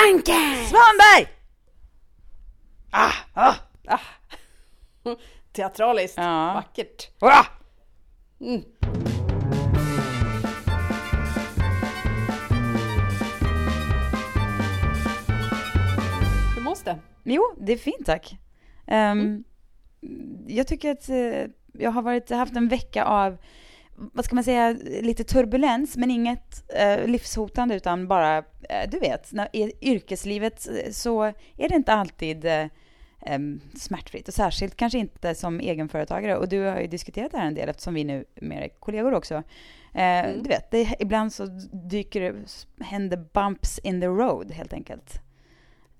Blanken! 0.00 0.56
Svanberg! 0.66 1.26
Ah, 2.90 3.12
ah, 3.34 3.54
ah. 3.86 4.00
Teatraliskt. 5.52 6.16
Ja. 6.18 6.52
Vackert. 6.54 7.10
Ah! 7.20 7.46
Mm. 8.40 8.64
Hur 16.56 16.62
mås 16.62 16.82
det? 16.82 16.98
Jo, 17.24 17.42
det 17.60 17.72
är 17.72 17.76
fint 17.76 18.06
tack. 18.06 18.36
Um, 18.86 19.44
Jag 20.46 20.66
tycker 20.66 20.90
att 20.90 21.08
eh, 21.08 21.46
jag 21.72 21.90
har 21.90 22.02
varit, 22.02 22.30
haft 22.30 22.56
en 22.56 22.68
vecka 22.68 23.04
av, 23.04 23.38
vad 24.12 24.24
ska 24.24 24.34
man 24.34 24.44
säga, 24.44 24.76
lite 25.02 25.24
turbulens, 25.24 25.96
men 25.96 26.10
inget 26.10 26.72
eh, 26.74 27.06
livshotande 27.06 27.74
utan 27.74 28.08
bara, 28.08 28.38
eh, 28.38 28.90
du 28.90 28.98
vet, 28.98 29.32
när, 29.32 29.48
i 29.52 29.72
yrkeslivet 29.80 30.68
eh, 30.68 30.90
så 30.90 31.22
är 31.56 31.68
det 31.68 31.74
inte 31.74 31.92
alltid 31.92 32.44
eh, 32.44 32.66
smärtfritt 33.76 34.28
och 34.28 34.34
särskilt 34.34 34.76
kanske 34.76 34.98
inte 34.98 35.34
som 35.34 35.60
egenföretagare 35.60 36.36
och 36.36 36.48
du 36.48 36.60
har 36.62 36.80
ju 36.80 36.86
diskuterat 36.86 37.32
det 37.32 37.38
här 37.38 37.46
en 37.46 37.54
del 37.54 37.68
eftersom 37.68 37.94
vi 37.94 38.04
nu 38.04 38.24
är 38.40 38.68
kollegor 38.68 39.14
också. 39.14 39.34
Eh, 39.94 40.28
Du 40.42 40.48
vet, 40.48 40.70
det, 40.70 40.96
ibland 40.98 41.32
så 41.32 41.46
dyker 41.90 42.20
det, 42.20 42.34
händer 42.84 43.24
bumps 43.32 43.78
in 43.78 44.00
the 44.00 44.06
road 44.06 44.52
helt 44.52 44.72
enkelt. 44.72 45.20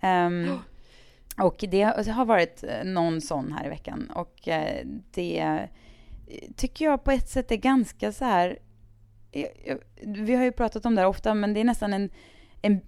Ehm, 0.00 0.58
och 1.42 1.64
det 1.70 1.82
har 1.82 2.24
varit 2.24 2.64
eh, 2.64 2.84
någon 2.84 3.20
sån 3.20 3.52
här 3.52 3.66
i 3.66 3.68
veckan 3.68 4.10
och 4.14 4.48
det 5.14 5.68
tycker 6.56 6.84
jag 6.84 7.04
på 7.04 7.10
ett 7.10 7.28
sätt 7.28 7.50
är 7.52 7.56
ganska 7.56 8.12
så 8.12 8.24
här 8.24 8.58
jag- 9.32 9.50
jag- 9.64 9.78
vi 10.06 10.34
har 10.34 10.44
ju 10.44 10.52
pratat 10.52 10.86
om 10.86 10.94
det 10.94 11.00
här 11.00 11.08
ofta, 11.08 11.34
men 11.34 11.54
det 11.54 11.60
är 11.60 11.64
nästan 11.64 11.92
en, 11.92 12.10
en 12.62 12.80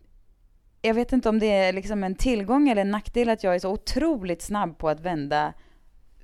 jag 0.83 0.95
vet 0.95 1.13
inte 1.13 1.29
om 1.29 1.39
det 1.39 1.47
är 1.47 1.73
liksom 1.73 2.05
en 2.05 2.15
tillgång 2.15 2.69
eller 2.69 2.83
en 2.83 2.91
nackdel 2.91 3.29
att 3.29 3.45
jag 3.45 3.55
är 3.55 3.59
så 3.59 3.71
otroligt 3.71 4.43
snabb 4.43 4.79
på 4.79 4.89
att 4.89 5.01
vända 5.01 5.53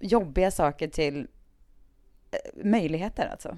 jobbiga 0.00 0.50
saker 0.50 0.89
till 0.89 1.19
eh, 2.30 2.64
möjligheter 2.64 3.27
alltså. 3.27 3.56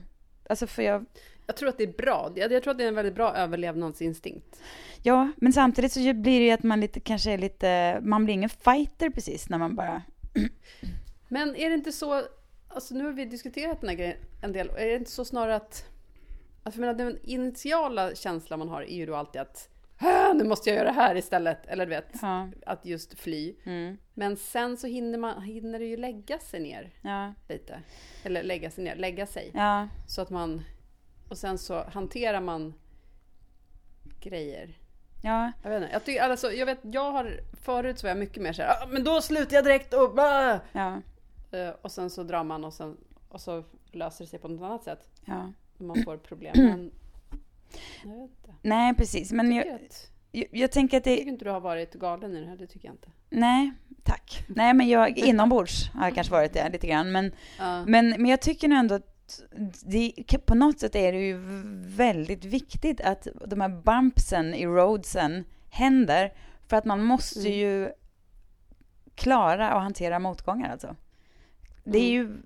Alltså 0.49 0.67
för 0.67 0.83
jag, 0.83 1.05
Jag 1.47 1.57
tror 1.57 1.69
att 1.69 1.79
det 1.79 1.85
är 1.85 1.93
bra. 1.93 2.33
Jag, 2.37 2.53
jag 2.53 2.63
tror 2.63 2.71
att 2.71 2.79
det 2.79 2.85
är 2.85 2.89
en 2.89 2.95
väldigt 2.95 3.15
bra 3.15 3.35
överlevnadsinstinkt. 3.37 4.61
ja, 5.03 5.33
men 5.37 5.53
samtidigt 5.53 5.93
så 5.93 6.01
blir 6.01 6.41
det 6.41 6.47
ju 6.47 6.51
att 6.51 6.63
man 6.63 6.81
lite, 6.81 7.01
kanske 7.01 7.33
är 7.33 7.39
lite, 7.39 7.99
man 8.03 8.25
blir 8.25 8.35
ingen 8.35 8.51
fighter 8.51 9.11
precis 9.11 9.49
när 9.49 9.59
man 9.59 9.75
bara, 9.77 10.03
Men 11.29 11.57
är 11.57 11.69
det 11.69 11.75
inte 11.75 11.93
så, 11.93 12.23
alltså 12.71 12.95
nu 12.95 13.05
har 13.05 13.13
vi 13.13 13.25
diskuterat 13.25 13.81
den 13.81 13.89
här 13.91 13.97
grejen 13.97 14.17
en 14.43 14.53
del, 14.53 14.69
är 14.71 14.87
det 14.89 14.95
inte 14.97 15.11
så 15.11 15.25
snarare 15.25 15.57
att, 15.57 15.85
alltså 16.63 16.81
jag 16.81 16.87
menar, 16.87 16.95
den 16.95 17.19
initiala 17.23 18.15
känslan 18.15 18.59
man 18.59 18.69
har 18.69 18.83
är 18.83 18.95
ju 18.97 19.07
då 19.07 19.17
alltid 19.17 19.41
att 19.41 19.69
"Ah, 20.03 20.33
nu 20.33 20.45
måste 20.45 20.71
jag 20.71 20.77
göra 20.77 20.89
det 20.89 20.95
här 20.95 21.15
istället, 21.17 21.67
eller 21.67 21.87
du 21.87 21.91
vet, 21.91 22.09
ja, 22.23 22.49
att 22.67 22.87
just 22.87 23.19
fly. 23.19 23.55
mm, 23.65 23.97
Men 24.15 24.37
sen 24.37 24.77
så 24.77 24.87
hinner, 24.87 25.19
man, 25.19 25.43
hinner 25.43 25.79
det 25.79 25.85
ju 25.85 25.97
lägga 25.97 26.39
sig 26.39 26.61
ner 26.61 26.91
ja, 27.03 27.35
lite. 27.49 27.81
Eller 28.25 28.43
lägga 28.43 28.71
sig 28.71 28.85
ner, 28.85 28.97
lägga 28.97 29.27
sig. 29.27 29.51
ja, 29.55 29.89
Så 30.07 30.23
att 30.23 30.31
man, 30.31 30.63
och 31.29 31.39
sen 31.39 31.59
så 31.59 31.83
hanterar 31.83 32.41
man 32.41 32.75
grejer. 34.21 34.79
ja, 35.23 35.53
Jag 35.63 35.71
vet 35.71 35.83
inte, 35.83 35.93
jag, 35.93 36.05
tycker, 36.05 36.23
alltså, 36.23 36.53
jag 36.53 36.67
vet, 36.67 36.79
jag 36.83 37.13
har, 37.13 37.41
förut 37.63 37.99
så 37.99 38.05
var 38.07 38.09
jag 38.11 38.19
mycket 38.19 38.43
mer 38.43 38.53
så 38.53 38.63
här, 38.63 38.71
ah, 38.83 38.87
men 38.91 39.05
då 39.05 39.21
slutar 39.23 39.55
jag 39.57 39.65
direkt 39.65 39.95
och 39.95 40.15
blah! 40.15 40.59
ja, 40.73 41.01
Och 41.83 41.93
sen 41.93 42.11
så 42.11 42.23
drar 42.23 42.45
man 42.45 42.65
och, 42.65 42.73
sen, 42.75 42.97
och 43.29 43.41
så 43.41 43.65
löser 43.93 44.25
det 44.25 44.29
sig 44.31 44.39
på 44.39 44.49
något 44.49 44.63
annat 44.67 44.85
sätt. 44.85 45.11
ja. 45.25 45.53
Man 45.79 46.03
får 46.05 46.17
problem. 46.17 46.53
Men 46.57 46.91
jag 48.05 48.11
vet 48.11 48.31
inte. 48.31 48.55
Nej, 48.63 48.95
precis. 48.95 49.33
Men 49.33 49.53
Jag 49.53 49.67
jag, 49.67 49.81
jag, 50.33 50.47
jag 50.53 50.73
tänker 50.73 50.97
att 50.97 51.07
jag 51.07 51.15
det... 51.15 51.19
tycker 51.19 51.33
inte 51.33 51.45
du 51.45 51.51
har 51.51 51.61
varit 51.61 51.95
galen 51.95 52.37
i 52.37 52.41
det 52.41 52.47
här, 52.49 52.57
det 52.57 52.67
tycker 52.67 52.89
jag 52.89 52.95
inte. 52.95 53.09
Nej, 53.31 53.73
tack. 54.03 54.45
Nej, 54.49 54.75
men 54.75 54.89
jag 54.89 55.19
inombords 55.19 55.89
har 55.95 56.05
jag 56.05 56.15
kanske 56.15 56.33
varit 56.33 56.53
det 56.53 56.69
lite 56.69 56.87
grann. 56.87 57.13
Men, 57.13 57.33
Ja. 57.59 57.85
men, 57.87 58.09
men 58.11 58.27
jag 58.27 58.41
tycker 58.41 58.69
nog 58.69 58.79
ändå 58.79 58.95
att 58.95 59.43
det, 59.85 60.13
på 60.47 60.55
något 60.55 60.81
sätt 60.81 60.95
är 60.97 61.13
det 61.13 61.19
ju 61.27 61.39
väldigt 61.87 62.45
viktigt 62.45 63.01
att 63.01 63.27
de 63.47 63.61
här 63.61 63.69
bumpsen 63.69 64.55
i 64.55 64.67
roadsen 64.67 65.45
händer. 65.71 66.33
För 66.69 66.77
att 66.77 66.85
man 66.85 67.05
måste 67.05 67.41
Mm. 67.41 67.53
ju 67.53 67.91
klara 69.15 69.75
och 69.75 69.81
hantera 69.81 70.19
motgångar 70.19 70.71
alltså. 70.73 70.97
Det 71.85 71.99
är 71.99 72.11
ju 72.11 72.37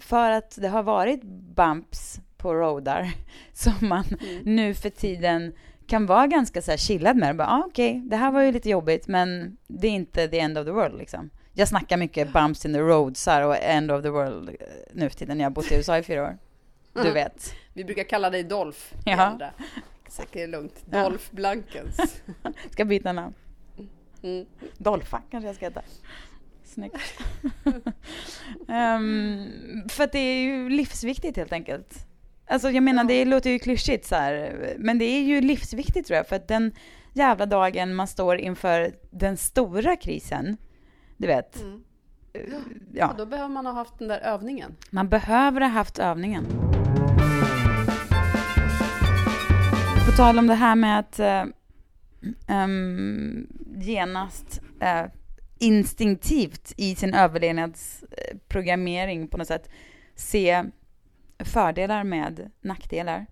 för 0.00 0.30
att 0.30 0.58
det 0.60 0.68
har 0.68 0.82
varit 0.82 1.22
bumps 1.54 2.20
på 2.36 2.54
roadar 2.54 3.12
som 3.52 3.72
man 3.88 4.04
Mm. 4.20 4.42
nu 4.56 4.74
för 4.74 4.90
tiden 4.90 5.52
kan 5.86 6.06
vara 6.06 6.26
ganska 6.26 6.62
så 6.62 6.70
här 6.70 6.78
chillad 6.78 7.16
med. 7.16 7.36
Bara, 7.36 7.48
ah, 7.48 7.62
okej, 7.66 8.02
det 8.04 8.16
här 8.16 8.30
var 8.32 8.42
ju 8.42 8.52
lite 8.52 8.70
jobbigt, 8.70 9.08
men 9.08 9.56
det 9.66 9.86
är 9.88 9.92
inte 9.92 10.28
the 10.28 10.38
end 10.38 10.58
of 10.58 10.64
the 10.66 10.70
world 10.72 10.98
liksom. 10.98 11.30
Jag 11.52 11.68
snackar 11.68 11.96
mycket 11.96 12.32
bumps 12.32 12.64
in 12.66 12.72
the 12.72 12.80
roadsar 12.80 13.42
och 13.42 13.56
end 13.56 13.90
of 13.90 14.02
the 14.02 14.08
world 14.08 14.48
eh, 14.48 14.54
nu 14.92 15.08
för 15.08 15.16
tiden. 15.16 15.40
Jag 15.40 15.46
har 15.46 15.50
bott 15.50 15.72
i 15.72 15.74
USA 15.76 15.98
i 15.98 16.02
fyra 16.02 16.22
år. 16.22 16.38
Du 17.02 17.10
vet. 17.10 17.54
Vi 17.72 17.84
brukar 17.84 18.04
kalla 18.04 18.30
dig 18.30 18.42
Dolph. 18.44 18.78
Ja. 19.04 19.38
det 20.32 20.42
är 20.42 20.46
lugnt. 20.46 20.84
Ja. 20.90 21.02
Dolph 21.02 21.24
Blankens. 21.30 22.22
Ska 22.70 22.84
byta 22.84 23.12
namn. 23.12 23.34
Mm. 24.22 24.46
Dolpha 24.78 25.22
kanske 25.30 25.48
jag 25.48 25.56
ska 25.56 25.64
heta. 25.64 25.82
Snyggt. 26.64 26.96
Ehm, 28.68 29.48
för 29.88 30.04
att 30.04 30.12
det 30.12 30.18
är 30.18 30.42
ju 30.42 30.68
livsviktigt 30.68 31.36
helt 31.36 31.52
enkelt. 31.52 32.06
Alltså 32.46 32.70
jag 32.70 32.82
menar, 32.82 33.04
det 33.04 33.24
låter 33.24 33.50
ju 33.50 33.58
klyschigt 33.58 34.06
så 34.06 34.14
här, 34.14 34.74
men 34.78 34.98
det 34.98 35.04
är 35.04 35.22
ju 35.22 35.40
livsviktigt 35.40 36.06
tror 36.06 36.16
jag, 36.16 36.28
för 36.28 36.36
att 36.36 36.48
den 36.48 36.72
jävla 37.12 37.46
dagen 37.46 37.94
man 37.94 38.06
står 38.06 38.36
inför 38.36 38.94
den 39.10 39.36
stora 39.36 39.96
krisen, 39.96 40.56
du 41.16 41.26
vet, 41.26 41.62
Mm. 41.62 41.82
eh, 42.32 42.40
Och 42.56 42.60
ja, 42.92 43.14
då 43.18 43.26
behöver 43.26 43.48
man 43.48 43.66
ha 43.66 43.72
haft 43.72 43.98
den 43.98 44.08
där 44.08 44.18
övningen. 44.20 44.76
man 44.90 45.08
behöver 45.08 45.60
ha 45.60 45.68
haft 45.68 45.98
övningen. 45.98 46.46
På 50.06 50.12
tal 50.16 50.38
om 50.38 50.46
det 50.46 50.54
här 50.54 50.74
med 50.74 50.98
att 50.98 51.20
ehm, 52.48 53.46
genast 53.76 54.60
eh, 54.80 55.04
instinktivt 55.58 56.72
i 56.76 56.94
sin 56.94 57.14
överlevnadsprogrammering 57.14 59.28
på 59.28 59.38
något 59.38 59.48
sätt 59.48 59.68
se 60.14 60.64
fördelar 61.38 62.04
med 62.04 62.50
nackdelar. 62.60 63.26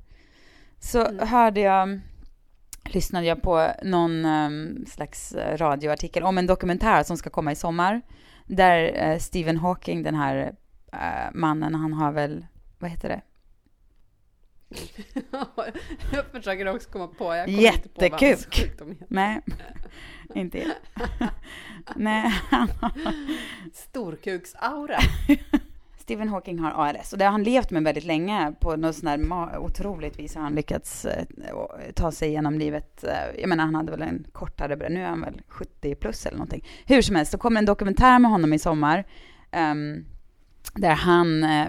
Så 0.79 1.07
Mm. 1.07 1.29
hörde 1.29 1.61
jag, 1.61 2.01
lyssnade 2.85 3.27
jag 3.27 3.43
på 3.43 3.69
någon 3.83 4.25
ehm, 4.25 4.87
slags 4.87 5.35
radioartikel 5.35 6.23
om 6.23 6.39
en 6.39 6.47
dokumentär 6.47 7.03
som 7.03 7.17
ska 7.17 7.31
komma 7.31 7.53
i 7.53 7.57
sommar. 7.57 8.01
Där 8.47 8.93
eh, 8.95 9.19
Stephen 9.19 9.57
Hawking, 9.57 10.03
den 10.03 10.15
här 10.15 10.55
eh, 10.93 11.31
mannen, 11.33 11.75
han 11.75 11.93
har 11.93 12.13
väl, 12.13 12.47
vad 12.79 12.91
heter 12.91 13.09
det? 13.09 13.21
jag 16.13 16.25
försöker 16.33 16.75
också 16.75 16.91
komma 16.91 17.07
på. 17.07 17.35
Jag 17.35 17.47
kommer 17.47 17.75
inte 17.75 17.89
på 17.89 18.05
Jättekuk. 18.05 18.73
Nej, 19.09 19.41
inte 20.35 20.59
jag. 20.59 20.71
Nej, 21.97 22.33
Storkuksaura. 23.73 24.99
Stephen 25.99 26.29
Hawking 26.29 26.59
har 26.59 26.71
ALS 26.71 27.13
och 27.13 27.19
det 27.19 27.25
har 27.25 27.33
han 27.33 27.43
levt 27.43 27.71
med 27.71 27.83
väldigt 27.85 28.05
länge. 28.05 28.53
På 28.61 28.77
något 28.77 28.97
sånt 28.97 29.05
där 29.31 29.59
otroligt 29.59 30.19
vis 30.19 30.35
har 30.35 30.43
han 30.43 30.55
lyckats 30.55 31.05
eh, 31.05 31.25
ta 31.95 32.13
sig 32.13 32.29
igenom 32.29 32.59
livet. 32.59 33.05
Eh, 33.05 33.41
Jag 33.41 33.49
menar, 33.49 33.65
han 33.65 33.75
hade 33.75 33.91
väl 33.91 34.03
en 34.03 34.27
kortare, 34.33 34.89
nu 34.89 35.03
är 35.03 35.07
han 35.09 35.21
väl 35.21 35.43
70 35.49 35.95
plus 35.95 36.27
eller 36.27 36.37
någonting. 36.39 36.65
Hur 36.87 37.03
som 37.03 37.17
helst, 37.17 37.33
så 37.33 37.39
kommer 37.39 37.59
en 37.61 37.65
dokumentär 37.67 38.19
med 38.19 38.31
honom 38.31 38.53
i 38.53 38.59
sommar. 38.59 39.05
ehm, 39.51 40.05
där 40.75 40.95
han 40.95 41.45
eh, 41.45 41.69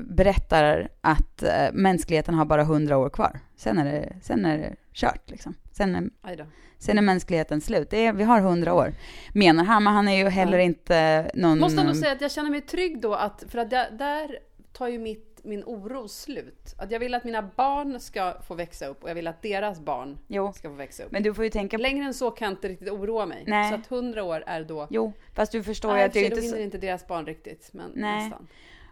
berättar 0.00 0.88
att 1.00 1.42
eh, 1.42 1.72
mänskligheten 1.72 2.34
har 2.34 2.44
bara 2.44 2.62
100 2.62 2.96
år 2.96 3.08
kvar. 3.10 3.40
Sen 3.56 3.78
är 3.78 3.84
det, 3.84 4.12
sen 4.22 4.44
är 4.44 4.58
det 4.58 4.76
kört 4.92 5.30
liksom. 5.30 5.54
Sen 5.78 5.94
är, 6.22 6.46
sen 6.78 6.98
är 6.98 7.02
mänskligheten 7.02 7.60
slut. 7.60 7.92
Är, 7.92 8.12
vi 8.12 8.24
har 8.24 8.38
100 8.38 8.74
år. 8.74 8.92
Menar 9.34 9.64
han, 9.64 9.84
men 9.84 9.92
han 9.94 10.08
är 10.08 10.16
ju 10.16 10.28
heller 10.28 10.58
Ja. 10.58 10.64
inte 10.64 11.30
någon... 11.34 11.58
Måste 11.58 11.80
ändå 11.80 11.94
säga 11.94 12.12
att 12.12 12.20
jag 12.20 12.30
känner 12.30 12.50
mig 12.50 12.60
trygg 12.60 13.00
då 13.00 13.14
att, 13.14 13.44
för 13.48 13.58
att 13.58 13.70
där, 13.70 13.90
där 13.90 14.38
tar 14.72 14.88
ju 14.88 14.98
mitt, 14.98 15.40
min 15.44 15.62
oro 15.66 16.08
slut. 16.08 16.74
Att 16.78 16.90
jag 16.90 17.00
vill 17.00 17.14
att 17.14 17.24
mina 17.24 17.42
barn 17.42 18.00
ska 18.00 18.34
få 18.48 18.54
växa 18.54 18.86
upp 18.86 19.02
och 19.02 19.10
jag 19.10 19.14
vill 19.14 19.26
att 19.26 19.42
deras 19.42 19.80
barn 19.80 20.18
Jo, 20.28 20.52
ska 20.52 20.68
få 20.68 20.74
växa 20.74 21.02
upp. 21.04 21.12
men 21.12 21.22
du 21.22 21.34
får 21.34 21.44
ju 21.44 21.50
tänka 21.50 21.78
Längre 21.78 22.04
än 22.04 22.14
så 22.14 22.30
kan 22.30 22.46
jag 22.46 22.52
inte 22.52 22.68
riktigt 22.68 22.90
oroa 22.90 23.26
mig. 23.26 23.44
Nej. 23.46 23.70
Så 23.70 23.74
att 23.74 23.90
100 23.92 24.24
år 24.24 24.44
är 24.46 24.64
då... 24.64 24.86
Jo, 24.90 25.12
fast 25.34 25.52
du 25.52 25.62
förstår 25.62 25.96
ju 25.98 26.02
att 26.02 26.12
det 26.12 26.20
är 26.20 26.24
inte 26.24 26.36
då 26.36 26.42
hinner 26.42 26.58
inte 26.58 26.78
deras 26.78 27.06
barn 27.06 27.26
riktigt, 27.26 27.70
men 27.72 27.90
Nej. 27.94 28.22
nästan. 28.22 28.46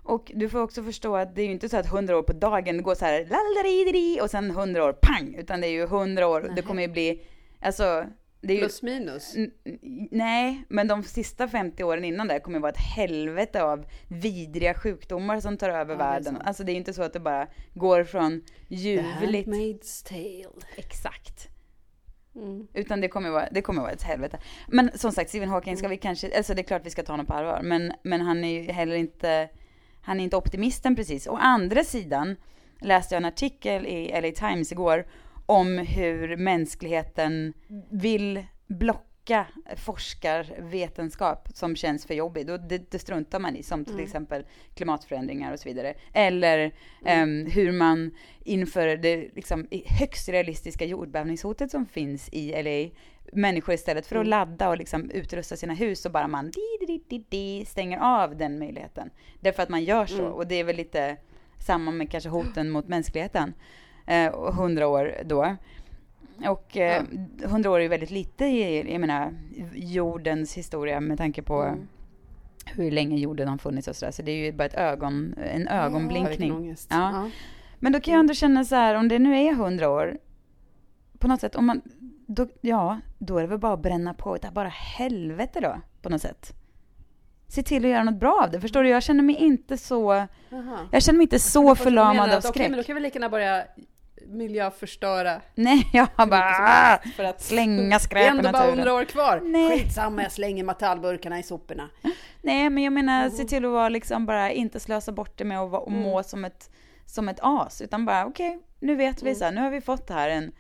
Och 0.06 0.32
du 0.34 0.48
får 0.48 0.60
också 0.60 0.82
förstå 0.82 1.16
att 1.16 1.34
det 1.34 1.42
är 1.42 1.46
ju 1.46 1.52
inte 1.52 1.68
så 1.68 1.76
att 1.76 1.86
100 1.86 2.18
år 2.18 2.22
på 2.22 2.32
dagen 2.32 2.82
går 2.82 2.94
så 2.94 3.04
här 3.04 3.20
lalalaridiri 3.20 4.20
och 4.22 4.30
sen 4.30 4.50
100 4.50 4.84
år 4.84 4.92
pang, 4.92 5.34
utan 5.38 5.60
det 5.60 5.66
är 5.66 5.70
ju 5.70 5.82
100 5.82 6.26
år, 6.26 6.52
det 6.56 6.62
kommer 6.62 6.82
ju 6.82 6.88
bli, 6.88 7.22
alltså, 7.60 8.06
det 8.40 8.54
ju... 8.54 8.60
Plus 8.60 8.82
minus. 8.82 9.34
Nej, 10.10 10.64
men 10.68 10.88
de 10.88 11.02
sista 11.02 11.48
50 11.48 11.84
åren 11.84 12.04
innan 12.04 12.28
det 12.28 12.40
kommer 12.40 12.58
vara 12.58 12.72
ett 12.72 12.96
helvete 12.96 13.62
av 13.62 13.86
vidriga 14.08 14.74
sjukdomar 14.74 15.40
som 15.40 15.56
tar 15.56 15.68
över 15.68 15.94
Ja, 15.94 15.98
det 15.98 16.04
är 16.04 16.10
världen. 16.10 16.36
Alltså 16.36 16.64
det 16.64 16.70
är 16.70 16.74
ju 16.74 16.78
inte 16.78 16.92
så 16.92 17.02
att 17.02 17.12
det 17.12 17.20
bara 17.20 17.46
går 17.74 18.04
från 18.04 18.42
ljuvligt... 18.68 19.48
Handmaid's 19.48 20.08
tale. 20.08 20.66
Exakt. 20.76 21.48
Mm. 22.34 22.68
Utan 22.74 23.00
det 23.00 23.08
kommer 23.08 23.30
vara, 23.30 23.48
det 23.50 23.62
kommer 23.62 23.82
vara 23.82 23.92
ett 23.92 24.02
helvete. 24.02 24.38
Men 24.68 24.90
som 24.94 25.12
sagt, 25.12 25.28
Stephen 25.28 25.48
Hawking 25.48 25.76
ska 25.76 25.88
vi 25.88 25.96
kanske, 25.96 26.36
alltså 26.36 26.54
det 26.54 26.60
är 26.60 26.64
klart 26.64 26.86
vi 26.86 26.90
ska 26.90 27.02
ta 27.02 27.12
honom 27.12 27.26
på 27.26 27.34
allvar, 27.34 27.60
men, 27.62 27.92
men 28.02 28.20
han 28.20 28.44
är 28.44 28.62
ju 28.62 28.72
heller 28.72 28.96
inte, 28.96 29.48
han 30.06 30.20
är 30.20 30.24
inte 30.24 30.36
optimisten 30.36 30.96
precis. 30.96 31.26
Å 31.26 31.36
andra 31.36 31.84
sidan 31.84 32.36
läste 32.80 33.14
jag 33.14 33.20
en 33.20 33.24
artikel 33.24 33.86
i 33.86 34.20
LA 34.22 34.48
Times 34.48 34.72
igår 34.72 35.06
om 35.46 35.78
hur 35.78 36.36
mänskligheten 36.36 37.52
vill 37.90 38.46
blocka 38.66 39.46
forskarvetenskap 39.76 41.48
som 41.54 41.76
känns 41.76 42.06
för 42.06 42.14
jobbig. 42.14 42.46
Då, 42.46 42.56
det, 42.56 42.90
det 42.90 42.98
struntar 42.98 43.38
man 43.40 43.56
i, 43.56 43.62
som 43.62 43.84
till 43.84 43.94
Mm. 43.94 44.04
exempel 44.04 44.44
klimatförändringar 44.74 45.52
och 45.52 45.60
så 45.60 45.68
vidare. 45.68 45.94
Eller 46.12 46.72
ehm, 47.04 47.46
hur 47.46 47.72
man 47.72 48.10
inför 48.44 48.96
det 48.96 49.34
liksom, 49.34 49.66
högst 50.00 50.28
realistiska 50.28 50.84
jordbävningshotet 50.84 51.70
som 51.70 51.86
finns 51.86 52.28
i 52.32 52.62
LA, 52.62 52.90
människor 53.32 53.75
istället 53.75 54.06
för 54.06 54.17
att 54.17 54.20
Mm. 54.26 54.31
ladda 54.31 54.69
och 54.69 54.76
liksom 54.78 55.11
utrusta 55.11 55.56
sina 55.56 55.75
hus 55.75 56.00
så 56.02 56.11
bara 56.11 56.28
man 56.28 56.50
di, 56.50 56.87
di, 56.87 57.02
di, 57.08 57.25
di, 57.28 57.64
stänger 57.64 57.99
av 57.99 58.37
den 58.37 58.58
möjligheten. 58.58 59.11
Därför 59.40 59.62
att 59.62 59.69
man 59.69 59.84
gör 59.84 60.06
så. 60.06 60.20
Mm. 60.20 60.32
Och 60.32 60.46
det 60.46 60.55
är 60.55 60.64
väl 60.64 60.76
lite 60.76 61.17
samma 61.67 61.90
med 61.90 62.11
kanske 62.11 62.31
hoten 62.31 62.70
mot 62.70 62.88
mänskligheten. 62.88 63.55
Eh, 64.06 64.52
hundra 64.52 64.88
år 64.88 65.14
då. 65.25 65.56
Och 66.49 66.76
eh, 66.76 67.02
hundra 67.44 67.70
år 67.70 67.78
är 67.78 67.82
ju 67.82 67.88
väldigt 67.88 68.11
lite 68.11 68.44
i, 68.44 68.93
jag 68.93 69.00
menar, 69.00 69.34
jordens 69.75 70.55
historia 70.56 71.00
med 71.00 71.19
tanke 71.19 71.43
på 71.43 71.62
Mm. 71.62 71.88
hur 72.67 72.90
länge 72.90 73.17
jorden 73.17 73.49
har 73.49 73.58
funnits 73.58 73.88
och 73.88 73.96
sådär. 73.96 74.12
Så 74.12 74.23
det 74.23 74.31
är 74.32 74.44
ju 74.44 74.52
bara 74.52 74.64
ett 74.64 74.75
ögon, 74.75 75.34
en 75.52 75.62
Ja, 75.70 75.70
ögonblinkning. 75.73 76.52
ångest. 76.52 76.88
Ja. 76.90 77.11
Ja. 77.12 77.31
Men 77.78 77.93
då 77.93 78.00
kan 78.00 78.14
jag 78.14 78.20
ändå 78.20 78.34
känna 78.34 78.64
så 78.64 78.75
här, 78.75 78.94
om 78.94 79.08
det 79.08 79.19
nu 79.19 79.38
är 79.38 79.55
hundra 79.55 79.90
år, 79.90 80.19
på 81.19 81.28
något 81.28 81.40
sätt, 81.40 81.55
om 81.56 81.67
man, 81.67 81.81
då, 82.26 82.46
ja, 82.61 83.00
då 83.18 83.38
är 83.38 83.42
det 83.42 83.48
väl 83.48 83.58
bara 83.58 83.72
att 83.72 83.82
bränna 83.82 84.14
på 84.14 84.36
utav 84.36 84.52
bara 84.52 84.68
helvete 84.68 85.60
då, 85.60 85.80
på 86.02 86.08
något 86.08 86.22
sätt. 86.22 86.52
Se 87.48 87.62
till 87.62 87.84
att 87.84 87.90
göra 87.90 88.04
något 88.04 88.20
bra 88.20 88.40
av 88.44 88.50
det, 88.50 88.60
förstår 88.60 88.82
du? 88.82 88.88
Jag 88.88 89.02
känner 89.02 89.22
mig 89.22 89.36
inte 89.36 89.76
så, 89.78 90.26
Jaha. 90.48 90.88
jag 90.92 91.02
känner 91.02 91.16
mig 91.16 91.24
inte 91.24 91.38
så 91.38 91.74
förlamad 91.74 92.30
av 92.30 92.38
att, 92.38 92.44
Okej, 92.44 92.50
skräck. 92.52 92.70
men 92.70 92.76
då 92.78 92.82
kan 92.84 92.94
vi 92.94 93.00
lika 93.00 93.14
gärna 93.18 93.28
börja 93.28 93.64
miljöförstöra. 94.26 95.40
Nej, 95.54 95.86
jag 95.92 96.08
bara 96.16 96.98
För 97.16 97.24
att 97.24 97.42
slänga 97.42 97.82
det 97.82 97.94
är 97.94 97.98
skräp 97.98 98.24
i 98.24 98.26
ändå 98.28 98.42
bara 98.42 98.52
naturen. 98.52 98.78
hundra 98.78 98.94
år 98.94 99.04
kvar. 99.04 99.40
Nej. 99.44 99.78
Skitsamma, 99.78 100.22
jag 100.22 100.32
slänger 100.32 100.64
metallburkarna 100.64 101.38
i 101.38 101.42
soporna. 101.42 101.88
Nej, 102.42 102.70
men 102.70 102.82
jag 102.84 102.92
menar, 102.92 103.30
se 103.30 103.42
Mhm. 103.42 103.48
till 103.48 103.64
att 103.64 103.70
vara 103.70 103.88
liksom 103.88 104.26
bara 104.26 104.50
inte 104.52 104.80
slösa 104.80 105.12
bort 105.12 105.38
det 105.38 105.44
med 105.44 105.60
att 105.60 105.72
och 105.82 105.92
må 105.92 106.22
som 106.22 106.44
ett, 106.44 106.70
som 107.06 107.28
ett 107.28 107.38
as, 107.42 107.80
utan 107.80 108.04
bara 108.06 108.26
okej, 108.26 108.58
nu 108.80 108.94
vet 108.96 109.22
vi 109.22 109.26
Mm. 109.28 109.38
så 109.38 109.44
här, 109.44 109.52
nu 109.52 109.60
har 109.60 109.70
vi 109.70 109.80
fått 109.80 110.06
det 110.06 110.14
här 110.14 110.28
en, 110.28 110.52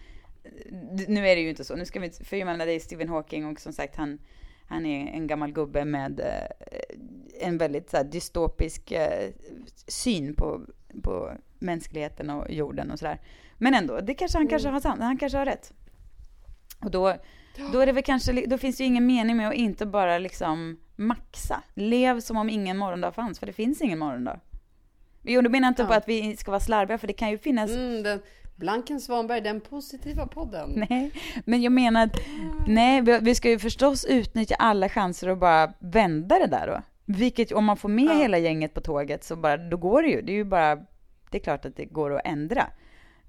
nu 1.08 1.28
är 1.28 1.36
det 1.36 1.42
ju 1.42 1.48
inte 1.50 1.64
så, 1.64 1.76
nu 1.76 1.84
ska 1.84 2.00
vi 2.00 2.06
inte, 2.06 2.24
för 2.24 2.36
jag 2.36 2.46
menar 2.46 2.66
det 2.66 2.72
är 2.72 2.80
Stephen 2.80 3.08
Hawking 3.08 3.46
och 3.46 3.60
som 3.60 3.72
sagt 3.72 3.96
han, 3.96 4.18
han 4.66 4.86
är 4.86 5.06
en 5.12 5.26
gammal 5.26 5.52
gubbe 5.52 5.84
med 5.84 6.20
eh, 6.20 7.46
en 7.48 7.58
väldigt 7.58 7.90
så 7.90 7.96
här, 7.96 8.04
dystopisk 8.04 8.92
eh, 8.92 9.30
syn 9.86 10.34
på, 10.34 10.60
på 11.02 11.32
mänskligheten 11.58 12.30
och 12.30 12.50
jorden 12.52 12.90
och 12.90 12.98
sådär. 12.98 13.20
Men 13.58 13.74
ändå, 13.74 14.00
det 14.00 14.14
kanske 14.14 14.38
han 14.38 14.42
Mm. 14.42 14.50
kanske 14.50 14.68
har 14.68 14.80
sant, 14.80 15.00
han 15.02 15.18
kanske 15.18 15.38
har 15.38 15.46
rätt. 15.46 15.72
Och 16.80 16.90
då, 16.90 17.16
då 17.72 17.80
är 17.80 17.86
det 17.86 17.92
väl 17.92 18.02
kanske, 18.04 18.46
då 18.46 18.58
finns 18.58 18.76
det 18.76 18.82
ju 18.84 18.88
ingen 18.88 19.06
mening 19.06 19.36
med 19.36 19.48
att 19.48 19.54
inte 19.54 19.86
bara 19.86 20.18
liksom 20.18 20.80
maxa. 20.96 21.62
Lev 21.74 22.20
som 22.20 22.36
om 22.36 22.50
ingen 22.50 22.76
morgondag 22.76 23.12
fanns, 23.12 23.38
för 23.38 23.46
det 23.46 23.52
finns 23.52 23.80
ingen 23.82 23.98
morgondag. 23.98 24.40
Jo, 25.22 25.40
då 25.40 25.50
menar 25.50 25.66
jag 25.66 25.70
inte 25.70 25.82
Ja. 25.82 25.88
på 25.88 25.94
att 25.94 26.08
vi 26.08 26.36
ska 26.36 26.50
vara 26.50 26.60
slarviga, 26.60 26.98
för 26.98 27.06
det 27.06 27.12
kan 27.12 27.30
ju 27.30 27.38
finnas 27.38 27.70
Mm, 27.70 28.02
den, 28.02 28.20
Blanken 28.56 29.00
Svanberg, 29.00 29.40
den 29.40 29.60
positiva 29.60 30.26
podden. 30.26 30.84
Nej, 30.90 31.12
men 31.44 31.62
jag 31.62 31.72
menar 31.72 32.04
att 32.04 32.16
nej, 32.66 33.02
vi, 33.20 33.34
ska 33.34 33.50
ju 33.50 33.58
förstås 33.58 34.04
utnyttja 34.04 34.54
alla 34.54 34.88
chanser 34.88 35.28
och 35.28 35.38
bara 35.38 35.72
vända 35.78 36.38
det 36.38 36.46
där 36.46 36.66
då. 36.66 36.82
Vilket 37.04 37.52
om 37.52 37.64
man 37.64 37.76
får 37.76 37.88
med 37.88 38.04
Ja. 38.04 38.18
hela 38.18 38.38
gänget 38.38 38.74
på 38.74 38.80
tåget 38.80 39.24
så 39.24 39.36
bara, 39.36 39.56
då 39.56 39.76
går 39.76 40.02
det 40.02 40.08
ju. 40.08 40.22
Det 40.22 40.32
är 40.32 40.36
ju 40.36 40.44
bara, 40.44 40.76
det 41.30 41.38
är 41.38 41.42
klart 41.42 41.64
att 41.64 41.76
det 41.76 41.84
går 41.84 42.14
att 42.14 42.26
ändra. 42.26 42.66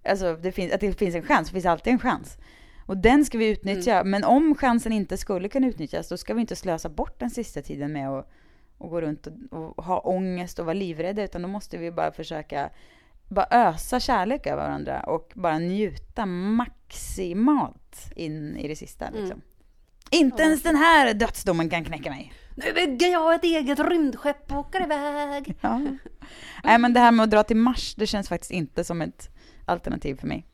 Alltså 0.09 0.35
det 0.35 0.51
finns, 0.51 0.73
att 0.73 0.79
det 0.79 0.93
finns 0.93 1.15
en 1.15 1.23
chans, 1.23 1.47
det 1.47 1.53
finns 1.53 1.65
alltid 1.65 1.93
en 1.93 1.99
chans. 1.99 2.37
Och 2.85 2.97
den 2.97 3.25
ska 3.25 3.37
vi 3.37 3.49
utnyttja, 3.49 4.03
men 4.03 4.23
om 4.23 4.55
chansen 4.55 4.93
inte 4.93 5.17
skulle 5.17 5.49
kunna 5.49 5.67
utnyttjas, 5.67 6.09
då 6.09 6.17
ska 6.17 6.33
vi 6.33 6.41
inte 6.41 6.55
slösa 6.55 6.89
bort 6.89 7.19
den 7.19 7.29
sista 7.29 7.61
tiden 7.61 7.93
med 7.93 8.09
att, 8.09 8.29
att 8.77 8.89
gå 8.89 9.01
runt 9.01 9.27
och, 9.51 9.77
och 9.79 9.83
ha 9.85 9.99
ångest 9.99 10.59
och 10.59 10.65
vara 10.65 10.73
livrädda, 10.73 11.23
utan 11.23 11.41
då 11.41 11.47
måste 11.47 11.77
vi 11.77 11.91
bara 11.91 12.11
försöka 12.11 12.69
bara 13.29 13.47
ösa 13.51 13.99
kärlek 13.99 14.47
över 14.47 14.63
varandra 14.63 14.99
och 15.01 15.31
bara 15.35 15.59
njuta 15.59 16.25
maximalt 16.25 18.11
in 18.15 18.57
i 18.57 18.67
det 18.67 18.75
sista. 18.75 19.09
Liksom. 19.09 19.41
Inte 20.09 20.43
ens 20.43 20.63
den 20.63 20.75
här 20.75 21.13
dödsdomen 21.13 21.69
kan 21.69 21.85
knäcka 21.85 22.09
mig. 22.09 22.33
Nu 22.55 22.73
bygger 22.73 23.07
jag 23.07 23.35
ett 23.35 23.43
eget 23.43 23.79
rymdskepp 23.79 24.51
och 24.51 24.57
åker 24.59 24.83
iväg. 24.83 25.55
Ja. 25.61 25.81
Nej, 26.63 26.77
men 26.77 26.93
det 26.93 26.99
här 26.99 27.11
med 27.11 27.23
att 27.23 27.31
dra 27.31 27.43
till 27.43 27.57
Mars, 27.57 27.95
det 27.95 28.07
känns 28.07 28.29
faktiskt 28.29 28.51
inte 28.51 28.83
som 28.83 29.01
ett 29.01 29.29
alternativ 29.65 30.15
för 30.15 30.27
mig. 30.27 30.45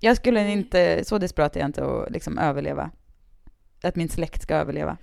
Jag 0.00 0.16
skulle 0.16 0.48
inte, 0.50 1.04
så 1.04 1.18
desperat 1.18 1.56
är 1.56 1.60
jag 1.60 1.68
inte 1.68 1.84
att 1.84 2.10
liksom 2.10 2.38
överleva. 2.38 2.90
Att 3.82 3.96
min 3.96 4.08
släkt 4.08 4.42
ska 4.42 4.54
överleva. 4.54 4.96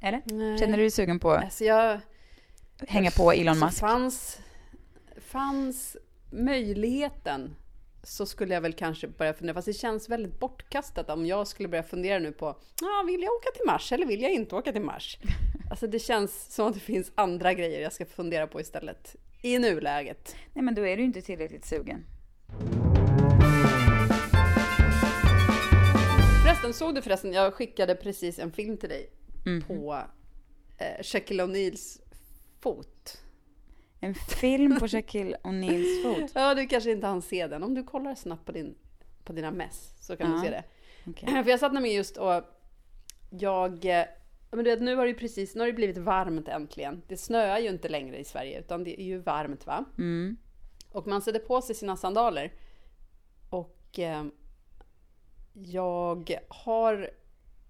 Eller? 0.00 0.22
Nej. 0.24 0.58
Känner 0.58 0.76
du 0.76 0.82
dig 0.82 0.90
sugen 0.90 1.18
på 1.18 1.30
att 1.32 1.44
Alltså 1.44 1.64
jag... 1.64 2.00
hänga 2.88 3.10
på 3.10 3.32
Elon 3.32 3.54
Så 3.56 3.64
Musk? 3.64 3.78
fanns, 3.80 4.38
fanns 5.20 5.96
möjligheten 6.30 7.56
så 8.02 8.26
skulle 8.26 8.54
jag 8.54 8.60
väl 8.60 8.72
kanske 8.72 9.08
börja 9.08 9.34
fundera, 9.34 9.54
fast 9.54 9.66
det 9.66 9.72
känns 9.72 10.08
väldigt 10.08 10.38
bortkastat 10.40 11.10
om 11.10 11.26
jag 11.26 11.46
skulle 11.46 11.68
börja 11.68 11.82
fundera 11.82 12.18
nu 12.18 12.32
på, 12.32 12.46
ah, 12.82 13.02
vill 13.06 13.22
jag 13.22 13.32
åka 13.32 13.48
till 13.54 13.66
Mars 13.66 13.92
eller 13.92 14.06
vill 14.06 14.22
jag 14.22 14.32
inte 14.32 14.54
åka 14.56 14.72
till 14.72 14.82
Mars? 14.82 15.18
Alltså 15.70 15.86
det 15.86 15.98
känns 15.98 16.54
som 16.54 16.66
att 16.66 16.74
det 16.74 16.80
finns 16.80 17.12
andra 17.14 17.54
grejer 17.54 17.80
jag 17.82 17.92
ska 17.92 18.06
fundera 18.06 18.46
på 18.46 18.60
istället 18.60 19.16
i 19.42 19.58
nuläget. 19.58 20.36
Nej, 20.54 20.64
men 20.64 20.74
då 20.74 20.86
är 20.86 20.96
du 20.96 21.02
inte 21.02 21.22
tillräckligt 21.22 21.64
sugen. 21.64 22.04
Förresten, 26.44 26.74
såg 26.74 26.94
du 26.94 27.02
förresten, 27.02 27.32
jag 27.32 27.54
skickade 27.54 27.94
precis 27.94 28.38
en 28.38 28.52
film 28.52 28.76
till 28.76 28.88
dig 28.88 29.10
Mhm. 29.46 29.62
på 29.62 30.02
eh, 30.78 31.02
Shaquille 31.02 31.42
O'Neals 31.44 32.00
fot. 32.60 33.22
En 34.00 34.14
film 34.14 34.78
på 34.80 34.88
Shaquille 34.88 35.36
O'Neals 35.42 36.02
fot. 36.02 36.30
Ja, 36.34 36.54
du 36.54 36.66
kanske 36.66 36.90
inte 36.90 37.06
hann 37.06 37.22
se 37.22 37.46
den. 37.46 37.62
Om 37.62 37.74
du 37.74 37.84
kollar 37.84 38.14
snabbt 38.14 38.46
på, 38.46 38.52
din, 38.52 38.74
på 39.24 39.32
dina 39.32 39.50
mess 39.50 39.94
så 40.00 40.16
kan 40.16 40.30
Ja. 40.30 40.36
du 40.36 40.42
se 40.42 40.50
det. 40.50 40.64
Okej. 41.06 41.28
För 41.44 41.50
jag 41.50 41.60
satt 41.60 41.72
nämligen 41.72 41.96
just 41.96 42.16
och 42.16 42.42
jag... 43.30 43.84
Men 44.52 44.64
du 44.64 44.70
vet, 44.70 44.80
nu 44.82 44.94
har 44.96 45.02
det 45.04 45.08
ju 45.10 45.18
precis, 45.18 45.54
nu 45.54 45.60
har 45.60 45.66
det 45.66 45.72
blivit 45.72 45.98
varmt 45.98 46.48
äntligen. 46.48 47.02
Det 47.08 47.16
snöar 47.16 47.58
ju 47.58 47.68
inte 47.68 47.88
längre 47.88 48.18
i 48.18 48.24
Sverige 48.24 48.58
utan 48.60 48.84
det 48.84 49.00
är 49.00 49.04
ju 49.04 49.18
varmt 49.18 49.66
va? 49.66 49.84
Mm. 49.98 50.36
Och 50.92 51.06
man 51.06 51.22
sätter 51.22 51.38
på 51.38 51.62
sig 51.62 51.74
sina 51.74 51.96
sandaler. 51.96 52.52
Och 53.50 53.98
eh, 53.98 54.24
jag 55.54 56.38
har 56.48 57.10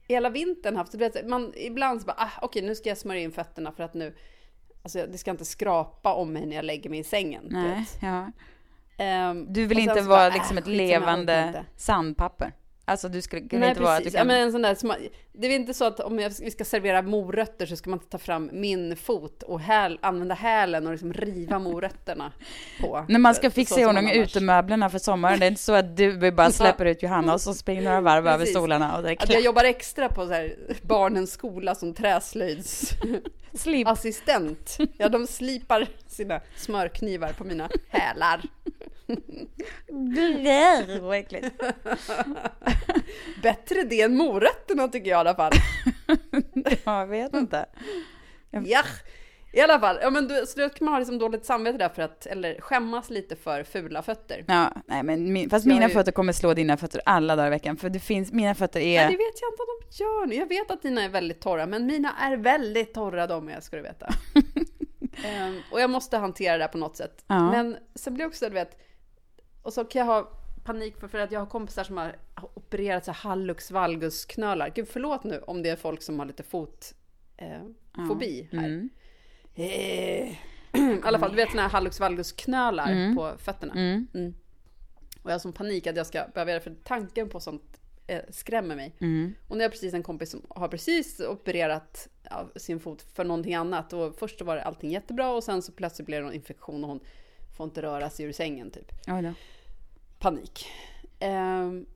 hela 0.09 0.31
vintern 0.31 0.77
haft, 0.77 0.93
du 0.93 0.99
vet, 0.99 1.29
man, 1.29 1.53
ibland 1.57 2.01
så 2.01 2.07
bara, 2.07 2.17
ah, 2.19 2.31
okej 2.43 2.63
nu 2.63 2.75
ska 2.75 2.89
jag 2.89 2.99
smörja 2.99 3.21
in 3.21 3.33
fötterna 3.33 3.73
för 3.73 3.83
att 3.83 3.95
nu, 3.95 4.15
alltså 4.83 5.07
det 5.07 5.19
ska 5.19 5.31
inte 5.31 5.45
skrapa 5.45 6.15
om 6.15 6.33
mig 6.33 6.47
när 6.47 6.57
jag 6.57 6.65
lägger 6.65 6.91
mig 6.91 6.99
i 6.99 7.05
sängen. 7.05 7.45
Nej, 7.51 7.87
ja. 8.01 8.33
Ehm, 8.97 9.53
Du 9.53 9.67
vill 9.67 9.79
inte 9.79 9.95
vara 10.01 10.07
bara, 10.07 10.29
liksom 10.29 10.57
äh, 10.57 10.61
ett 10.63 10.69
levande 10.69 11.65
sandpapper. 11.77 12.53
Alltså 12.91 13.09
du 13.09 13.23
skulle 13.23 13.49
kunna 13.49 13.61
Nej 13.61 13.69
inte 13.69 13.83
vara 13.83 13.93
att 13.93 13.99
du 13.99 14.05
precis, 14.05 14.19
kan... 14.19 14.29
ja, 14.29 14.35
men 14.35 14.43
en 14.47 14.53
sån 14.53 14.63
där, 14.63 14.75
som- 14.75 14.95
det 15.33 15.47
är 15.47 15.57
inte 15.57 15.75
så 15.75 15.85
att 15.85 16.01
om 16.01 16.19
jag, 16.19 16.33
vi 16.41 16.51
ska 16.51 16.65
servera 16.65 17.03
morötter 17.03 17.67
så 17.67 17.77
ska 17.77 17.91
man 17.91 17.99
ta 17.99 18.19
fram 18.19 18.51
min 18.53 18.97
fot 18.97 19.43
och 19.43 19.61
häl, 19.61 19.99
använda 20.03 20.35
hälen 20.35 20.87
och 20.87 20.93
liksom 20.93 21.13
riva 21.13 21.59
morötterna 21.59 22.33
på. 22.81 23.05
När 23.09 23.19
man 23.19 23.35
ska 23.35 23.51
fixa 23.51 23.81
i 23.81 23.87
ordning 23.87 24.11
utemöblerna 24.11 24.91
för 24.91 24.99
sommaren, 24.99 25.39
det 25.39 25.47
är 25.47 25.51
inte 25.51 25.63
så 25.63 25.73
att 25.73 25.97
du 25.97 26.33
bara 26.33 26.51
släpper 26.61 26.85
ut 26.85 27.03
Johanna 27.03 27.35
och 27.35 27.41
så 27.41 27.55
springer 27.55 27.83
några 27.83 28.01
varv 28.01 28.27
över 28.27 28.39
Precis. 28.39 28.55
stolarna 28.55 28.97
och 28.97 29.03
det 29.03 29.11
är 29.11 29.23
Att 29.23 29.33
jag 29.33 29.43
jobbar 29.43 29.65
extra 29.65 30.09
på 30.09 30.27
så 30.27 30.33
här 30.33 30.55
barnens 30.83 31.33
skola 31.33 31.75
som 31.75 31.95
träslöjdsassistent. 31.95 34.69
slip. 34.69 34.91
Ja, 34.99 35.09
de 35.09 35.27
slipar 35.27 35.87
sina 36.07 36.41
smörknivar 36.57 37.33
på 37.39 37.45
mina 37.45 37.69
hälar. 37.89 38.43
Vad 41.01 41.19
äckligt. 41.19 41.47
Bättre 43.43 43.83
det 43.83 44.01
än 44.01 44.17
morötterna 44.17 44.89
tycker 44.89 45.11
jag 45.11 45.19
i 45.19 45.21
alla 45.21 45.35
fall. 45.35 45.53
Jag 46.85 47.07
vet 47.07 47.35
inte. 47.35 47.67
Ja, 48.51 48.83
i 49.53 49.61
alla 49.61 49.81
fall. 49.81 49.99
Ja, 50.03 50.11
men 50.11 50.29
du, 50.29 50.47
så 50.47 50.61
då 50.61 50.69
kan 50.69 50.85
man 50.85 50.95
ha 50.95 50.99
liksom 50.99 51.19
dåligt 51.19 51.45
samvete 51.45 51.79
där 51.79 51.89
för 51.89 52.03
att, 52.03 52.27
eller 52.27 52.61
skämmas 52.61 53.11
lite 53.11 53.37
för 53.37 53.65
fula 53.65 54.03
fötter. 54.03 54.45
Ja, 54.49 54.73
nej 54.87 55.03
men 55.03 55.33
min, 55.33 55.51
fast 55.51 55.67
Jag 55.67 55.75
mina 55.75 55.89
ju- 55.89 55.95
fötter 55.95 56.13
kommer 56.13 56.33
slå 56.33 56.55
dina 56.55 56.77
fötter 56.77 57.01
alla 57.05 57.37
dagar 57.37 57.47
i 57.47 57.51
veckan, 57.51 57.77
för 57.77 57.91
det 57.91 57.99
finns, 58.01 58.33
mina 58.33 58.55
fötter 58.55 58.81
Nej, 58.81 58.97
är... 58.97 59.03
det 59.03 59.17
vet 59.17 59.41
jag 59.41 59.51
inte 59.53 59.63
om 59.63 59.81
de 59.81 60.05
gör 60.05 60.27
nu. 60.27 60.35
Jag 60.35 60.47
vet 60.47 60.71
att 60.71 60.83
dina 60.83 61.05
är 61.05 61.09
väldigt 61.09 61.41
torra, 61.41 61.67
men 61.67 61.87
mina 61.87 62.17
är 62.21 62.37
väldigt 62.37 62.95
torra 62.95 63.27
de 63.27 63.49
är, 63.49 63.61
ska 63.61 63.77
du 63.77 63.83
veta. 63.83 64.09
Ehm, 65.25 65.61
och 65.73 65.81
jag 65.81 65.91
måste 65.91 66.17
hantera 66.17 66.57
det 66.57 66.65
här 66.65 66.69
på 66.69 66.79
något 66.79 66.97
sätt. 66.97 67.25
Ja. 67.27 67.51
Men 67.51 67.77
sen 67.95 68.15
blir 68.15 68.25
det 68.25 68.29
också, 68.29 68.49
du 68.49 68.55
vet, 68.55 68.79
och 69.63 69.73
så 69.73 69.85
kan 69.85 69.99
jag 69.99 70.07
ha 70.07 70.31
panik 70.65 71.01
för, 71.01 71.09
för 71.09 71.19
att 71.19 71.33
jag 71.33 71.41
har 71.41 71.47
kompisar 71.47 71.85
som 71.85 71.97
har 71.97 72.17
opererat 72.55 73.05
så 73.05 73.13
här 73.13 73.19
hallux 73.31 73.71
valgus 73.71 74.25
knölar. 74.25 74.73
Gud 74.75 74.89
förlåt 74.89 75.25
nu 75.25 75.39
om 75.39 75.63
det 75.63 75.69
är 75.69 75.77
folk 75.77 76.03
som 76.03 76.19
har 76.19 76.27
lite 76.27 76.43
fotfobi 76.43 76.95
eh, 77.99 78.07
fobi 78.09 78.49
här. 78.53 78.67
Mm. 78.67 78.91
Eh, 79.55 80.37
I 80.99 81.01
alla 81.03 81.19
fall, 81.19 81.31
du 81.31 81.37
vet 81.37 81.51
såna 81.51 81.63
här 81.63 81.69
hallux 81.69 82.01
valgus 82.01 82.33
knölar 82.33 82.93
Mm. 82.93 83.17
på 83.17 83.33
fötterna. 83.39 83.73
Mm. 83.73 84.07
Mm. 84.15 84.35
Och 85.23 85.31
jag 85.31 85.35
har 85.35 85.39
sån 85.39 85.53
panik 85.53 85.87
att 85.87 85.97
jag 85.97 86.07
ska 86.07 86.25
behöva 86.35 86.51
göra 86.51 86.59
det, 86.59 86.65
för 86.65 86.77
tanken 86.85 87.29
på 87.29 87.41
sånt 87.41 87.81
eh, 88.07 88.21
skrämmer 88.31 88.77
mig. 88.77 88.97
Mm. 89.01 89.35
Och 89.49 89.57
nu 89.57 89.61
har 89.61 89.65
jag 89.65 89.73
precis 89.73 89.95
en 89.95 90.03
kompis 90.03 90.31
som 90.31 90.43
har 90.49 90.69
precis 90.69 91.21
opererat 91.21 92.09
ja, 92.31 92.51
sin 92.57 92.81
fot 92.81 93.03
för 93.03 93.25
någonting 93.25 93.55
annat. 93.55 93.93
Och 93.93 94.19
först 94.19 94.39
så 94.39 94.45
var 94.45 94.57
det 94.57 94.63
allting 94.63 94.91
jättebra 94.91 95.33
och 95.33 95.45
sen 95.45 95.63
så 95.63 95.73
plötsligt 95.73 96.07
blev 96.07 96.21
det 96.21 96.25
någon 96.27 96.35
infektion 96.35 96.85
och 96.85 96.91
hon 96.91 97.01
får 97.61 97.65
inte 97.65 97.83
röra 97.83 98.11
sig 98.11 98.27
ur 98.27 98.33
sängen 98.33 98.71
typ. 98.71 98.93
Oj 99.07 99.23
då. 99.23 99.33
Panik. 100.19 100.67
Ehm, 101.19 101.87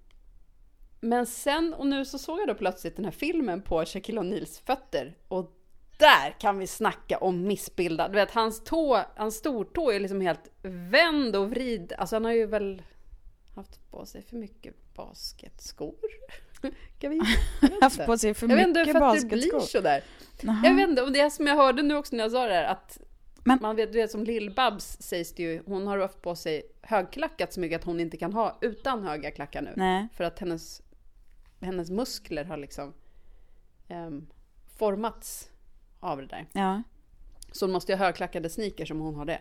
men 1.00 1.26
sen, 1.26 1.74
och 1.74 1.86
nu 1.86 2.04
så 2.04 2.18
såg 2.18 2.40
jag 2.40 2.48
då 2.48 2.54
plötsligt 2.54 2.96
den 2.96 3.04
här 3.04 3.12
filmen 3.12 3.62
på 3.62 3.84
Shaquille 3.84 4.20
O'Neals 4.20 4.64
fötter. 4.66 5.16
Och 5.28 5.52
där 5.98 6.40
kan 6.40 6.58
vi 6.58 6.66
snacka 6.66 7.18
om 7.18 7.46
missbildad. 7.46 8.12
Du 8.12 8.14
vet, 8.14 8.30
hans 8.30 8.64
tå, 8.64 9.00
hans 9.16 9.34
stortå 9.34 9.90
är 9.90 10.00
liksom 10.00 10.20
helt 10.20 10.50
vänd 10.62 11.36
och 11.36 11.50
vrid. 11.50 11.92
Alltså 11.98 12.16
han 12.16 12.24
har 12.24 12.32
ju 12.32 12.46
väl 12.46 12.82
haft 13.54 13.90
på 13.90 14.06
sig 14.06 14.22
för 14.22 14.36
mycket 14.36 14.94
basketskor. 14.94 15.94
Kan 16.98 17.10
vi? 17.10 17.20
Haft 17.80 18.06
på 18.06 18.18
sig 18.18 18.34
för 18.34 18.48
Jag 18.48 18.56
vet 18.56 18.66
inte 18.66 18.80
mycket 18.80 18.94
hur 18.94 19.00
fötter 19.00 19.26
blir 19.26 19.52
basketskor. 19.52 19.60
sådär. 19.60 20.04
Jag 20.40 20.74
vet 20.74 20.88
inte, 20.88 21.02
och 21.02 21.12
det 21.12 21.30
som 21.30 21.46
jag 21.46 21.56
hörde 21.56 21.82
nu 21.82 21.96
också 21.96 22.16
när 22.16 22.24
jag 22.24 22.32
sa 22.32 22.46
det 22.46 22.54
här, 22.54 22.64
att 22.64 22.98
Men- 23.44 23.58
man 23.62 23.76
vet, 23.76 23.92
du 23.92 23.98
vet 23.98 24.10
som 24.10 24.24
Lill-Babs 24.24 24.96
sägs 25.02 25.32
det 25.34 25.42
ju, 25.42 25.62
hon 25.66 25.86
har 25.86 25.98
haft 25.98 26.22
på 26.22 26.36
sig 26.36 26.62
högklackat 26.82 27.52
så 27.52 27.60
mycket 27.60 27.80
att 27.80 27.84
hon 27.84 28.00
inte 28.00 28.16
kan 28.16 28.32
ha 28.32 28.58
utan 28.60 29.02
höga 29.04 29.30
klackar 29.30 29.62
nu. 29.62 29.72
Nej. 29.76 30.08
För 30.12 30.24
att 30.24 30.38
hennes, 30.38 30.82
hennes 31.60 31.90
muskler 31.90 32.44
har 32.44 32.56
liksom 32.56 32.92
ehm, 33.88 34.26
formats 34.78 35.48
av 36.00 36.18
det 36.18 36.26
där. 36.26 36.46
Ja. 36.52 36.82
Så 37.52 37.64
hon 37.64 37.72
måste 37.72 37.92
ju 37.92 37.98
ha 37.98 38.04
högklackade 38.04 38.50
sneakers 38.50 38.90
om 38.90 39.00
hon 39.00 39.14
har 39.14 39.24
det. 39.24 39.40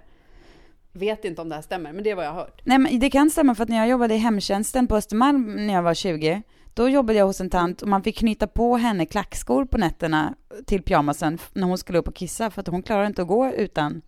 Vet 0.91 1.25
inte 1.25 1.41
om 1.41 1.49
det 1.49 1.55
här 1.55 1.61
stämmer, 1.61 1.93
men 1.93 2.03
det 2.03 2.09
är 2.09 2.15
vad 2.15 2.25
jag 2.25 2.31
har 2.31 2.39
hört. 2.39 2.61
Nej 2.65 2.77
men 2.79 2.99
det 2.99 3.09
kan 3.09 3.29
stämma 3.29 3.55
för 3.55 3.63
att 3.63 3.69
när 3.69 3.77
jag 3.77 3.87
jobbade 3.89 4.13
i 4.13 4.17
hemtjänsten 4.17 4.87
på 4.87 4.95
Östermalm 4.95 5.67
när 5.67 5.73
jag 5.73 5.83
var 5.83 5.93
20, 5.93 6.41
då 6.73 6.89
jobbade 6.89 7.19
jag 7.19 7.25
hos 7.25 7.41
en 7.41 7.49
tant 7.49 7.81
och 7.81 7.87
man 7.87 8.03
fick 8.03 8.17
knyta 8.17 8.47
på 8.47 8.77
henne 8.77 9.05
klackskor 9.05 9.65
på 9.65 9.77
nätterna 9.77 10.35
till 10.65 10.83
pyjamasen 10.83 11.37
när 11.53 11.67
hon 11.67 11.77
skulle 11.77 11.99
upp 11.99 12.07
och 12.07 12.15
kissa 12.15 12.49
för 12.51 12.61
att 12.61 12.67
hon 12.67 12.83
klarar 12.83 13.05
inte 13.05 13.21
att 13.21 13.27
gå 13.27 13.51
utan, 13.53 14.01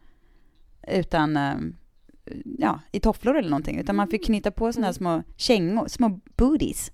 utan, 0.87 1.37
eh, 1.37 1.53
ja, 2.59 2.79
i 2.91 2.99
tofflor 2.99 3.37
eller 3.37 3.49
någonting. 3.49 3.79
Utan 3.79 3.95
man 3.95 4.07
fick 4.07 4.25
knyta 4.25 4.51
på 4.51 4.73
sådana 4.73 4.85
här 4.87 4.93
små 4.93 5.23
kängor, 5.37 5.87
små 5.87 6.19
booties 6.37 6.91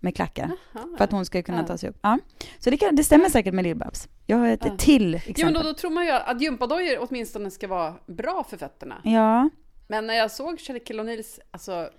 med 0.00 0.16
klackar. 0.16 0.50
För 0.96 1.04
att 1.04 1.12
hon 1.12 1.24
ska 1.26 1.42
kunna 1.42 1.58
Ja. 1.60 1.66
ta 1.66 1.78
sig 1.78 1.90
upp. 1.90 1.98
Ja. 2.02 2.18
Så 2.58 2.70
det, 2.70 2.76
kan, 2.76 2.96
det 2.96 3.04
stämmer 3.04 3.28
säkert 3.28 3.54
med 3.54 3.64
Lill-Babs. 3.64 4.08
Jag 4.26 4.36
har 4.36 4.46
ett 4.48 4.60
Ja. 4.64 4.76
till 4.76 5.04
Jo, 5.04 5.10
men 5.24 5.30
exempel. 5.30 5.54
då, 5.54 5.62
då 5.62 5.74
tror 5.74 5.90
man 5.90 6.04
ju 6.04 6.10
att 6.10 6.40
gympadojor 6.40 7.06
åtminstone 7.08 7.50
ska 7.50 7.68
vara 7.68 7.94
bra 8.06 8.44
för 8.50 8.56
fötterna. 8.56 9.00
Ja, 9.04 9.48
Men 9.88 10.06
när 10.06 10.14
jag 10.14 10.30
såg 10.30 10.60
Shaquille 10.60 11.02
O'Neals, 11.02 11.38
alltså 11.50 11.90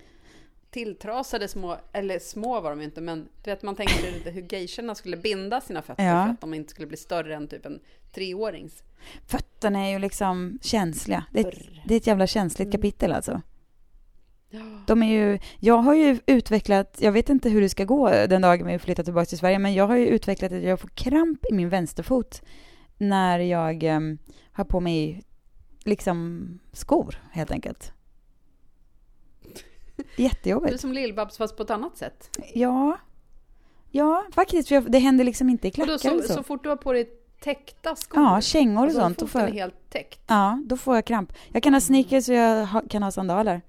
tilltrasade 0.69 1.47
små, 1.47 1.77
eller 1.93 2.19
små 2.19 2.61
var 2.61 2.69
de 2.69 2.79
ju 2.79 2.85
inte, 2.85 3.01
men 3.01 3.27
du 3.43 3.51
vet 3.51 3.63
man 3.63 3.75
tänkte 3.75 4.11
lite 4.11 4.29
hur 4.29 4.41
geishorna 4.41 4.95
skulle 4.95 5.17
binda 5.17 5.61
sina 5.61 5.81
fötter 5.81 6.03
Ja. 6.03 6.23
för 6.25 6.31
att 6.33 6.41
de 6.41 6.53
inte 6.53 6.69
skulle 6.71 6.87
bli 6.87 6.97
större 6.97 7.35
än 7.35 7.47
typ 7.47 7.65
en 7.65 7.79
treårings. 8.13 8.83
fötterna 9.27 9.85
är 9.87 9.89
ju 9.91 9.99
liksom 9.99 10.59
känsliga. 10.61 11.25
Det 11.33 11.39
är 11.39 11.47
ett, 11.47 11.59
det 11.87 11.93
är 11.93 11.97
ett 11.97 12.07
jävla 12.07 12.27
känsligt 12.27 12.65
Mm. 12.67 12.71
kapitel 12.71 13.11
alltså. 13.11 13.41
De 14.87 15.03
är 15.03 15.11
ju, 15.11 15.39
jag 15.59 15.77
har 15.77 15.93
ju 15.95 16.19
utvecklat, 16.25 16.97
jag 17.01 17.11
vet 17.11 17.29
inte 17.29 17.49
hur 17.49 17.61
det 17.61 17.69
ska 17.69 17.83
gå 17.85 18.09
den 18.09 18.41
dagen 18.41 18.67
vi 18.67 18.79
flyttar 18.79 19.03
tillbaka 19.03 19.25
till 19.25 19.37
Sverige, 19.37 19.59
men 19.59 19.73
jag 19.73 19.87
har 19.87 19.95
ju 19.95 20.07
utvecklat 20.07 20.51
att 20.51 20.63
jag 20.63 20.79
får 20.79 20.87
kramp 20.89 21.45
i 21.49 21.53
min 21.53 21.69
vänsterfot 21.69 22.41
när 22.97 23.39
jag 23.39 23.83
em, 23.83 24.17
har 24.51 24.63
på 24.65 24.79
mig 24.79 25.23
liksom 25.83 26.49
skor 26.73 27.15
helt 27.31 27.51
enkelt. 27.51 27.93
Du 30.15 30.23
är 30.23 30.27
Jättejobbigt. 30.27 30.81
som 30.81 30.93
Lill-Babs 30.93 31.37
fast 31.37 31.57
på 31.57 31.63
ett 31.63 31.69
annat 31.69 31.97
sätt. 31.97 32.37
Ja, 32.53 32.97
ja 33.91 34.23
faktiskt, 34.31 34.67
för 34.69 34.81
det 34.81 34.99
händer 34.99 35.23
liksom 35.25 35.49
inte 35.49 35.67
i 35.67 35.71
Och 35.71 35.73
klackar 35.75 35.91
då, 35.93 35.97
så, 36.21 36.27
så. 36.27 36.33
så 36.33 36.43
fort 36.43 36.63
du 36.63 36.69
har 36.69 36.75
på 36.75 36.93
dig 36.93 37.09
täckta 37.39 37.95
skor, 37.95 38.23
Ja, 38.23 38.41
kängor 38.41 38.77
och 38.81 38.83
alltså, 38.83 38.99
sånt. 39.01 39.17
Då 39.19 39.27
får 39.27 39.39
foten 39.39 39.53
är 39.55 39.59
helt 39.59 39.89
täckt. 39.89 40.19
ja, 40.27 40.61
då 40.65 40.77
får 40.77 40.95
jag 40.95 41.05
kramp. 41.05 41.33
Jag 41.51 41.63
kan 41.63 41.73
ha 41.73 41.81
sneakers 41.81 42.29
och 42.29 42.35
jag 42.35 42.65
ha, 42.65 42.81
kan 42.89 43.03
ha 43.03 43.11
sandaler. 43.11 43.61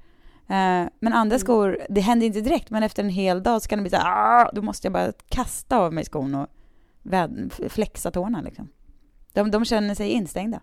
Eh, 0.50 0.86
men 1.00 1.12
andra 1.12 1.34
Mm. 1.34 1.38
skor, 1.38 1.78
det 1.88 2.00
händer 2.00 2.26
inte 2.26 2.40
direkt, 2.40 2.70
men 2.70 2.82
efter 2.82 3.02
en 3.02 3.08
hel 3.10 3.42
dag 3.42 3.62
så 3.62 3.68
kan 3.68 3.78
det 3.78 3.82
bli 3.82 3.90
så 3.90 3.96
här, 3.96 4.06
"Ah!" 4.46 4.50
då 4.52 4.62
måste 4.62 4.86
jag 4.86 4.92
bara 4.92 5.12
kasta 5.28 5.78
av 5.78 5.92
mig 5.92 6.04
skon 6.04 6.34
och 6.34 6.46
väd- 7.02 7.52
flexa 7.68 8.10
tårna 8.10 8.40
liksom. 8.40 8.68
De, 9.32 9.50
de 9.50 9.64
känner 9.64 9.94
sig 9.94 10.08
instängda. 10.10 10.60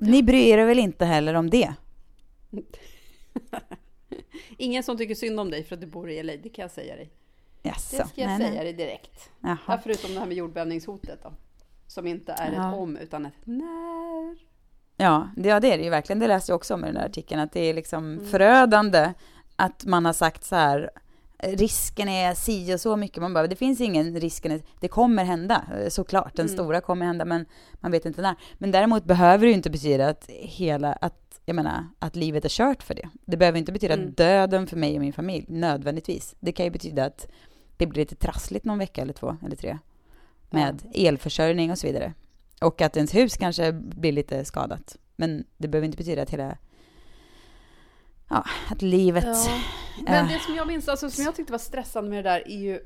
Ni 0.00 0.22
bryr 0.22 0.58
er 0.58 0.64
väl 0.66 0.78
inte 0.78 1.04
heller 1.04 1.34
om 1.34 1.50
det? 1.50 1.74
Ingen 4.58 4.82
som 4.82 4.96
tycker 4.98 5.14
synd 5.14 5.40
om 5.40 5.50
dig 5.50 5.64
för 5.64 5.74
att 5.74 5.80
du 5.80 5.86
bor 5.86 6.10
i 6.10 6.22
LA, 6.22 6.32
det 6.42 6.48
kan 6.48 6.62
jag 6.62 6.70
säga 6.70 6.96
dig. 6.96 7.10
Jaså? 7.62 7.96
Det 7.96 8.08
ska 8.08 8.20
jag 8.20 8.28
nej, 8.28 8.38
säga 8.38 8.50
nej. 8.50 8.64
dig 8.64 8.72
direkt. 8.72 9.30
Jaha. 9.40 9.58
Ja, 9.68 9.78
förutom 9.82 10.14
det 10.14 10.18
här 10.20 10.26
med 10.26 10.36
jordbävningshotet 10.36 11.18
då. 11.22 11.32
Som 11.86 12.06
inte 12.06 12.32
är 12.32 12.52
Ja. 12.52 12.68
ett 12.72 12.78
om 12.78 12.96
utan 12.96 13.26
ett 13.26 13.32
när. 13.44 14.36
Ja, 14.96 15.28
det, 15.36 15.48
ja, 15.48 15.60
det 15.60 15.72
är 15.72 15.78
det 15.78 15.84
ju 15.84 15.90
verkligen. 15.90 16.18
Det 16.18 16.26
läste 16.28 16.52
jag 16.52 16.56
också 16.56 16.74
om 16.74 16.80
i 16.80 16.86
den 16.86 16.94
där 16.94 17.04
artikeln, 17.06 17.40
att 17.40 17.52
det 17.52 17.60
är 17.60 17.74
liksom 17.74 18.12
Mm. 18.12 18.26
förödande 18.26 19.12
att 19.56 19.84
man 19.84 20.04
har 20.04 20.12
sagt 20.12 20.44
så 20.44 20.56
här, 20.56 20.90
risken 21.38 22.08
är 22.08 22.34
si 22.34 22.74
och 22.74 22.80
så 22.80 22.96
mycket. 22.96 23.22
Man 23.22 23.34
bara, 23.34 23.46
det 23.46 23.56
finns 23.56 23.80
ingen 23.80 24.20
risken, 24.20 24.52
är- 24.52 24.62
det 24.80 24.88
kommer 24.88 25.24
hända, 25.24 25.64
eh, 25.80 25.88
såklart. 25.88 26.36
Den 26.36 26.46
Mm. 26.46 26.56
stora 26.56 26.80
kommer 26.80 27.06
hända, 27.06 27.24
men 27.24 27.46
man 27.80 27.90
vet 27.92 28.06
inte 28.06 28.22
när. 28.22 28.34
Men 28.58 28.70
däremot 28.70 29.04
behöver 29.04 29.44
det 29.46 29.48
ju 29.50 29.54
inte 29.54 29.70
betyda 29.70 30.08
att 30.08 30.30
hela, 30.30 30.92
att, 30.92 31.31
jag 31.44 31.56
menar, 31.56 31.86
att 31.98 32.16
livet 32.16 32.44
är 32.44 32.48
kört 32.48 32.82
för 32.82 32.94
det. 32.94 33.08
Det 33.24 33.36
behöver 33.36 33.58
inte 33.58 33.72
betyda 33.72 33.94
Mm. 33.94 34.12
döden 34.12 34.66
för 34.66 34.76
mig 34.76 34.94
och 34.94 35.00
min 35.00 35.12
familj, 35.12 35.44
nödvändigtvis. 35.48 36.34
Det 36.40 36.52
kan 36.52 36.64
ju 36.66 36.70
betyda 36.70 37.04
att 37.04 37.28
det 37.76 37.86
blir 37.86 38.02
lite 38.02 38.14
trassligt 38.14 38.64
någon 38.64 38.78
vecka 38.78 39.02
eller 39.02 39.12
två 39.12 39.36
eller 39.46 39.56
tre 39.56 39.78
med 40.50 40.82
elförsörjning 40.94 41.70
och 41.70 41.78
så 41.78 41.86
vidare. 41.86 42.14
Och 42.60 42.80
att 42.82 42.96
ens 42.96 43.14
hus 43.14 43.36
kanske 43.36 43.72
blir 43.72 44.12
lite 44.12 44.44
skadat. 44.44 44.96
Men 45.16 45.44
det 45.56 45.68
behöver 45.68 45.86
inte 45.86 45.96
betyda 45.98 46.22
att 46.22 46.30
hela... 46.30 46.56
Ja, 48.28 48.44
att 48.70 48.82
livet... 48.82 49.24
Ja. 49.24 49.46
Men 50.06 50.24
eh, 50.24 50.32
det 50.32 50.38
som 50.38 50.54
jag 50.54 50.66
minns, 50.66 50.88
alltså 50.88 51.10
som 51.10 51.24
jag 51.24 51.34
tyckte 51.34 51.52
var 51.52 51.58
stressande 51.58 52.10
med 52.10 52.24
det 52.24 52.30
där 52.30 52.48
är 52.48 52.58
ju 52.58 52.80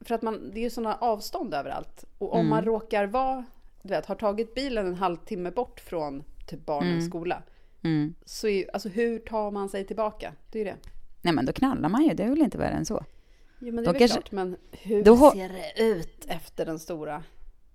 för 0.00 0.14
att 0.14 0.22
man, 0.22 0.50
det 0.54 0.58
är 0.60 0.62
ju 0.62 0.70
sådana 0.70 0.94
avstånd 0.94 1.54
överallt. 1.54 2.04
Och 2.18 2.32
om 2.32 2.38
Mm. 2.40 2.50
man 2.50 2.64
råkar 2.64 3.06
vara, 3.06 3.44
du 3.82 3.88
vet, 3.88 4.06
har 4.06 4.14
tagit 4.14 4.54
bilen 4.54 4.86
en 4.86 4.94
halvtimme 4.94 5.50
bort 5.50 5.80
från 5.80 6.24
typ 6.46 6.66
barnens 6.66 6.92
Mm. 7.02 7.08
skola. 7.10 7.42
Mm. 7.86 8.14
Så 8.24 8.48
är 8.48 8.70
alltså 8.72 8.88
hur 8.88 9.18
tar 9.18 9.50
man 9.50 9.68
sig 9.68 9.86
tillbaka? 9.86 10.32
Det 10.52 10.58
är 10.60 10.64
ju 10.64 10.70
det. 10.70 10.76
Nej, 11.22 11.34
men 11.34 11.46
då 11.46 11.52
knallar 11.52 11.88
man 11.88 12.04
ju. 12.04 12.14
Det 12.14 12.22
är 12.24 12.28
väl 12.28 12.42
inte 12.42 12.58
värre 12.58 12.74
än 12.74 12.86
så. 12.86 13.04
Jo 13.58 13.66
men 13.74 13.76
det 13.76 13.82
Då 13.82 13.88
är 13.90 13.92
väl 13.92 13.98
kanske- 13.98 14.16
klart, 14.20 14.32
men 14.32 14.56
hur 14.72 15.04
Då 15.04 15.30
ser 15.30 15.48
det 15.48 15.82
ut 15.82 16.24
efter 16.28 16.66
den 16.66 16.78
stora? 16.78 17.22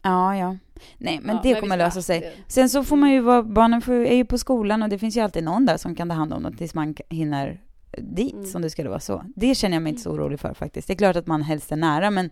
Ja, 0.01 0.36
ja. 0.38 0.58
Nej, 0.98 1.20
men 1.24 1.36
Ja, 1.36 1.41
det 1.44 1.51
men 1.53 1.62
kommer 1.62 1.77
lösa 1.77 1.98
ja, 1.98 2.03
sig. 2.03 2.20
det- 2.20 2.34
Sen 2.53 2.70
så 2.70 2.84
får 2.84 2.96
man 2.96 3.12
ju 3.12 3.20
vara... 3.20 3.44
Barnen 3.44 3.82
får, 3.82 3.94
är 3.94 4.15
ju 4.15 4.25
på 4.25 4.38
skolan 4.38 4.84
och 4.84 4.89
det 4.89 5.00
finns 5.00 5.18
ju 5.18 5.22
alltid 5.22 5.44
någon 5.44 5.65
där 5.65 5.77
som 5.77 5.96
kan 5.96 6.10
ta 6.10 6.15
hand 6.15 6.34
om 6.34 6.44
dem 6.44 6.53
tills 6.58 6.74
man 6.74 6.96
hinner 7.10 7.62
dit, 7.98 8.34
Mm. 8.34 8.46
som 8.46 8.62
det 8.62 8.70
skulle 8.70 8.89
vara 8.89 9.00
så. 9.00 9.24
Det 9.36 9.56
känner 9.56 9.75
jag 9.75 9.84
mig 9.84 9.89
inte 9.89 10.01
så 10.01 10.12
orolig 10.12 10.39
för 10.39 10.53
faktiskt. 10.53 10.88
Det 10.88 10.94
är 10.94 10.98
klart 10.98 11.15
att 11.15 11.27
man 11.27 11.41
helst 11.41 11.72
är 11.72 11.75
nära, 11.75 12.12
men... 12.12 12.30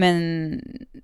Men, 0.00 0.50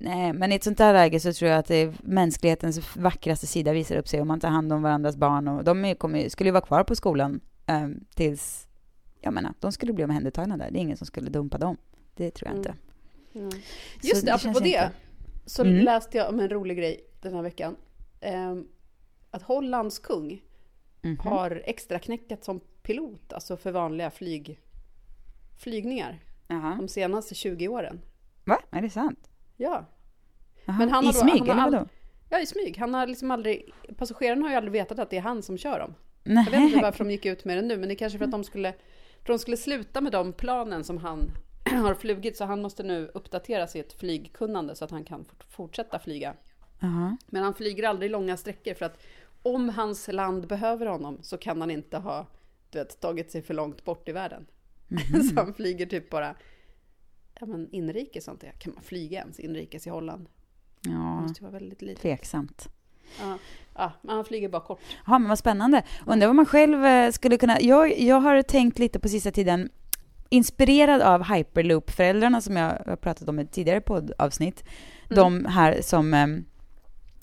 nej, 0.00 0.32
men 0.32 0.52
i 0.52 0.54
ett 0.54 0.64
sånt 0.64 0.78
där 0.78 0.92
läge 0.92 1.20
så 1.20 1.32
tror 1.32 1.50
jag 1.50 1.58
att 1.58 1.66
det 1.66 1.75
är 1.76 1.94
mänsklighetens 2.02 2.96
vackraste 2.96 3.46
sida 3.46 3.72
visar 3.72 3.96
upp 3.96 4.08
sig 4.08 4.20
om 4.20 4.28
man 4.28 4.40
tar 4.40 4.49
hand 4.49 4.72
om 4.72 4.82
varandras 4.82 5.16
barn. 5.16 5.49
Och 5.49 5.64
de 5.64 5.94
kommer, 5.94 6.28
skulle 6.28 6.49
ju 6.49 6.52
vara 6.52 6.64
kvar 6.66 6.84
på 6.84 6.96
skolan 6.96 7.40
eh, 7.66 7.88
tills... 8.14 8.68
Jag 9.20 9.34
menar, 9.34 9.54
de 9.61 9.72
skulle 9.72 9.92
bli 9.92 10.04
omhändertagna 10.04 10.56
där. 10.56 10.70
Det 10.70 10.78
är 10.78 10.80
ingen 10.80 10.96
som 10.96 11.06
skulle 11.06 11.30
dumpa 11.30 11.58
dem. 11.58 11.76
Det 12.16 12.30
tror 12.30 12.49
jag 12.50 12.58
Mm. 12.58 12.68
inte. 12.68 12.75
Mm. 13.38 13.50
Just 14.02 14.20
det, 14.20 14.26
det 14.30 14.34
apropå 14.34 14.58
det. 14.61 14.68
inte- 14.68 14.90
Så 15.46 15.62
Mm. 15.64 15.84
läste 15.84 16.18
jag 16.18 16.28
om 16.28 16.40
en 16.40 16.49
rolig 16.49 16.76
grej 16.78 17.00
den 17.20 17.34
här 17.34 17.42
veckan. 17.42 17.76
Ehm, 18.20 18.66
att 19.30 19.42
Hollands 19.42 19.99
kung 19.99 20.42
Mhm. 21.02 21.18
har 21.18 21.62
extra 21.64 21.99
knäckat 21.99 22.44
som 22.44 22.61
pilot, 22.82 23.32
alltså 23.32 23.56
för 23.56 23.72
vanliga 23.72 24.11
flyg, 24.11 24.61
flygningar 25.58 26.18
Jaha. 26.49 26.76
de 26.80 26.88
senaste 26.88 27.34
20 27.34 27.68
åren. 27.68 28.00
Va? 28.44 28.58
Är 28.70 28.82
det 28.82 28.90
sant? 28.90 29.30
Ja. 29.56 29.84
Men 30.64 30.90
han 30.90 31.04
I 31.04 31.06
har 31.06 31.12
då- 31.12 31.18
smyg, 31.18 31.49
han 31.49 31.58
har 31.58 31.66
eller 31.68 31.88
ja 32.30 32.40
i 32.40 32.46
smyg. 32.46 32.78
Han 32.78 32.94
har 32.94 33.06
liksom 33.06 33.30
aldrig, 33.30 33.72
passagerarna 33.96 34.42
har 34.42 34.50
ju 34.50 34.56
aldrig 34.56 34.72
vetat 34.72 34.99
att 34.99 35.11
det 35.11 35.16
är 35.16 35.20
han 35.20 35.42
som 35.42 35.58
kör 35.58 35.78
dem. 35.78 35.94
Nej. 36.25 36.44
Jag 36.44 36.50
vet 36.61 36.61
inte 36.68 36.82
varför 36.82 37.04
de 37.04 37.11
gick 37.11 37.26
ut 37.26 37.44
med 37.44 37.56
det 37.58 37.62
nu, 37.62 37.76
men 37.78 37.88
det 37.88 37.94
är 37.94 37.96
kanske 37.96 38.18
för 38.18 38.25
att 38.25 38.30
de 38.30 38.44
skulle, 38.44 38.72
för 39.25 39.32
de 39.32 39.38
skulle 39.38 39.56
sluta 39.56 40.00
med 40.00 40.12
de 40.12 40.32
planen 40.32 40.84
som 40.84 40.99
han 40.99 41.30
har 41.82 41.94
flugit, 41.94 42.37
så 42.37 42.44
han 42.44 42.62
måste 42.62 42.82
nu 42.82 43.11
uppdatera 43.14 43.66
sitt 43.66 43.92
flygkunnande 43.92 44.75
så 44.76 44.84
att 44.84 44.90
han 44.90 45.04
kan 45.04 45.25
fort- 45.25 45.44
fortsätta 45.49 45.99
flyga. 45.99 46.34
Jaha. 46.80 47.16
Men 47.26 47.42
han 47.42 47.54
flyger 47.54 47.88
aldrig 47.88 48.11
långa 48.11 48.37
sträckor 48.37 48.75
för 48.75 48.84
att 48.87 49.02
om 49.42 49.68
hans 49.68 50.08
land 50.12 50.46
behöver 50.46 50.87
honom 50.87 51.18
så 51.22 51.38
kan 51.38 51.61
han 51.61 51.70
inte 51.70 51.99
ha 51.99 52.26
du 52.70 52.78
vet, 52.78 53.00
tagit 53.00 53.30
sig 53.30 53.42
för 53.42 53.54
långt 53.54 53.84
bort 53.84 54.08
i 54.08 54.12
världen. 54.12 54.46
som 55.34 55.54
flyger 55.54 55.87
typ 55.87 56.11
bara 56.11 56.34
ja, 57.42 57.46
men 57.46 57.68
inrikes. 57.72 58.25
Sånt. 58.25 58.44
Kan 58.58 58.72
man 58.75 58.82
flyga 58.82 59.18
ens 59.20 59.40
inrikes 59.40 59.87
i 59.87 59.90
Holland? 59.90 60.28
Det 60.80 60.90
Ja, 60.90 61.20
måste 61.20 61.40
ju 61.40 61.42
vara 61.50 61.52
väldigt 61.58 61.82
litet. 61.82 62.02
tveksamt. 62.02 62.68
Ja, 63.20 63.38
ja, 63.75 63.92
men 64.02 64.16
han 64.16 64.25
flyger 64.25 64.49
bara 64.49 64.62
kort. 64.62 64.80
Ja, 65.06 65.18
men 65.18 65.28
vad 65.28 65.38
spännande. 65.38 65.82
Undrar 66.06 66.26
vad 66.26 66.37
man 66.37 66.46
själv 66.46 66.84
eh, 66.84 67.11
skulle 67.11 67.37
kunna... 67.37 67.61
Jag, 67.61 68.00
jag 68.00 68.20
har 68.20 68.42
tänkt 68.42 68.78
lite 68.78 68.99
på 69.00 69.08
sista 69.08 69.30
tiden, 69.30 69.70
inspirerad 70.28 71.00
av 71.02 71.22
Hyperloop-föräldrarna 71.25 72.40
som 72.40 72.56
jag 72.56 72.82
har 72.87 72.96
pratat 72.96 73.28
om 73.28 73.38
i 73.38 73.42
ett 73.42 73.52
tidigare 73.52 73.80
poddavsnitt. 73.80 74.64
De 75.08 75.44
här 75.44 75.78
som 75.82 76.14
em, 76.14 76.44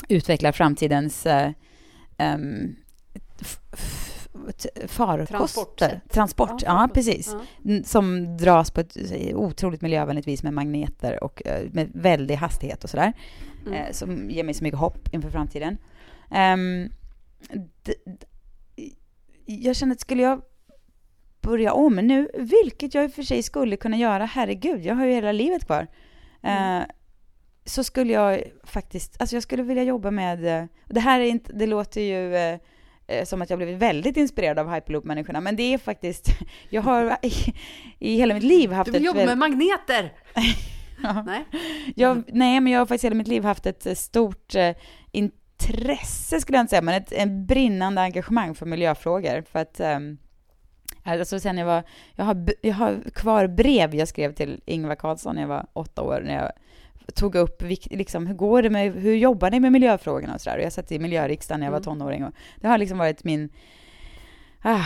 utvecklar 0.10 0.52
framtidens 0.52 1.24
t- 1.24 1.54
farkoster. 4.88 5.26
Transportsätt. 5.38 6.10
Transport, 6.12 6.50
ja, 6.62 6.70
farkost. 6.72 6.94
precis. 6.94 7.30
Ja. 7.34 7.72
N- 7.72 7.84
Som 7.84 8.38
dras 8.38 8.72
på 8.72 8.82
ett 8.82 8.98
eh, 9.12 9.38
otroligt 9.38 9.82
miljövänligt 9.82 10.28
vis 10.28 10.44
med 10.44 10.54
magneter 10.54 11.24
och 11.24 11.48
eh, 11.48 11.68
med 11.72 11.90
väldig 11.94 12.36
hastighet 12.36 12.84
och 12.84 12.90
sådär. 12.90 13.14
Mm. 13.66 13.74
Eh, 13.74 13.92
som 13.92 14.30
ger 14.30 14.44
mig 14.44 14.54
så 14.54 14.64
mycket 14.64 14.80
hopp 14.80 15.14
inför 15.14 15.30
framtiden. 15.30 15.78
D- 17.84 17.94
jag 19.46 19.76
känner 19.76 19.94
att 19.96 20.00
skulle 20.02 20.24
jag 20.24 20.42
börja 21.42 21.74
om 21.74 21.96
nu, 21.96 22.30
vilket 22.38 22.94
jag 22.94 23.06
i 23.06 23.08
och 23.08 23.12
för 23.14 23.24
sig 23.24 23.44
skulle 23.44 23.76
kunna 23.78 23.98
göra, 23.98 24.26
herregud, 24.26 24.86
jag 24.86 24.96
har 24.96 25.06
ju 25.06 25.12
hela 25.14 25.32
livet 25.32 25.66
kvar. 25.66 25.88
Mm. 26.42 26.82
Eh, 26.82 26.88
så 27.66 27.84
skulle 27.84 28.14
jag 28.14 28.44
faktiskt, 28.64 29.22
alltså 29.22 29.36
jag 29.36 29.44
skulle 29.44 29.64
vilja 29.64 29.84
jobba 29.84 30.12
med, 30.12 30.46
eh, 30.62 30.66
det 30.88 31.00
här 31.00 31.20
är 31.20 31.26
inte, 31.26 31.54
det 31.54 31.68
låter 31.68 32.02
ju 32.02 32.36
eh, 32.36 32.54
eh, 32.54 32.60
som 33.24 33.42
att 33.42 33.50
jag 33.50 33.60
blivit 33.60 33.78
väldigt 33.78 34.18
inspirerad 34.18 34.60
av 34.60 34.74
Hyperloop-människorna, 34.74 35.42
men 35.42 35.56
det 35.56 35.74
är 35.74 35.78
faktiskt, 35.78 36.28
jag 36.70 36.82
har 36.82 37.18
i, 37.22 37.32
i 38.00 38.16
hela 38.18 38.34
mitt 38.34 38.44
liv 38.44 38.72
haft 38.72 38.92
Du 38.92 38.98
ett 38.98 39.04
jobba 39.06 39.18
väl- 39.20 39.28
med 39.28 39.38
magneter! 39.38 40.14
Ja. 41.04 41.24
Nej? 41.26 41.46
Jag, 41.96 42.24
nej, 42.28 42.60
men 42.60 42.74
jag 42.74 42.80
har 42.80 42.86
faktiskt 42.86 43.06
hela 43.06 43.16
mitt 43.16 43.28
liv 43.28 43.44
haft 43.44 43.66
ett 43.66 43.86
eh, 43.86 43.94
stort 43.94 44.56
eh, 44.56 44.76
intresse, 45.12 46.42
skulle 46.42 46.58
jag 46.58 46.64
inte 46.64 46.70
säga, 46.70 46.82
men 46.82 46.96
ett 46.96 47.12
en 47.12 47.46
brinnande 47.46 48.02
engagemang 48.02 48.56
för 48.56 48.66
miljöfrågor. 48.66 49.44
För 49.52 49.60
att, 49.60 49.80
ehm, 49.80 50.18
alltså 51.04 51.40
sen 51.40 51.58
jag 51.58 51.66
var, 51.66 51.84
jag 52.16 52.26
har, 52.26 52.46
jag 52.62 52.74
har 52.74 53.02
kvar 53.14 53.48
brev 53.48 53.96
jag 53.96 54.08
skrev 54.08 54.34
till 54.34 54.62
Ingvar 54.66 54.96
Carlsson 54.96 55.36
när 55.36 55.42
jag 55.42 55.50
var 55.50 55.68
åtta 55.74 56.02
år, 56.02 56.22
när 56.26 56.34
jag 56.36 56.52
tog 57.16 57.36
upp, 57.36 57.62
liksom, 57.90 58.28
hur 58.28 58.36
går 58.36 58.62
det 58.62 58.70
med, 58.70 58.94
hur 58.94 59.16
jobbar 59.16 59.52
ni 59.52 59.60
med 59.60 59.72
miljöfrågorna 59.72 60.34
och 60.34 60.42
sådär. 60.42 60.58
Och 60.58 60.64
jag 60.64 60.74
satt 60.74 60.92
i 60.92 61.00
miljöriksdagen 61.00 61.60
när 61.60 61.68
jag 61.68 61.72
var 61.72 61.78
Mm. 61.78 61.84
tonåring 61.86 62.24
och 62.24 62.34
det 62.62 62.68
har 62.68 62.78
liksom 62.78 62.98
varit 62.98 63.24
min 63.24 63.50
ah, 64.62 64.84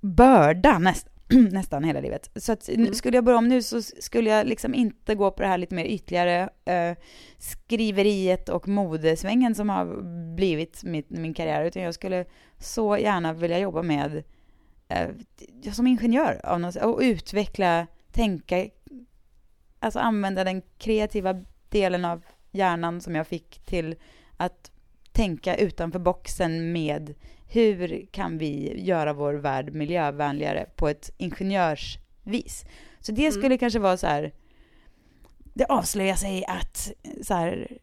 börda 0.00 0.78
näst, 0.78 1.08
nästan 1.52 1.84
hela 1.84 2.00
livet. 2.00 2.30
Så 2.36 2.52
att, 2.52 2.68
Mm. 2.68 2.94
skulle 2.94 3.16
jag 3.16 3.24
börja 3.24 3.38
om 3.38 3.48
nu 3.48 3.62
så 3.62 3.82
skulle 3.82 4.30
jag 4.30 4.46
liksom 4.46 4.74
inte 4.74 5.14
gå 5.14 5.30
på 5.30 5.42
det 5.42 5.48
här 5.48 5.58
lite 5.58 5.74
mer 5.74 5.84
ytligare 5.84 6.48
eh, 6.64 6.96
skriveriet 7.38 8.48
och 8.48 8.68
modesvängen 8.68 9.54
som 9.54 9.68
har 9.68 10.02
blivit 10.36 10.84
mitt, 10.84 11.10
min 11.10 11.34
karriär, 11.34 11.64
utan 11.64 11.82
jag 11.82 11.94
skulle 11.94 12.24
så 12.58 12.98
gärna 12.98 13.32
vilja 13.32 13.58
jobba 13.58 13.82
med 13.82 14.22
eh, 14.88 15.08
som 15.72 15.86
ingenjör 15.86 16.40
av 16.44 16.60
något, 16.60 16.76
och 16.76 16.98
utveckla, 17.02 17.86
tänka, 18.12 18.66
alltså 19.86 19.98
använda 19.98 20.44
den 20.44 20.62
kreativa 20.78 21.44
delen 21.68 22.04
av 22.04 22.24
hjärnan 22.52 23.00
som 23.00 23.14
jag 23.14 23.26
fick 23.26 23.58
till 23.58 23.94
att 24.36 24.70
tänka 25.12 25.56
utanför 25.56 25.98
boxen 25.98 26.72
med 26.72 27.14
hur 27.48 28.06
kan 28.10 28.38
vi 28.38 28.80
göra 28.84 29.12
vår 29.12 29.34
värld 29.34 29.72
miljövänligare 29.72 30.66
på 30.76 30.88
ett 30.88 31.10
ingenjörsvis. 31.16 32.64
Så 33.00 33.12
det 33.12 33.22
Mm. 33.26 33.32
skulle 33.32 33.58
kanske 33.58 33.78
vara 33.78 33.96
så 33.96 34.06
här, 34.06 34.32
det 35.54 35.64
avslöjar 35.64 36.14
sig 36.14 36.44
att 36.44 36.92
så 37.22 37.34
här, 37.34 37.78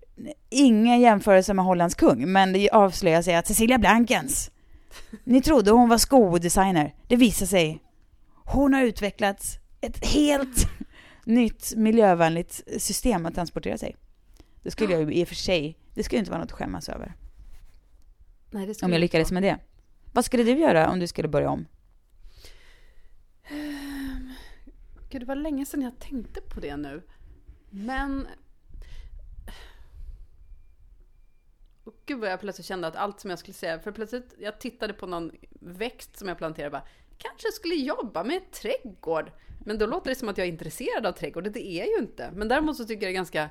ingen 0.50 1.00
jämförelse 1.02 1.54
med 1.54 1.66
Hollands 1.66 1.96
kung, 1.96 2.32
men 2.32 2.54
det 2.54 2.70
avslöjar 2.70 3.22
sig 3.22 3.36
att 3.36 3.48
Cecilia 3.48 3.78
Blankens, 3.78 4.52
ni 5.24 5.42
trodde 5.42 5.72
hon 5.72 5.90
var 5.90 5.98
skodesigner, 5.98 6.94
det 7.08 7.16
visar 7.16 7.46
sig, 7.46 7.80
hon 8.46 8.74
har 8.74 8.82
utvecklat 8.82 9.60
ett 9.82 10.06
helt 10.06 10.68
nytt 11.26 11.74
miljövänligt 11.76 12.62
system 12.78 13.26
att 13.26 13.36
transportera 13.36 13.78
sig. 13.78 13.96
Det 14.64 14.72
skulle 14.72 14.94
jag 14.94 15.02
ju 15.02 15.14
i 15.14 15.24
och 15.24 15.28
för 15.28 15.36
sig, 15.36 15.78
det 15.94 16.04
skulle 16.04 16.20
inte 16.20 16.32
vara 16.32 16.42
något 16.42 16.52
att 16.52 16.58
skämmas 16.58 16.90
över. 16.90 17.14
Nej, 18.52 18.68
det 18.68 18.74
skulle 18.74 18.88
Om 18.88 18.94
jag 18.94 19.00
lyckades 19.00 19.32
med 19.32 19.44
det. 19.44 19.60
Vad 20.14 20.26
skulle 20.26 20.44
du 20.44 20.52
göra 20.52 20.90
om 20.90 21.00
du 21.00 21.08
skulle 21.08 21.28
börja 21.28 21.50
om? 21.50 21.66
Gud, 25.10 25.22
det 25.22 25.26
var 25.26 25.36
länge 25.36 25.66
sedan 25.66 25.82
jag 25.82 26.00
tänkte 26.00 26.42
på 26.42 26.60
det 26.60 26.78
nu. 26.78 27.02
Men... 27.70 28.28
Och 31.84 31.96
gud 32.06 32.20
vad 32.20 32.32
jag 32.32 32.40
plötsligt 32.40 32.68
kände 32.68 32.88
att 32.88 32.96
allt 32.96 33.20
som 33.20 33.30
jag 33.30 33.40
skulle 33.40 33.54
säga, 33.54 33.80
för 33.80 33.92
plötsligt, 33.92 34.34
jag 34.40 34.60
tittade 34.60 34.94
på 34.94 35.08
någon 35.08 35.32
växt 35.60 36.18
som 36.18 36.28
jag 36.28 36.38
planterade 36.38 36.72
bara, 36.72 36.88
kanske 37.24 37.52
skulle 37.52 37.76
jobba 37.76 38.24
med 38.24 38.52
trädgård. 38.52 39.32
Men 39.66 39.78
då 39.78 39.86
låter 39.86 40.10
det 40.10 40.16
som 40.16 40.30
att 40.30 40.38
jag 40.38 40.48
är 40.48 40.52
intresserad 40.52 41.06
av 41.06 41.12
trädgård, 41.12 41.52
det 41.52 41.68
är 41.68 41.78
jag 41.80 41.88
ju 41.88 41.98
inte. 41.98 42.32
Men 42.34 42.48
däremot 42.48 42.78
så 42.78 42.86
tycker 42.86 43.02
jag 43.06 43.10
det 43.10 43.14
är 43.14 43.16
ganska 43.16 43.50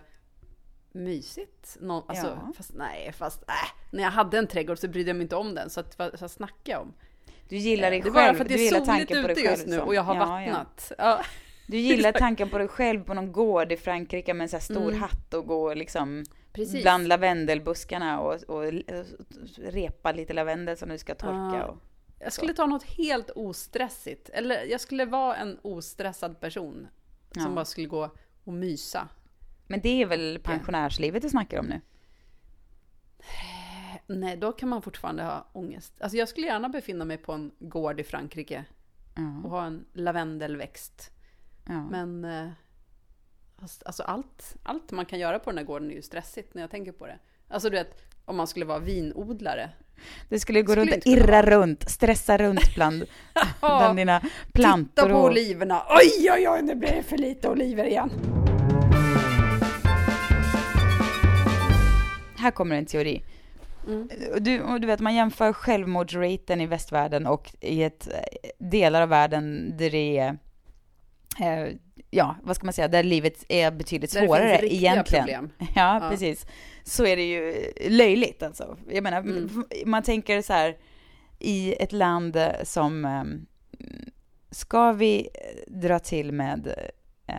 mysigt. 0.93 1.77
Nå, 1.81 2.05
alltså, 2.09 2.27
Ja. 2.27 2.53
Fast 2.57 2.75
nej, 2.75 3.13
fast 3.13 3.43
äh, 3.43 3.55
när 3.91 4.03
jag 4.03 4.11
hade 4.11 4.39
en 4.39 4.47
trädgård 4.47 4.79
så 4.79 4.89
brydde 4.89 5.11
jag 5.11 5.17
mig 5.17 5.23
inte 5.23 5.37
om 5.37 5.55
den. 5.55 5.71
Så 5.71 5.81
att, 5.81 5.99
vad, 5.99 6.31
snackar 6.31 6.73
jag 6.73 6.83
om? 6.83 6.95
Du 7.49 7.57
gillar 7.57 7.91
dig 7.91 8.01
det 8.01 8.09
är 8.09 8.13
själv, 8.13 8.15
bara 8.15 8.35
för 8.35 8.41
att 8.45 8.49
det 8.49 8.55
är 8.55 8.69
soligt 8.71 8.87
tanken 8.87 9.23
på 9.23 9.29
dig 9.29 9.33
ute 9.33 9.41
själv. 9.49 9.51
just 9.59 9.67
nu 9.67 9.81
och 9.81 9.95
jag 9.95 10.03
har 10.03 10.15
Ja, 10.15 10.43
ja. 10.43 10.53
vattnat. 10.53 10.93
Ja. 10.99 11.25
Du 11.67 11.77
gillar 11.79 12.13
tanken 12.19 12.51
på 12.51 12.59
dig 12.59 12.69
själv 12.69 13.05
på 13.05 13.15
någon 13.15 13.33
gård 13.33 13.73
i 13.73 13.77
Frankrike 13.77 14.35
med 14.35 14.43
en 14.45 14.49
sån 14.49 14.57
här 14.57 14.65
stor 14.65 14.89
Mm. 14.89 15.01
hatt 15.01 15.35
och 15.35 15.47
gå 15.47 15.75
liksom 15.75 16.25
Precis. 16.53 16.83
bland 16.83 17.09
lavendelbuskarna 17.09 18.21
och, 18.21 18.43
och, 18.43 18.73
repa 19.59 20.13
lite 20.13 20.33
lavendel 20.33 20.77
som 20.77 20.89
du 20.89 20.99
ska 20.99 21.15
torka. 21.15 21.57
Ja. 21.59 21.65
Och, 21.65 21.77
Jag 22.23 22.33
skulle 22.33 22.53
ta 22.55 22.67
något 22.67 22.83
helt 22.85 23.31
ostressigt. 23.31 24.29
Eller 24.29 24.65
jag 24.65 24.81
skulle 24.81 25.05
vara 25.05 25.37
en 25.37 25.59
ostressad 25.63 26.41
person. 26.41 26.89
Som 27.33 27.43
Ja. 27.43 27.49
bara 27.49 27.65
skulle 27.65 27.87
gå 27.87 28.11
och 28.45 28.53
mysa. 28.53 29.09
men 29.67 29.81
det 29.81 30.03
är 30.03 30.07
väl 30.07 30.39
pensionärslivet 30.45 31.23
du 31.23 31.29
snackar 31.29 31.59
om 31.59 31.67
nu? 31.67 31.81
Nej, 34.07 34.37
då 34.37 34.53
kan 34.53 34.69
man 34.69 34.83
fortfarande 34.83 35.23
ha 35.23 35.47
ångest. 35.53 35.93
Alltså 36.01 36.17
jag 36.19 36.29
skulle 36.29 36.47
gärna 36.47 36.69
befinna 36.69 37.05
mig 37.05 37.19
på 37.19 37.33
en 37.33 37.53
gård 37.59 38.01
i 38.01 38.05
Frankrike 38.05 38.65
och 39.15 39.21
Ja. 39.45 39.49
ha 39.51 39.65
en 39.65 39.85
lavendelväxt. 39.93 41.11
ja. 41.69 41.85
Men 41.91 42.25
eh, 42.25 42.49
fast, 43.59 43.83
alltså 43.87 44.03
allt, 44.03 44.57
allt 44.63 44.91
man 44.93 45.07
kan 45.07 45.19
göra 45.19 45.39
på 45.39 45.51
den 45.51 45.59
här 45.59 45.65
gården 45.65 45.91
är 45.91 45.95
ju 45.95 46.03
stressigt 46.03 46.55
när 46.55 46.63
jag 46.63 46.71
tänker 46.71 46.93
på 46.93 47.07
det. 47.07 47.19
Alltså 47.49 47.71
du 47.71 47.77
vet, 47.77 48.03
om 48.25 48.37
man 48.37 48.47
skulle 48.47 48.65
vara 48.67 48.79
vinodlare. 48.79 49.71
Du 50.29 50.39
skulle 50.39 50.63
gå 50.63 50.73
skulle 50.73 50.93
runt 50.93 50.97
och 51.07 51.07
irra 51.13 51.43
runt, 51.43 51.91
stressa 51.91 52.39
runt 52.39 52.75
bland, 52.75 53.05
bland 53.61 53.97
dina 53.99 54.21
plantor. 54.53 55.03
Titta 55.03 55.09
på 55.15 55.19
och, 55.21 55.25
oliverna. 55.31 55.83
Oj, 55.89 56.31
oj, 56.33 56.49
oj, 56.49 56.63
nu 56.63 56.75
blir 56.75 56.93
det 56.93 57.03
för 57.03 57.19
lite 57.19 57.49
oliver 57.49 57.85
igen. 57.85 58.11
Här 62.39 62.51
kommer 62.51 62.77
en 62.77 62.87
teori. 62.87 63.23
Mm. 63.87 64.09
Du, 64.41 64.79
du 64.79 64.87
vet, 64.87 65.01
man 65.01 65.15
jämför 65.15 65.53
självmordsraten 65.53 66.61
i 66.61 66.67
västvärlden 66.67 67.27
och 67.27 67.51
i 67.61 67.83
ett, 67.83 68.09
eh, 68.09 68.49
delar 68.59 69.03
av 69.03 69.09
världen 69.09 69.75
där 69.77 69.91
det 69.91 70.19
är, 70.19 70.39
eh, 71.41 71.75
ja, 72.11 72.37
vad 72.43 72.57
ska 72.57 72.65
man 72.67 72.73
säga, 72.73 72.89
där 72.89 73.03
livet 73.03 73.45
är 73.49 73.71
betydligt 73.71 74.13
Där 74.13 74.21
det 74.21 74.27
svårare 74.27 74.49
finns 74.49 74.61
riktiga 74.63 74.93
egentligen. 74.93 75.25
problem. 75.25 75.51
Ja, 75.75 76.01
Ja. 76.03 76.11
precis. 76.11 76.47
Så 76.85 77.07
är 77.07 77.17
det 77.17 77.25
ju 77.31 77.73
löjligt 77.91 78.43
alltså. 78.43 78.77
Jag 78.91 79.03
menar, 79.03 79.19
Mm. 79.19 79.65
man 79.87 80.03
tänker 80.03 80.43
så 80.43 80.53
här, 80.53 80.77
i 81.39 81.75
ett 81.83 81.93
land 81.93 82.37
eh, 82.37 82.53
som, 82.65 83.05
eh, 83.05 83.25
ska 84.51 84.93
vi 84.93 85.29
eh, 85.35 85.73
dra 85.81 85.99
till 85.99 86.33
med, 86.33 86.75
eh, 87.27 87.35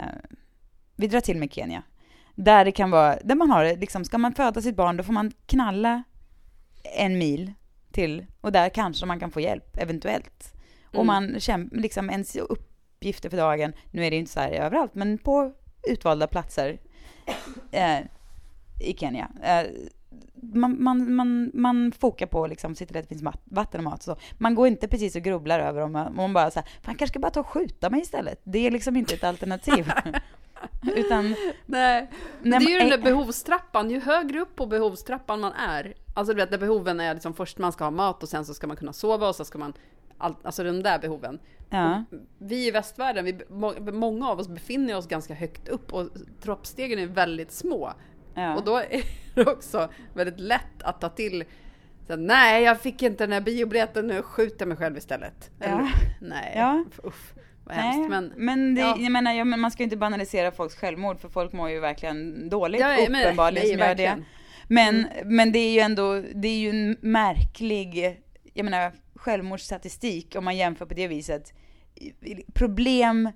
vi 0.95 1.08
drar 1.08 1.19
till 1.21 1.38
med 1.38 1.53
Kenya. 1.53 1.84
Där 2.36 2.65
det 2.65 2.71
kan 2.71 2.91
vara, 2.91 3.17
där 3.23 3.36
man 3.36 3.49
har 3.49 3.63
det, 3.63 3.75
liksom, 3.75 4.06
ska 4.06 4.17
man 4.17 4.34
föda 4.34 4.62
sitt 4.62 4.75
barn 4.75 4.97
då 4.97 5.03
får 5.03 5.13
man 5.13 5.32
knalla 5.45 6.03
en 6.97 7.17
mil 7.17 7.53
till 7.91 8.25
och 8.41 8.51
där 8.51 8.69
kanske 8.69 9.06
man 9.06 9.19
kan 9.19 9.32
få 9.32 9.39
hjälp, 9.41 9.77
eventuellt. 9.77 10.53
Och 10.88 10.93
Mm. 11.03 11.08
man 11.08 11.39
kämpar, 11.39 11.77
liksom 11.77 12.10
ens 12.10 12.36
uppgifter 12.36 13.29
för 13.29 13.38
dagen, 13.38 13.73
nu 13.91 14.06
är 14.06 14.10
det 14.10 14.15
ju 14.15 14.19
inte 14.19 14.32
så 14.32 14.39
här 14.39 14.51
överallt, 14.51 14.95
men 14.95 15.17
på 15.17 15.53
utvalda 15.88 16.27
platser 16.27 16.79
eh, 17.71 17.99
i 18.79 18.93
Kenya. 18.97 19.29
Eh, 19.43 19.71
man, 20.53 20.83
man, 20.83 21.15
man, 21.15 21.51
man 21.53 21.91
fokar 21.91 22.25
på 22.25 22.47
liksom, 22.47 22.75
se 22.75 22.86
till 22.86 22.97
att 22.97 23.03
det 23.03 23.09
finns 23.09 23.36
vatten 23.43 23.79
och 23.79 23.83
mat 23.83 24.03
så. 24.03 24.15
Man 24.38 24.55
går 24.55 24.67
inte 24.67 24.88
precis 24.88 25.15
och 25.15 25.21
grubblar 25.21 25.59
över 25.59 25.81
om 25.81 25.91
man, 25.91 26.15
man 26.15 26.33
bara 26.33 26.51
säger, 26.51 26.69
fan 26.81 26.95
kanske 26.95 27.07
ska 27.07 27.19
bara 27.19 27.31
ta 27.31 27.39
och 27.39 27.47
skjuta 27.47 27.89
mig 27.89 28.01
istället. 28.01 28.41
Det 28.43 28.67
är 28.67 28.71
liksom 28.71 28.95
inte 28.95 29.13
ett 29.13 29.23
alternativ. 29.23 29.91
Utan, 30.95 31.36
Nej, 31.65 32.09
det 32.41 32.49
är 32.49 32.69
ju 32.69 32.79
den 32.79 32.89
där 32.89 32.97
behovstrappan. 32.97 33.91
Ju 33.91 33.99
högre 33.99 34.39
upp 34.39 34.55
på 34.55 34.65
behovstrappan 34.65 35.39
man 35.39 35.53
är, 35.53 35.93
alltså 36.13 36.33
du 36.33 36.38
vet, 36.41 36.51
där 36.51 36.57
behoven 36.57 36.99
är 36.99 37.13
liksom 37.13 37.33
först 37.33 37.57
man 37.57 37.71
ska 37.71 37.83
ha 37.83 37.91
mat 37.91 38.23
och 38.23 38.29
sen 38.29 38.45
så 38.45 38.53
ska 38.53 38.67
man 38.67 38.77
kunna 38.77 38.93
sova 38.93 39.27
och 39.27 39.36
så 39.36 39.45
ska 39.45 39.57
man 39.57 39.73
all, 40.17 40.36
alltså 40.43 40.63
de 40.63 40.83
där 40.83 40.99
behoven. 40.99 41.39
Ja. 41.69 42.03
Vi 42.38 42.67
i 42.67 42.71
västvärlden, 42.71 43.25
vi, 43.25 43.39
må, 43.49 43.73
många 43.79 44.29
av 44.29 44.39
oss 44.39 44.47
befinner 44.47 44.97
oss 44.97 45.07
ganska 45.07 45.33
högt 45.33 45.67
upp 45.67 45.93
och 45.93 46.09
trappstegen 46.41 46.99
är 46.99 47.07
väldigt 47.07 47.51
små. 47.51 47.93
Ja. 48.36 48.56
Och 48.56 48.63
då 48.63 48.78
är 48.78 49.04
det 49.36 49.46
också 49.46 49.89
väldigt 50.13 50.39
lätt 50.39 50.84
att 50.84 51.02
ta 51.02 51.10
till 51.10 51.43
så, 52.08 52.15
nej, 52.15 52.63
jag 52.63 52.82
fick 52.82 53.02
inte 53.02 53.24
den 53.24 53.32
här 53.34 53.41
biobiljetten, 53.41 54.08
nu 54.08 54.22
skjuter 54.22 54.56
jag 54.60 54.67
mig 54.67 54.78
själv 54.78 54.98
istället. 54.98 55.52
Ja. 55.60 55.65
Eller, 55.65 55.89
nej, 56.22 56.54
Ja. 56.56 56.86
uff, 57.04 57.34
vad 57.63 57.76
Nej, 57.76 57.86
hemskt. 57.86 58.10
Men, 58.10 58.34
men 58.36 58.76
det, 58.76 58.82
ja. 58.82 58.98
jag 59.00 59.12
menar, 59.12 59.34
jag, 59.34 59.48
men 59.48 59.60
man 59.60 59.72
ska 59.72 59.84
ju 59.84 59.86
inte 59.86 59.98
banalisera 59.98 60.52
folks 60.52 60.76
självmord 60.76 61.19
för 61.19 61.30
folk 61.30 61.54
mår 61.54 61.69
ju 61.69 61.80
verkligen 61.80 62.50
dåligt 62.50 62.82
Ja, 62.82 62.98
uppenbarligen 62.98 63.67
som 63.67 63.80
gör 63.80 63.96
det. 63.96 64.24
Men, 64.67 65.08
men 65.26 65.52
det 65.52 65.60
är 65.60 65.74
ju 65.74 65.80
ändå, 65.80 66.24
det 66.34 66.48
är 66.48 66.58
ju 66.58 66.69
en 66.69 66.98
märklig, 67.02 68.19
jag 68.54 68.63
menar 68.63 68.91
självmordsstatistik 69.15 70.36
om 70.38 70.46
man 70.46 70.58
jämför 70.58 70.86
på 70.86 70.93
det 70.93 71.08
viset. 71.08 71.54
Problem 72.54 73.30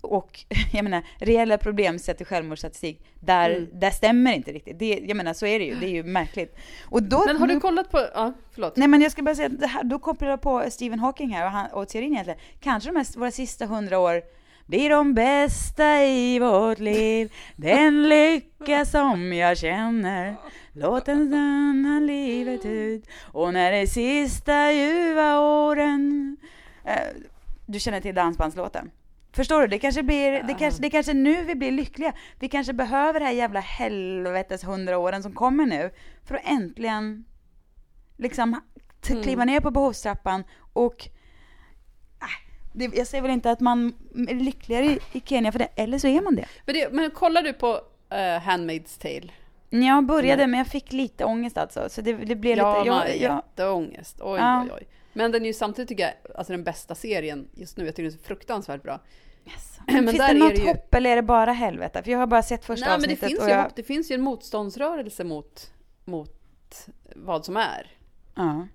och 0.00 0.40
jag 0.72 0.84
menar 0.84 1.02
reella 1.18 1.58
problem 1.58 1.98
sett 1.98 2.16
till 2.16 2.26
självmordsstatistik, 2.26 3.00
där, 3.20 3.50
Mm. 3.50 3.68
där 3.72 3.90
stämmer 3.90 4.32
inte 4.32 4.52
riktigt. 4.52 4.78
Det, 4.78 5.00
jag 5.06 5.16
menar 5.16 5.32
så 5.34 5.46
är 5.46 5.58
det 5.58 5.64
ju, 5.64 5.74
det 5.74 5.86
är 5.86 5.90
ju 5.90 6.02
märkligt. 6.18 6.56
Och 6.84 7.02
då, 7.02 7.24
men 7.26 7.36
har 7.36 7.46
du 7.46 7.60
kollat 7.60 7.90
på, 7.90 7.98
ja 8.14 8.32
förlåt. 8.54 8.76
Nej 8.76 8.88
men 8.88 9.00
jag 9.00 9.12
ska 9.12 9.22
bara 9.22 9.34
säga, 9.34 9.50
att 9.62 9.70
här, 9.70 9.84
då 9.84 9.98
kopplar 9.98 10.28
jag 10.28 10.40
på 10.40 10.64
Stephen 10.70 10.98
Hawking 10.98 11.30
här 11.34 11.44
och, 11.44 11.50
han, 11.52 11.66
och 11.70 11.88
teorin 11.88 12.12
egentligen. 12.12 12.40
Kanske 12.60 12.90
de 12.90 12.96
här, 12.96 13.18
våra 13.18 13.30
sista 13.30 13.66
hundra 13.66 13.98
år 13.98 14.22
blir 14.66 14.90
de 14.90 15.14
bästa 15.14 16.04
i 16.04 16.38
vårt 16.38 16.78
liv. 16.78 17.32
Den 17.56 18.02
lycka 18.08 18.84
som 18.84 19.32
jag 19.32 19.58
känner. 19.58 20.36
Låt 20.72 21.04
den 21.06 21.28
stanna 21.28 22.00
livet 22.00 22.64
ut. 22.64 23.06
Och 23.32 23.52
när 23.52 23.72
det 23.72 23.86
sista 23.86 24.72
ljuva 24.72 25.40
åren. 25.40 26.36
Eh, 26.84 26.94
du 27.66 27.80
känner 27.80 28.00
till 28.00 28.14
dansbandslåten? 28.14 28.90
Förstår 29.32 29.60
du? 29.60 29.66
Det 29.66 29.78
kanske 29.78 30.02
blir, 30.02 30.42
det 30.42 30.54
kanske, 30.54 30.82
det 30.82 30.90
kanske 30.90 31.12
nu 31.14 31.44
vi 31.44 31.54
blir 31.54 31.72
lyckliga. 31.72 32.12
Vi 32.38 32.48
kanske 32.48 32.72
behöver 32.72 33.20
det 33.20 33.26
här 33.26 33.32
jävla 33.32 33.60
helvetes 33.60 34.64
hundra 34.64 34.98
åren 34.98 35.22
som 35.22 35.32
kommer 35.32 35.66
nu. 35.66 35.90
För 36.24 36.34
att 36.34 36.42
äntligen 36.44 37.24
liksom 38.18 38.60
Mm. 39.10 39.22
kliva 39.22 39.44
ner 39.44 39.60
på 39.60 39.70
behovstrappan 39.70 40.44
och 40.72 41.08
äh, 42.20 42.26
det, 42.72 42.96
jag 42.96 43.06
säger 43.06 43.22
väl 43.22 43.30
inte 43.30 43.50
att 43.50 43.60
man 43.60 43.94
är 44.28 44.34
lyckligare 44.34 44.84
i, 44.84 44.98
i 45.12 45.20
Kenya 45.24 45.52
för 45.52 45.58
det, 45.58 45.68
eller 45.76 45.98
så 45.98 46.06
är 46.08 46.20
man 46.22 46.36
det. 46.36 46.44
Men, 46.66 46.74
det, 46.74 46.92
men 46.92 47.10
kollar 47.10 47.42
du 47.42 47.52
på 47.52 47.72
uh, 47.72 47.78
Handmaid's 48.18 49.00
Tale? 49.02 49.32
Jag 49.86 50.06
började 50.06 50.46
men 50.46 50.58
jag 50.58 50.66
fick 50.66 50.92
lite 50.92 51.24
ångest 51.24 51.58
alltså, 51.58 51.88
så 51.88 52.00
det, 52.00 52.12
det 52.12 52.36
blev 52.36 52.58
Ja, 52.58 52.78
lite, 52.78 52.90
man 52.90 52.98
jag, 52.98 53.16
jag, 53.16 53.36
jätteångest. 53.36 54.20
Oj, 54.20 54.38
Ja. 54.40 54.62
oj, 54.64 54.70
oj. 54.76 54.86
Men 55.12 55.32
den 55.32 55.42
är 55.42 55.46
ju 55.46 55.52
samtidigt, 55.52 55.88
tycker 55.88 56.02
jag, 56.04 56.36
alltså 56.36 56.52
den 56.52 56.64
bästa 56.64 56.94
serien 56.94 57.48
just 57.54 57.76
nu. 57.76 57.84
Jag 57.86 57.94
tycker 57.96 58.10
den 58.10 58.18
är 58.18 58.22
fruktansvärt 58.24 58.82
bra. 58.82 59.00
yes. 59.46 59.78
Men 59.86 60.06
Finns 60.06 60.18
där 60.18 60.34
det 60.34 60.40
är 60.40 60.44
något 60.44 60.54
det 60.56 60.62
ju- 60.62 60.68
hopp 60.68 60.94
eller 60.94 61.10
är 61.10 61.16
det 61.16 61.22
bara 61.22 61.52
helvete? 61.52 62.02
För 62.02 62.10
jag 62.10 62.18
har 62.18 62.26
bara 62.26 62.42
sett 62.42 62.64
första 62.64 62.86
Nej, 62.88 62.98
men 62.98 63.00
det 63.08 63.12
avsnittet 63.14 63.28
finns, 63.28 63.40
och 63.40 63.46
ju, 63.48 63.54
jag, 63.54 63.62
hopp. 63.62 63.76
det 63.76 63.82
finns 63.82 64.10
ju 64.10 64.14
en 64.14 64.20
motståndsrörelse 64.20 65.24
mot, 65.24 65.72
mot 66.04 66.86
vad 67.16 67.44
som 67.44 67.56
är. 67.56 67.90
ja. 68.34 68.66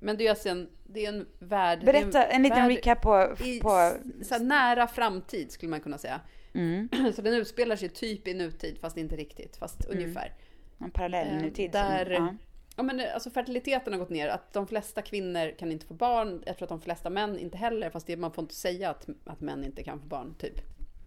Men 0.00 0.16
det 0.16 0.22
är 0.22 0.24
ju 0.24 0.30
alltså 0.30 0.48
en, 0.48 0.68
det 0.86 1.04
är 1.04 1.08
en 1.08 1.26
värld... 1.38 1.84
Berätta 1.84 2.24
en 2.24 2.42
liten 2.42 2.58
värld 2.58 2.70
recap 2.70 3.02
på, 3.02 3.34
I 3.44 3.60
på 3.60 3.70
s- 3.70 4.28
så 4.28 4.38
nära 4.38 4.86
framtid 4.86 5.52
skulle 5.52 5.70
man 5.70 5.80
kunna 5.80 5.98
säga. 5.98 6.20
mm, 6.52 6.88
Så 7.14 7.22
den 7.22 7.34
utspelar 7.34 7.76
sig 7.76 7.88
typ 7.88 8.28
i 8.28 8.34
nutid, 8.34 8.78
fast 8.80 8.96
inte 8.96 9.16
riktigt, 9.16 9.56
fast 9.56 9.84
ungefär. 9.84 10.32
en 10.78 10.90
parallell 10.90 11.28
Eh, 11.36 11.42
nutid. 11.42 11.72
där- 11.72 12.04
som, 12.16 12.24
ja. 12.26 12.34
Ja 12.76 12.82
men 12.82 13.00
eh, 13.00 13.14
alltså 13.14 13.30
fertiliteten 13.30 13.92
har 13.92 14.00
gått 14.00 14.10
ner, 14.10 14.28
att 14.28 14.52
de 14.52 14.66
flesta 14.66 15.02
kvinnor 15.02 15.58
kan 15.58 15.72
inte 15.72 15.86
få 15.86 15.94
barn. 15.94 16.42
Jag 16.46 16.56
tror 16.56 16.66
att 16.66 16.68
de 16.68 16.80
flesta 16.80 17.10
män 17.10 17.38
inte 17.38 17.58
heller, 17.58 17.90
fast 17.90 18.06
det, 18.06 18.16
man 18.16 18.32
får 18.32 18.42
inte 18.42 18.54
säga 18.54 18.90
att, 18.90 19.08
att 19.24 19.40
män 19.40 19.64
inte 19.64 19.82
kan 19.82 20.00
få 20.00 20.06
barn, 20.06 20.34
typ. 20.38 20.60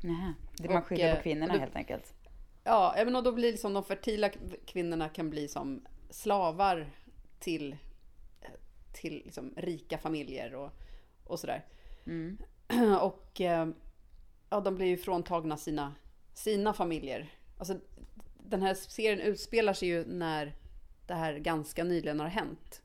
Nähä. 0.04 0.34
Det 0.58 0.70
man 0.70 0.82
skyller 0.82 1.10
eh, 1.10 1.16
på 1.16 1.22
kvinnorna 1.22 1.54
och 1.54 1.60
då- 1.60 1.64
helt 1.64 1.76
enkelt. 1.76 2.14
Ja, 2.64 2.94
även 2.98 3.16
och 3.16 3.24
då 3.24 3.32
blir 3.32 3.52
liksom 3.52 3.74
de 3.74 3.84
fertila 3.84 4.30
kvinnorna 4.66 5.10
kan 5.10 5.30
bli 5.30 5.48
som 5.48 5.86
slavar 6.10 6.90
till, 7.40 7.78
till 8.94 9.14
liksom 9.14 9.54
rika 9.58 9.98
familjer 9.98 10.56
och, 10.56 10.72
och 11.24 11.40
sådär. 11.40 11.66
Mm. 12.06 12.38
Och 13.02 13.42
eh, 13.42 13.68
ja, 14.50 14.60
de 14.60 14.76
blir 14.76 14.88
ju 14.88 14.98
fråntagna 14.98 15.58
sina, 15.58 15.96
sina 16.34 16.74
familjer. 16.74 17.34
Alltså, 17.58 17.80
den 18.38 18.62
här 18.62 18.74
serien 18.74 19.20
utspelar 19.20 19.74
sig 19.74 19.88
ju 19.88 20.06
när 20.06 20.56
det 21.10 21.16
här 21.16 21.34
ganska 21.38 21.84
nyligen 21.84 22.20
har 22.20 22.28
hänt. 22.28 22.82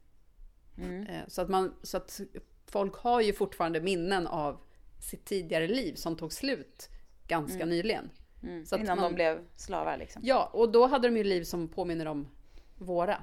Mm. 0.79 1.07
Eh, 1.07 1.23
Så 1.29 1.43
att, 1.43 1.49
man, 1.49 1.75
så 1.83 1.97
att 1.97 2.21
folk 2.67 2.95
har 2.97 3.21
ju 3.21 3.33
fortfarande 3.33 3.81
minnen 3.81 4.27
av 4.27 4.61
sitt 5.01 5.25
tidigare 5.25 5.67
liv 5.69 5.95
som 5.95 6.17
tog 6.17 6.33
slut 6.33 6.89
ganska 7.29 7.65
nyligen. 7.67 8.11
Mm. 8.43 8.67
Så 8.67 8.77
Innan 8.77 8.97
man- 8.99 9.11
de 9.11 9.15
blev 9.15 9.39
slavar 9.57 9.97
liksom. 9.97 10.23
Ja, 10.25 10.51
och 10.53 10.73
då 10.73 10.87
hade 10.87 11.09
de 11.09 11.17
ju 11.17 11.25
liv 11.25 11.43
som 11.45 11.69
påminner 11.69 12.07
om 12.07 12.29
våra. 12.79 13.23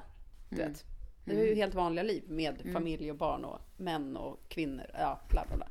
Du 0.50 0.56
Mm. 0.56 0.72
vet. 0.72 0.86
Det 1.26 1.42
är 1.42 1.46
ju 1.46 1.56
helt 1.56 1.76
vanliga 1.76 2.04
liv 2.04 2.24
med 2.28 2.62
familj 2.74 3.12
och 3.12 3.18
barn 3.18 3.46
och 3.46 3.60
män 3.78 4.18
och 4.18 4.40
kvinnor. 4.50 4.86
Ja, 4.94 5.22
bla 5.30 5.46
bla 5.48 5.58
bla. 5.58 5.68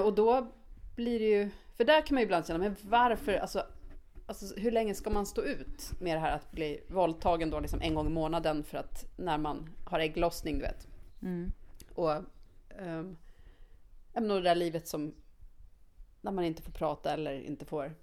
Och 0.04 0.14
då 0.14 0.52
blir 0.96 1.18
det 1.18 1.24
ju... 1.28 1.50
För 1.76 1.84
där 1.84 2.00
kan 2.06 2.14
man 2.14 2.20
ju 2.20 2.24
ibland 2.24 2.46
känna, 2.46 2.58
men 2.58 2.76
varför? 2.82 3.32
Alltså, 3.34 3.66
alltså 4.26 4.54
hur 4.56 4.70
länge 4.70 4.94
ska 4.94 5.10
man 5.10 5.26
stå 5.26 5.42
ut 5.42 5.92
med 6.00 6.16
det 6.16 6.20
här 6.20 6.36
att 6.36 6.52
bli 6.52 6.80
våldtagen 6.88 7.50
då 7.50 7.60
liksom 7.60 7.80
en 7.80 7.94
gång 7.94 8.06
i 8.06 8.10
månaden 8.10 8.64
för 8.64 8.78
att 8.78 9.04
när 9.16 9.38
man 9.38 9.68
har 9.84 10.00
ägglossning, 10.00 10.58
du 10.58 10.64
vet. 10.64 10.88
Mm. 11.22 11.52
Och 11.94 12.12
um, 12.78 13.16
det 14.14 14.40
där 14.40 14.54
livet 14.54 14.88
som 14.88 15.14
när 16.20 16.32
man 16.32 16.44
inte 16.44 16.62
får 16.62 16.72
prata 16.72 17.12
eller 17.12 17.40
inte 17.40 17.64
får 17.64 17.94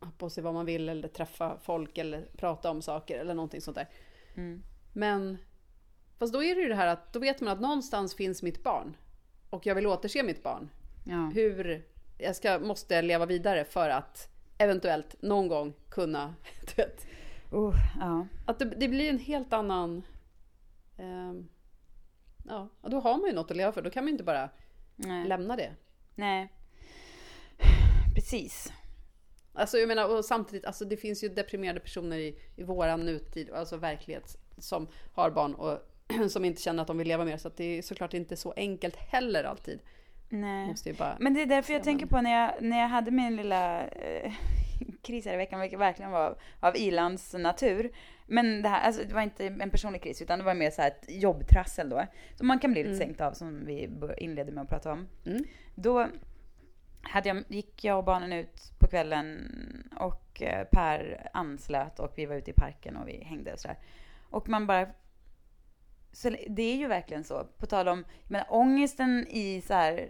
ha 0.00 0.10
på 0.18 0.30
sig 0.30 0.42
vad 0.42 0.54
man 0.54 0.66
vill 0.66 0.88
eller 0.88 1.08
träffa 1.08 1.58
folk 1.62 1.98
eller 1.98 2.26
prata 2.36 2.70
om 2.70 2.82
saker 2.82 3.18
eller 3.18 3.34
någonting 3.34 3.60
sånt 3.60 3.76
där. 3.76 3.88
Mm. 4.34 4.62
Men 4.92 5.38
fast 6.18 6.32
då 6.32 6.42
är 6.42 6.54
det 6.54 6.60
ju 6.60 6.68
det 6.68 6.74
här 6.74 6.86
att 6.86 7.12
då 7.12 7.18
vet 7.18 7.40
man 7.40 7.52
att 7.52 7.60
någonstans 7.60 8.14
finns 8.14 8.42
mitt 8.42 8.62
barn 8.62 8.96
och 9.50 9.66
jag 9.66 9.74
vill 9.74 9.86
återse 9.86 10.22
mitt 10.22 10.42
barn. 10.42 10.70
Ja. 11.04 11.30
Hur 11.34 11.84
jag 12.18 12.36
ska, 12.36 12.58
måste 12.58 13.02
leva 13.02 13.26
vidare 13.26 13.64
för 13.64 13.90
att 13.90 14.33
eventuellt 14.58 15.22
någon 15.22 15.48
gång 15.48 15.74
kunna, 15.88 16.34
du 16.66 16.82
vet. 16.82 17.06
Uh, 17.52 17.74
ja. 18.00 18.26
Att 18.46 18.58
det, 18.58 18.64
det 18.64 18.88
blir 18.88 19.10
en 19.10 19.18
helt 19.18 19.52
annan... 19.52 20.02
ehm, 20.98 21.48
ja, 22.44 22.68
och 22.80 22.90
då 22.90 23.00
har 23.00 23.18
man 23.18 23.26
ju 23.26 23.32
något 23.32 23.50
att 23.50 23.56
leva 23.56 23.72
för. 23.72 23.82
Då 23.82 23.90
kan 23.90 24.04
man 24.04 24.08
ju 24.08 24.12
inte 24.12 24.24
bara 24.24 24.50
Nej. 24.96 25.28
lämna 25.28 25.56
det. 25.56 25.72
Nej. 26.14 26.52
Precis. 28.14 28.72
Alltså 29.52 29.78
jag 29.78 29.88
menar, 29.88 30.16
och 30.16 30.24
samtidigt, 30.24 30.64
alltså 30.64 30.84
det 30.84 30.96
finns 30.96 31.24
ju 31.24 31.28
deprimerade 31.28 31.80
personer 31.80 32.18
i, 32.18 32.38
i 32.56 32.62
våran 32.62 33.06
nutid, 33.06 33.50
alltså 33.50 33.76
verklighet, 33.76 34.36
som 34.58 34.88
har 35.14 35.30
barn 35.30 35.54
och 35.54 35.78
som 36.30 36.44
inte 36.44 36.62
känner 36.62 36.82
att 36.82 36.86
de 36.86 36.98
vill 36.98 37.08
leva 37.08 37.24
mer. 37.24 37.36
Så 37.36 37.50
det 37.56 37.78
är 37.78 37.82
såklart 37.82 38.14
inte 38.14 38.36
så 38.36 38.52
enkelt 38.56 38.96
heller 38.96 39.44
alltid. 39.44 39.80
Nej. 40.28 40.74
Bara... 40.98 41.16
Men 41.20 41.34
det 41.34 41.42
är 41.42 41.46
därför 41.46 41.72
jag 41.72 41.80
Ja, 41.80 41.84
tänker 41.84 42.06
på 42.06 42.20
när 42.20 42.30
jag, 42.40 42.62
när 42.62 42.78
jag 42.80 42.88
hade 42.88 43.10
min 43.10 43.36
lilla 43.36 43.86
eh, 43.86 44.32
kris 45.02 45.26
här 45.26 45.34
i 45.34 45.36
veckan, 45.36 45.60
vilket 45.60 45.78
verkligen 45.78 46.10
var 46.10 46.36
av 46.60 46.76
ilands 46.76 47.34
natur. 47.38 47.90
Men 48.26 48.62
det 48.62 48.68
här, 48.68 48.80
alltså 48.86 49.02
det 49.04 49.14
var 49.14 49.22
inte 49.22 49.46
en 49.46 49.70
personlig 49.70 50.02
kris, 50.02 50.22
utan 50.22 50.38
det 50.38 50.44
var 50.44 50.54
mer 50.54 50.70
så 50.70 50.82
här 50.82 50.88
ett 50.88 51.04
jobbtrassel 51.22 51.88
då. 51.88 52.06
Som 52.34 52.46
man 52.46 52.58
kan 52.58 52.72
bli 52.72 52.82
lite 52.82 52.94
Mm. 52.94 53.06
sänkt 53.06 53.20
av, 53.20 53.32
som 53.32 53.66
vi 53.66 53.90
inledde 54.18 54.52
med 54.52 54.62
att 54.62 54.68
prata 54.68 54.92
om. 54.92 55.08
Mm. 55.26 55.44
Då 55.74 56.06
hade 57.02 57.28
jag, 57.28 57.44
gick 57.48 57.84
jag 57.84 57.98
och 57.98 58.04
barnen 58.04 58.32
ut 58.32 58.72
på 58.78 58.86
kvällen 58.86 59.50
och 59.96 60.42
eh, 60.42 60.64
Per 60.72 61.30
anslöt 61.32 61.98
och 61.98 62.12
vi 62.16 62.26
var 62.26 62.36
ute 62.36 62.50
i 62.50 62.54
parken 62.54 62.96
och 62.96 63.08
vi 63.08 63.24
hängde 63.24 63.52
och 63.52 63.58
sådär. 63.58 63.78
Och 64.30 64.48
man 64.48 64.66
bara... 64.66 64.86
Så 66.14 66.30
det 66.48 66.62
är 66.62 66.76
ju 66.76 66.86
verkligen 66.86 67.24
så. 67.24 67.44
På 67.58 67.66
tal 67.66 67.88
om, 67.88 68.04
menar 68.28 68.46
ångesten 68.50 69.26
i 69.30 69.60
så 69.66 69.74
här 69.74 70.08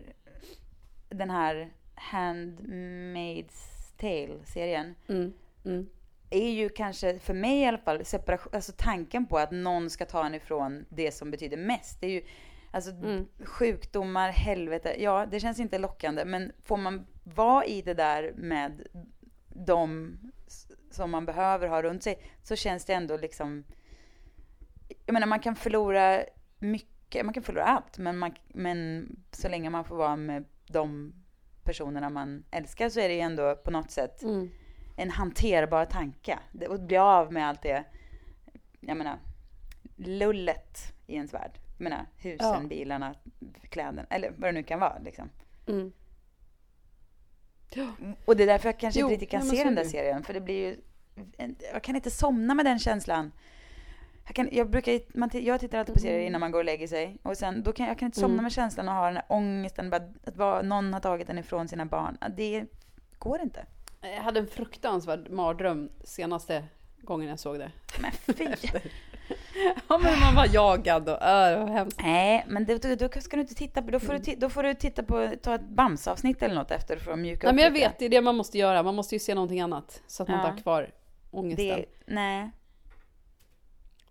den 1.09 1.31
här 1.31 1.73
Handmaid's 2.13 3.95
Tale-serien 3.97 4.95
Mm. 5.09 5.33
Mm. 5.65 5.87
är 6.31 6.51
ju 6.51 6.69
kanske, 6.69 7.19
för 7.19 7.35
mig 7.35 7.61
i 7.61 7.67
alla 7.67 7.79
fall, 7.79 8.05
separation, 8.05 8.55
alltså 8.55 8.73
tanken 8.77 9.27
på 9.27 9.39
att 9.39 9.51
någon 9.51 9.91
ska 9.91 10.05
ta 10.05 10.27
en 10.27 10.35
ifrån 10.35 10.85
det 10.89 11.13
som 11.13 11.31
betyder 11.31 11.57
mest. 11.57 12.01
Det 12.01 12.07
är 12.07 12.11
ju, 12.11 12.23
alltså 12.71 12.91
Mm. 12.91 13.27
sjukdomar, 13.45 14.31
helvete, 14.31 14.97
ja 14.99 15.27
det 15.31 15.41
känns 15.41 15.61
inte 15.61 15.79
lockande, 15.79 16.25
men 16.25 16.53
får 16.63 16.77
man 16.77 17.07
vara 17.25 17.65
i 17.65 17.83
det 17.83 17.95
där 17.95 18.33
med 18.37 18.87
de 19.49 20.17
som 20.91 21.11
man 21.11 21.27
behöver 21.27 21.69
ha 21.69 21.83
runt 21.83 22.03
sig, 22.03 22.19
så 22.43 22.57
känns 22.57 22.85
det 22.85 22.93
ändå 22.93 23.17
liksom, 23.17 23.65
jag 25.07 25.13
menar 25.13 25.27
man 25.27 25.41
kan 25.41 25.57
förlora 25.57 26.25
mycket, 26.59 27.25
man 27.25 27.35
kan 27.35 27.43
förlora 27.43 27.65
allt, 27.65 27.99
men, 27.99 28.19
man, 28.19 28.35
men 28.49 29.09
så 29.33 29.49
länge 29.49 29.71
man 29.71 29.85
får 29.85 29.97
vara 29.97 30.17
med 30.17 30.45
de 30.67 31.15
personerna 31.65 32.11
man 32.11 32.45
älskar 32.51 32.89
så 32.89 33.01
är 33.01 33.09
det 33.09 33.15
ju 33.15 33.21
ändå 33.21 33.57
på 33.57 33.71
något 33.71 33.91
sätt 33.91 34.23
Mm. 34.23 34.51
en 34.97 35.11
hanterbar 35.11 35.85
tanke. 35.85 36.39
Och 36.69 36.81
bli 36.81 36.97
av 36.97 37.33
med 37.33 37.49
allt 37.49 37.63
det, 37.63 37.85
jag 38.81 38.97
menar, 38.97 39.19
lullet 39.97 40.79
i 41.07 41.15
ens 41.15 41.35
värld. 41.35 41.59
Jag 41.79 41.85
menar, 41.85 42.07
husen, 42.17 42.63
Ja. 42.63 42.69
bilarna, 42.69 43.15
kläderna, 43.71 44.07
eller 44.11 44.33
vad 44.37 44.49
det 44.49 44.53
nu 44.53 44.63
kan 44.63 44.81
vara 44.81 44.99
liksom. 44.99 45.31
Mm. 45.67 45.93
Och 48.25 48.37
det 48.37 48.43
är 48.43 48.47
därför 48.47 48.69
jag 48.69 48.79
kanske 48.81 49.01
Jo, 49.01 49.07
inte 49.07 49.13
riktigt 49.15 49.31
kan 49.31 49.43
se 49.43 49.65
den 49.65 49.75
där 49.75 49.85
serien, 49.85 50.23
för 50.23 50.35
det 50.35 50.41
blir 50.41 50.55
ju... 50.69 50.81
Jag 51.73 51.83
kan 51.83 51.97
inte 51.97 52.11
somna 52.11 52.55
med 52.55 52.67
den 52.67 52.79
känslan. 52.79 53.33
Jag, 54.27 54.35
kan, 54.37 54.49
jag, 54.53 54.71
brukar, 54.71 55.19
man, 55.19 55.31
jag 55.33 55.61
tittar 55.61 55.79
alltid 55.79 55.95
på 55.95 56.01
serier 56.01 56.27
innan 56.27 56.41
man 56.41 56.51
går 56.53 56.59
och 56.59 56.65
lägger 56.65 56.87
sig. 56.87 57.17
Och 57.23 57.37
sen, 57.37 57.63
då 57.63 57.73
kan, 57.73 57.87
jag 57.87 57.99
kan 57.99 58.07
inte 58.07 58.21
somna 58.21 58.33
Mm. 58.35 58.43
med 58.43 58.53
känslan 58.53 58.89
och 58.89 58.95
ha 58.95 59.07
den 59.07 59.17
här 59.17 59.25
ångesten, 59.29 59.91
bara, 59.91 60.03
att 60.27 60.37
vara, 60.37 60.63
någon 60.63 60.93
har 60.93 61.01
tagit 61.01 61.27
den 61.27 61.39
ifrån 61.39 61.69
sina 61.69 61.85
barn. 61.87 62.19
Det 62.37 62.65
går 63.19 63.41
inte. 63.41 63.67
Jag 64.01 64.23
hade 64.23 64.41
en 64.41 64.47
fruktansvärd 64.47 65.31
mardröm 65.31 65.91
senaste 66.05 66.65
gången 66.99 67.29
jag 67.29 67.39
såg 67.39 67.59
det. 67.59 67.71
Men 68.01 68.11
fy! 68.13 68.47
Ja, 69.89 69.99
men 69.99 70.21
man 70.21 70.35
var 70.35 70.47
jagad 70.55 71.09
och 71.09 71.23
äh, 71.23 71.51
det 71.51 71.57
var 71.65 71.67
hemskt. 71.73 72.01
Nej, 72.03 72.45
men 72.49 72.65
då, 72.65 72.79
då, 72.79 72.95
då 72.95 73.21
ska 73.21 73.37
du 73.37 73.43
inte 73.43 73.55
titta 73.55 73.83
på, 73.83 73.91
då 73.91 74.01
får 74.01 74.13
du, 74.13 74.35
då 74.35 74.49
får 74.51 74.63
du 74.63 74.75
titta 74.75 75.03
på, 75.03 75.33
ta 75.43 75.55
ett 75.55 75.69
Bamse-avsnitt 75.69 76.43
eller 76.43 76.55
något 76.55 76.71
efter 76.71 76.97
för 76.97 77.13
att 77.13 77.19
mjuka 77.19 77.47
Nej, 77.47 77.51
upp 77.53 77.55
men 77.57 77.65
jag 77.65 77.71
vet, 77.89 77.99
det 77.99 78.05
är 78.05 78.09
det 78.09 78.21
man 78.21 78.37
måste 78.37 78.59
göra. 78.59 78.83
Man 78.83 78.95
måste 78.95 79.15
ju 79.15 79.19
se 79.19 79.35
någonting 79.35 79.61
annat 79.61 80.03
så 80.07 80.23
att 80.23 80.29
man 80.29 80.39
inte 80.39 80.51
har 80.51 80.59
kvar 80.59 80.91
ångesten. 81.31 81.67
Det, 81.67 81.85
nej. 82.07 82.51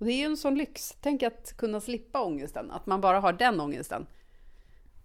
Och 0.04 0.08
det 0.08 0.13
är 0.13 0.18
ju 0.18 0.26
en 0.26 0.38
sån 0.38 0.56
lyx. 0.56 0.98
Tänk 1.02 1.24
att 1.24 1.58
kunna 1.58 1.80
slippa 1.80 2.22
ångesten, 2.22 2.72
att 2.72 2.86
man 2.86 3.02
bara 3.02 3.20
har 3.20 3.34
den 3.34 3.60
ångesten. 3.60 4.06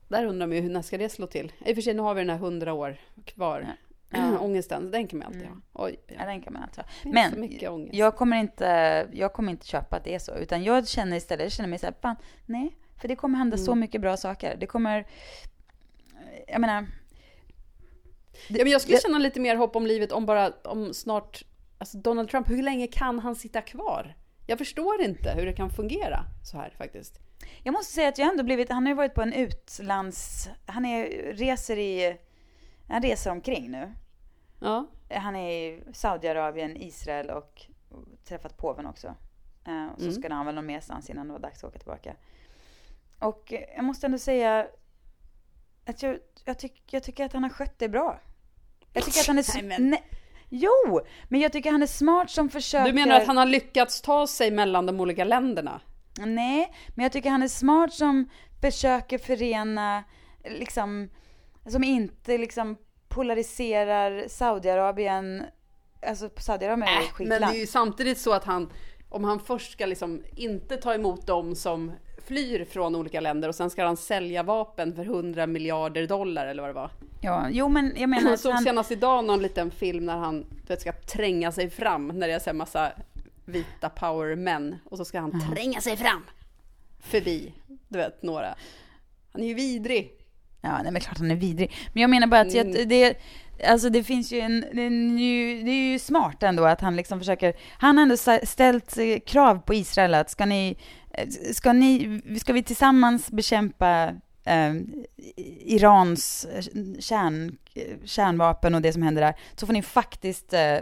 Där 0.08 0.24
undrar 0.24 0.46
man 0.46 0.56
ju 0.56 0.62
hur 0.62 0.70
när 0.70 0.82
ska 0.82 0.98
det 0.98 1.08
slå 1.08 1.26
till? 1.26 1.52
I 1.66 1.72
och 1.72 1.74
för 1.74 1.82
sig, 1.82 1.94
nu 1.94 2.02
har 2.02 2.14
vi 2.14 2.20
den 2.20 2.30
här 2.30 2.36
hundra 2.38 2.72
år 2.72 2.96
kvar. 3.24 3.66
Ja. 4.10 4.38
ångesten, 4.40 4.90
den 4.90 5.06
kan 5.06 5.18
man 5.18 5.26
alltid 5.26 5.42
Mm. 5.42 5.62
ha. 5.72 5.84
Oj, 5.84 5.96
Ja, 6.06 6.14
ja. 6.18 6.24
den 6.26 6.42
kan 6.42 6.52
man. 6.52 6.62
Det 6.74 6.80
är 7.08 7.12
Men 7.12 7.48
så. 7.60 7.88
Jag 7.92 8.16
kommer 8.16 8.36
inte, 8.36 8.64
jag 9.12 9.32
kommer 9.32 9.52
inte 9.52 9.66
köpa 9.66 9.96
att 9.96 10.04
det 10.04 10.14
är 10.14 10.18
så, 10.18 10.34
utan 10.34 10.64
jag 10.64 10.88
känner 10.88 11.16
istället, 11.16 11.42
jag 11.42 11.52
känner 11.52 11.68
mig 11.68 11.78
såhär, 11.78 11.94
fan, 12.02 12.16
nej, 12.46 12.76
för 13.00 13.08
det 13.08 13.16
kommer 13.16 13.38
hända 13.38 13.56
så 13.56 13.70
Mm. 13.72 13.80
mycket 13.80 14.00
bra 14.00 14.16
saker. 14.16 14.56
Det 14.60 14.66
kommer, 14.66 15.06
jag 16.48 16.60
menar, 16.60 16.86
Ja, 18.48 18.64
men 18.64 18.72
jag 18.72 18.80
skulle 18.80 18.94
jag- 18.94 19.02
känna 19.02 19.18
lite 19.18 19.40
mer 19.40 19.56
hopp 19.56 19.76
om 19.76 19.86
livet 19.86 20.12
om 20.12 20.26
bara 20.26 20.52
om 20.64 20.94
snart, 20.94 21.42
alltså 21.78 21.98
Donald 21.98 22.28
Trump, 22.30 22.48
hur 22.50 22.62
länge 22.62 22.86
kan 22.86 23.18
han 23.18 23.34
sitta 23.36 23.60
kvar? 23.62 24.14
Jag 24.50 24.58
förstår 24.58 25.00
inte 25.02 25.30
hur 25.30 25.46
det 25.46 25.52
kan 25.52 25.70
fungera 25.70 26.24
så 26.44 26.56
här 26.58 26.70
faktiskt. 26.78 27.18
jag 27.62 27.72
måste 27.72 27.92
säga 27.92 28.08
att 28.08 28.18
jag 28.18 28.28
ändå 28.30 28.44
blivit, 28.44 28.70
han 28.70 28.82
har 28.82 28.90
ju 28.90 28.94
varit 28.96 29.14
på 29.14 29.22
en 29.22 29.32
utlands, 29.32 30.48
han 30.66 30.84
är, 30.84 31.06
reser 31.34 31.78
i, 31.78 32.16
han 32.88 33.02
reser 33.02 33.30
omkring 33.30 33.70
nu. 33.70 33.92
Ja, 34.60 34.86
Han 35.10 35.36
är 35.36 35.50
i 35.50 35.82
Saudiarabien, 35.92 36.76
Israel 36.76 37.30
och 37.30 37.66
träffat 38.24 38.56
påven 38.56 38.86
också. 38.86 39.06
Eh, 39.66 39.86
och 39.86 39.98
så 39.98 40.04
Mm. 40.04 40.14
skulle 40.14 40.34
han 40.34 40.46
väl 40.46 40.54
någon 40.54 40.66
merstans 40.66 41.10
innan 41.10 41.26
det 41.26 41.32
var 41.32 41.40
dags 41.40 41.64
att 41.64 41.70
åka 41.70 41.78
tillbaka. 41.78 42.16
Och 43.18 43.54
jag 43.76 43.84
måste 43.84 44.06
ändå 44.06 44.18
säga 44.18 44.66
att 45.84 46.02
jag, 46.02 46.18
jag, 46.44 46.58
tyck, 46.58 46.82
jag 46.92 47.02
tycker 47.02 47.24
att 47.24 47.32
han 47.32 47.42
har 47.42 47.50
skött 47.50 47.78
det 47.78 47.88
bra. 47.88 48.20
Jag 48.92 49.04
tycker 49.04 49.20
att 49.20 49.26
han 49.26 49.38
är... 49.38 49.62
Nej, 49.62 49.78
men- 49.78 49.96
jo! 50.48 51.00
Men 51.28 51.40
jag 51.40 51.52
tycker 51.52 51.70
han 51.70 51.82
är 51.82 51.86
smart 51.86 52.30
som 52.30 52.48
försöker... 52.48 52.86
du 52.86 52.92
menar 52.92 53.16
att 53.16 53.26
han 53.26 53.36
har 53.36 53.46
lyckats 53.46 54.00
ta 54.00 54.26
sig 54.26 54.50
mellan 54.50 54.86
de 54.86 55.00
olika 55.00 55.24
länderna? 55.24 55.80
Nej, 56.18 56.72
men 56.94 57.02
jag 57.02 57.12
tycker 57.12 57.30
han 57.30 57.42
är 57.42 57.48
smart 57.48 57.92
som 57.92 58.28
försöker 58.60 59.18
förena, 59.18 60.04
liksom, 60.44 61.10
som 61.66 61.84
inte 61.84 62.38
liksom 62.38 62.76
polariserar 63.08 64.28
Saudiarabien. 64.28 65.44
Alltså 66.06 66.30
Saudiarabien 66.36 66.88
är 66.88 66.96
Äh, 66.96 66.98
men 66.98 67.08
skitland. 67.08 67.52
det 67.52 67.58
är 67.58 67.60
ju 67.60 67.66
samtidigt 67.66 68.18
så 68.18 68.32
att 68.32 68.44
han, 68.44 68.72
om 69.08 69.24
han 69.24 69.40
först 69.40 69.72
ska 69.72 69.86
liksom 69.86 70.22
inte 70.36 70.76
ta 70.76 70.94
emot 70.94 71.26
dem 71.26 71.54
som 71.54 71.92
flyr 72.26 72.64
från 72.64 72.96
olika 72.96 73.20
länder 73.20 73.48
och 73.48 73.54
sen 73.54 73.70
ska 73.70 73.84
han 73.84 73.96
sälja 73.96 74.42
vapen 74.42 74.94
för 74.94 75.02
100 75.02 75.46
miljarder 75.46 76.06
dollar 76.06 76.46
eller 76.46 76.62
vad 76.62 76.70
det 76.70 76.74
var. 76.74 76.90
Ja, 77.20 77.48
jo 77.50 77.68
men 77.68 77.92
jag 77.96 78.08
menar 78.10 78.30
Jag 78.30 78.38
såg 78.38 78.52
han... 78.52 78.62
senast 78.64 78.90
idag 78.90 79.24
någon 79.24 79.42
liten 79.42 79.70
film 79.70 80.06
när 80.06 80.16
han 80.16 80.40
du 80.40 80.66
vet, 80.66 80.80
ska 80.80 80.92
tränga 80.92 81.52
sig 81.52 81.70
fram 81.70 82.08
när 82.08 82.28
det 82.28 82.34
är 82.34 82.38
så 82.38 82.52
massa 82.52 82.92
vita 83.44 83.88
powermän 83.88 84.76
och 84.84 84.96
så 84.96 85.04
ska 85.04 85.20
han 85.20 85.40
tränga 85.54 85.80
sig 85.80 85.96
fram 85.96 86.22
förbi, 87.00 87.52
du 87.88 87.98
vet, 87.98 88.22
några. 88.22 88.54
Han 89.32 89.42
är 89.42 89.46
ju 89.46 89.54
vidrig. 89.54 90.10
Ja, 90.60 90.82
nej 90.82 90.92
men 90.92 91.00
klart 91.02 91.18
han 91.18 91.30
är 91.30 91.36
vidrig. 91.36 91.72
Men 91.92 92.00
jag 92.00 92.10
menar 92.10 92.26
bara 92.26 92.40
att 92.40 92.54
Mm. 92.54 92.88
det, 92.88 93.16
alltså 93.68 93.90
det 93.90 94.04
finns 94.04 94.32
ju 94.32 94.40
en, 94.40 94.60
det 94.72 94.82
är 94.82 95.18
ju, 95.18 95.62
det 95.62 95.70
är 95.70 95.92
ju 95.92 95.98
smart 95.98 96.42
ändå 96.42 96.64
att 96.64 96.80
han 96.80 96.96
liksom 96.96 97.18
försöker, 97.18 97.54
han 97.78 97.96
har 97.96 98.02
ändå 98.02 98.16
ställt 98.46 98.98
eh, 98.98 99.18
krav 99.26 99.58
på 99.58 99.74
Israel 99.74 100.14
att 100.14 100.30
ska 100.30 100.46
ni, 100.46 100.76
eh, 101.14 101.28
ska 101.52 101.72
ni, 101.72 102.20
ska 102.40 102.52
vi 102.52 102.62
tillsammans 102.62 103.30
bekämpa 103.30 104.12
eh, 104.48 104.74
Irans 105.66 106.46
kärn, 106.98 107.56
kärnvapen 108.04 108.74
och 108.74 108.82
det 108.82 108.92
som 108.92 109.02
händer 109.02 109.22
där, 109.22 109.34
så 109.56 109.66
får 109.66 109.72
ni 109.72 109.82
faktiskt 109.82 110.52
eh, 110.52 110.76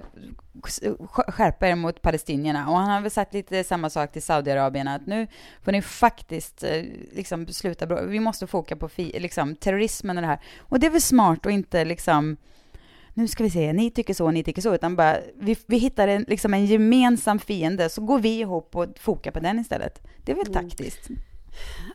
sk- 0.63 1.07
skärpa 1.33 1.69
er 1.69 1.75
mot 1.75 2.03
palestinierna. 2.03 2.69
Och 2.71 2.77
han 2.77 2.91
har 2.91 3.01
väl 3.01 3.11
sagt 3.11 3.35
lite 3.35 3.65
samma 3.65 3.91
sak 3.91 4.13
till 4.13 4.23
Saudiarabien, 4.23 4.89
att 4.89 5.07
nu 5.07 5.27
får 5.63 5.73
ni 5.73 5.83
faktiskt 5.83 6.63
eh, 6.63 6.83
liksom 7.13 7.47
sluta, 7.47 7.87
bra- 7.87 8.03
vi 8.03 8.21
måste 8.21 8.47
foka 8.47 8.77
på 8.77 8.89
liksom, 8.97 9.57
terrorismen 9.57 10.17
och 10.17 10.23
det 10.23 10.29
här. 10.29 10.41
Och 10.59 10.81
det 10.81 10.87
är 10.87 10.91
väl 10.91 11.01
smart 11.01 11.47
och 11.47 11.53
inte 11.53 11.85
liksom, 11.85 12.37
nu 13.15 13.29
ska 13.29 13.45
vi 13.45 13.51
se, 13.51 13.73
ni 13.73 13.91
tycker 13.91 14.15
så, 14.15 14.31
ni 14.31 14.45
tycker 14.45 14.63
så, 14.63 14.75
utan 14.75 14.97
bara, 14.97 15.17
vi, 15.35 15.57
vi 15.67 15.77
hittar 15.79 16.09
en, 16.09 16.25
liksom 16.29 16.55
en 16.55 16.67
gemensam 16.67 17.39
fiende, 17.39 17.89
så 17.89 18.01
går 18.01 18.19
vi 18.19 18.39
ihop 18.39 18.77
och 18.77 18.87
fokar 18.99 19.31
på 19.31 19.41
den 19.41 19.59
istället. 19.59 20.03
Det 20.25 20.33
är 20.33 20.37
väl 20.37 20.49
Mm. 20.49 20.69
taktiskt? 20.69 21.09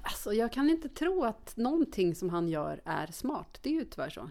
Alltså 0.04 0.34
jag 0.34 0.52
kan 0.52 0.70
inte 0.70 0.90
tro 0.90 1.24
att 1.24 1.54
någonting 1.58 2.16
som 2.16 2.30
han 2.30 2.50
gör 2.50 2.82
är 2.86 3.08
smart. 3.08 3.60
Det 3.62 3.70
är 3.70 3.74
ju 3.74 3.86
tyvärr 3.86 4.10
så. 4.10 4.30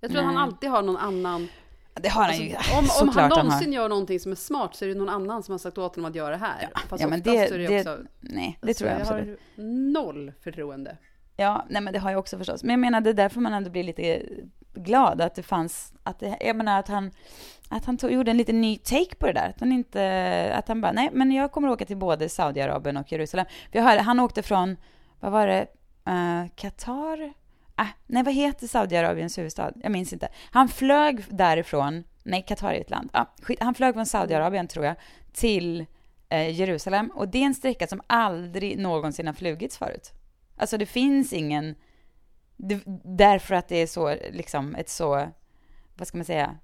Jag 0.00 0.10
tror 0.10 0.20
att 0.20 0.26
han 0.26 0.34
Nej. 0.34 0.42
alltid 0.42 0.70
har 0.70 0.82
någon 0.82 0.96
annan... 0.96 1.48
Det 1.94 2.08
har 2.08 2.22
han 2.22 2.28
Alltså, 2.30 2.42
ju, 2.44 2.54
om, 2.78 2.78
om 2.78 2.86
såklart 2.86 3.14
han 3.16 3.30
han 3.32 3.46
någonsin 3.46 3.72
gör 3.72 3.88
någonting 3.88 4.20
som 4.20 4.32
är 4.32 4.36
smart 4.36 4.74
så 4.76 4.84
är 4.84 4.88
det 4.88 4.94
någon 4.94 5.08
annan 5.08 5.42
som 5.42 5.52
har 5.52 5.58
sagt 5.58 5.78
åt 5.78 5.96
honom 5.96 6.10
att 6.10 6.16
göra 6.16 6.30
det 6.30 6.36
här. 6.36 6.68
Fast 6.88 7.02
ja, 7.02 7.08
men 7.08 7.22
det- 7.22 7.36
är 7.36 7.58
det, 7.58 7.66
det- 7.66 7.80
också... 7.80 7.98
Nej, 8.20 8.58
det 8.60 8.68
alltså, 8.68 8.84
tror 8.84 8.90
jag 8.90 9.00
jag 9.00 9.06
absolut. 9.06 9.40
har 9.56 9.64
noll 9.92 10.32
förtroende. 10.40 10.96
Ja, 11.36 11.66
nej 11.70 11.82
men 11.82 11.92
det 11.92 11.98
har 11.98 12.10
jag 12.10 12.18
också 12.20 12.38
förstås. 12.38 12.62
Men 12.62 12.70
jag 12.70 12.78
menar, 12.80 13.00
det 13.00 13.10
är 13.10 13.14
därför 13.14 13.40
man 13.40 13.52
ändå 13.54 13.70
blir 13.70 13.84
lite 13.84 14.22
glad 14.74 15.20
att 15.20 15.34
det 15.34 15.42
fanns, 15.42 15.92
att 16.02 16.18
det, 16.18 16.36
jag 16.40 16.56
menar 16.56 16.78
att 16.78 16.88
han, 16.88 17.10
att 17.68 17.84
han 17.84 17.96
tog, 17.96 18.10
gjorde 18.12 18.30
en 18.30 18.36
liten 18.36 18.60
ny 18.60 18.76
take 18.76 19.14
på 19.18 19.26
det 19.26 19.32
där. 19.32 19.48
Att 19.48 19.60
han 19.60 19.72
inte, 19.72 20.52
att 20.56 20.68
han 20.68 20.80
bara, 20.80 20.92
nej 20.92 21.10
men 21.12 21.32
jag 21.32 21.52
kommer 21.52 21.68
åka 21.68 21.84
till 21.84 21.96
både 21.96 22.28
Saudiarabien 22.28 22.96
och 22.96 23.12
Jerusalem. 23.12 23.46
För 23.72 23.78
jag 23.78 23.84
hörde, 23.84 24.00
han 24.02 24.20
åkte 24.20 24.42
från, 24.42 24.76
vad 25.22 25.32
var 25.32 25.46
det, 25.46 25.66
Qatar? 26.04 26.48
Qatar? 26.56 27.32
Ah, 27.74 27.86
nej, 28.06 28.22
vad 28.22 28.34
heter 28.34 28.66
Saudiarabiens 28.66 29.38
huvudstad? 29.38 29.72
Jag 29.82 29.92
minns 29.92 30.12
inte. 30.12 30.28
Han 30.50 30.68
flög 30.68 31.24
därifrån, 31.28 32.04
nej 32.22 32.42
Qatar 32.42 32.72
är 32.72 32.80
ett 32.80 32.90
land, 32.90 33.10
ah, 33.12 33.26
skit, 33.42 33.58
han 33.60 33.74
flög 33.74 33.94
från 33.94 34.06
Saudiarabien 34.06 34.68
tror 34.68 34.84
jag, 34.84 34.96
till 35.32 35.86
eh, 36.28 36.50
Jerusalem. 36.50 37.10
Och 37.14 37.28
det 37.28 37.38
är 37.38 37.46
en 37.46 37.54
sträcka 37.54 37.86
som 37.86 38.00
aldrig 38.06 38.78
någonsin 38.78 39.26
har 39.26 39.34
flugits 39.34 39.78
förut. 39.78 40.12
Alltså 40.56 40.78
det 40.78 40.86
finns 40.86 41.32
ingen, 41.32 41.74
det, 42.56 42.82
därför 43.04 43.54
att 43.54 43.68
det 43.68 43.76
är 43.76 43.86
så, 43.86 44.16
liksom 44.30 44.74
ett 44.74 44.88
så, 44.88 45.28
vad 45.94 46.08
ska 46.08 46.18
man 46.18 46.24
säga, 46.24 46.58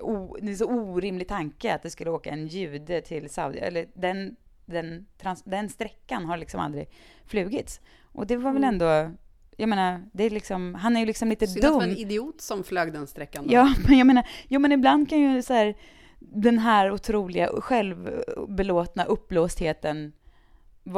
o, 0.00 0.36
det 0.42 0.52
är 0.52 0.56
så 0.56 0.70
orimlig 0.70 1.28
tanke 1.28 1.74
att 1.74 1.82
det 1.82 1.90
skulle 1.90 2.10
åka 2.10 2.30
en 2.30 2.46
jude 2.46 3.00
till 3.00 3.30
Saudi, 3.30 3.58
eller 3.58 3.86
den, 3.94 4.36
den, 4.66 5.06
trans, 5.18 5.42
den 5.42 5.68
sträckan 5.68 6.24
har 6.24 6.36
liksom 6.36 6.60
aldrig 6.60 6.88
flugits. 7.26 7.80
Och 8.02 8.26
det 8.26 8.36
var 8.36 8.52
väl 8.52 8.64
Mm. 8.64 8.74
ändå, 8.74 9.16
jag 9.56 9.68
menar, 9.68 10.02
det 10.12 10.24
är 10.24 10.30
liksom, 10.30 10.74
han 10.74 10.96
är 10.96 11.00
ju 11.00 11.06
liksom 11.06 11.28
lite 11.28 11.46
Synd 11.46 11.64
att 11.64 11.70
det 11.72 11.76
var 11.76 11.82
en 11.82 11.88
dum. 11.88 11.98
idiot 11.98 12.40
som 12.40 12.64
flög 12.64 12.92
den 12.92 13.06
sträckan. 13.06 13.46
då. 13.46 13.52
Ja, 13.54 13.74
men 13.88 13.98
jag 13.98 14.06
menar, 14.06 14.28
jo 14.48 14.60
men 14.60 14.72
ibland 14.72 15.08
kan 15.08 15.18
ju 15.18 15.42
så 15.42 15.52
här, 15.54 15.74
den 16.18 16.58
här 16.58 16.90
otroliga 16.90 17.48
självbelåtna 17.60 19.04
uppblåstheten 19.04 20.12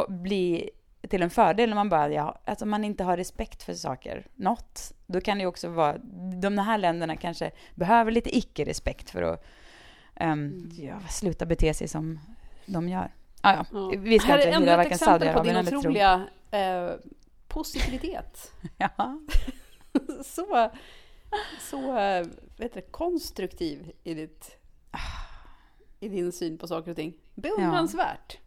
bli 0.08 0.70
till 1.08 1.22
en 1.22 1.30
fördel 1.30 1.68
när 1.68 1.74
man 1.76 1.88
bara, 1.88 2.08
ja, 2.12 2.40
alltså 2.44 2.66
man 2.66 2.84
inte 2.84 3.04
har 3.04 3.16
respekt 3.16 3.62
för 3.62 3.74
saker, 3.74 4.26
något. 4.34 4.92
Då 5.06 5.20
kan 5.20 5.38
det 5.38 5.42
ju 5.42 5.46
också 5.48 5.68
vara, 5.68 5.98
de 6.40 6.58
här 6.58 6.78
länderna 6.78 7.16
kanske 7.16 7.50
behöver 7.74 8.10
lite 8.12 8.36
icke-respekt 8.38 9.10
för 9.10 9.22
att 9.22 9.44
um, 10.20 10.70
ja, 10.72 11.00
sluta 11.10 11.46
bete 11.46 11.74
sig 11.74 11.88
som 11.88 12.20
de 12.66 12.88
gör. 12.88 13.12
Ah, 13.40 13.52
ja, 13.54 13.64
Ja. 13.72 13.92
vi 13.98 14.18
ska 14.18 14.28
Här 14.28 14.38
inte 14.38 14.48
är 14.48 14.52
ändå 14.52 14.60
hylla 14.60 14.72
ett 14.72 14.76
varken 14.78 14.92
exempel 14.92 15.18
på 15.18 15.34
Saudiarabien 15.34 15.54
din 15.54 15.56
eller 15.56 15.70
tro. 15.70 15.78
otroliga 15.78 16.26
eh, 16.50 16.90
positivitet. 17.48 18.52
Ja. 18.76 19.20
så, 20.24 20.70
så 21.70 21.98
eh, 21.98 22.26
vet 22.56 22.74
du, 22.74 22.80
konstruktiv 22.80 23.92
i, 24.04 24.14
ditt, 24.14 24.56
i 26.00 26.08
din 26.08 26.32
syn 26.32 26.58
på 26.58 26.66
saker 26.68 26.90
och 26.90 26.96
ting. 26.96 27.14
Beundransvärt, 27.34 28.38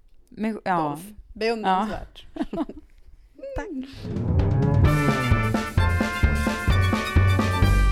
ja. 0.64 0.78
Dolph. 0.78 1.04
Beundransvärt. 1.34 2.26
Tack. 3.56 3.68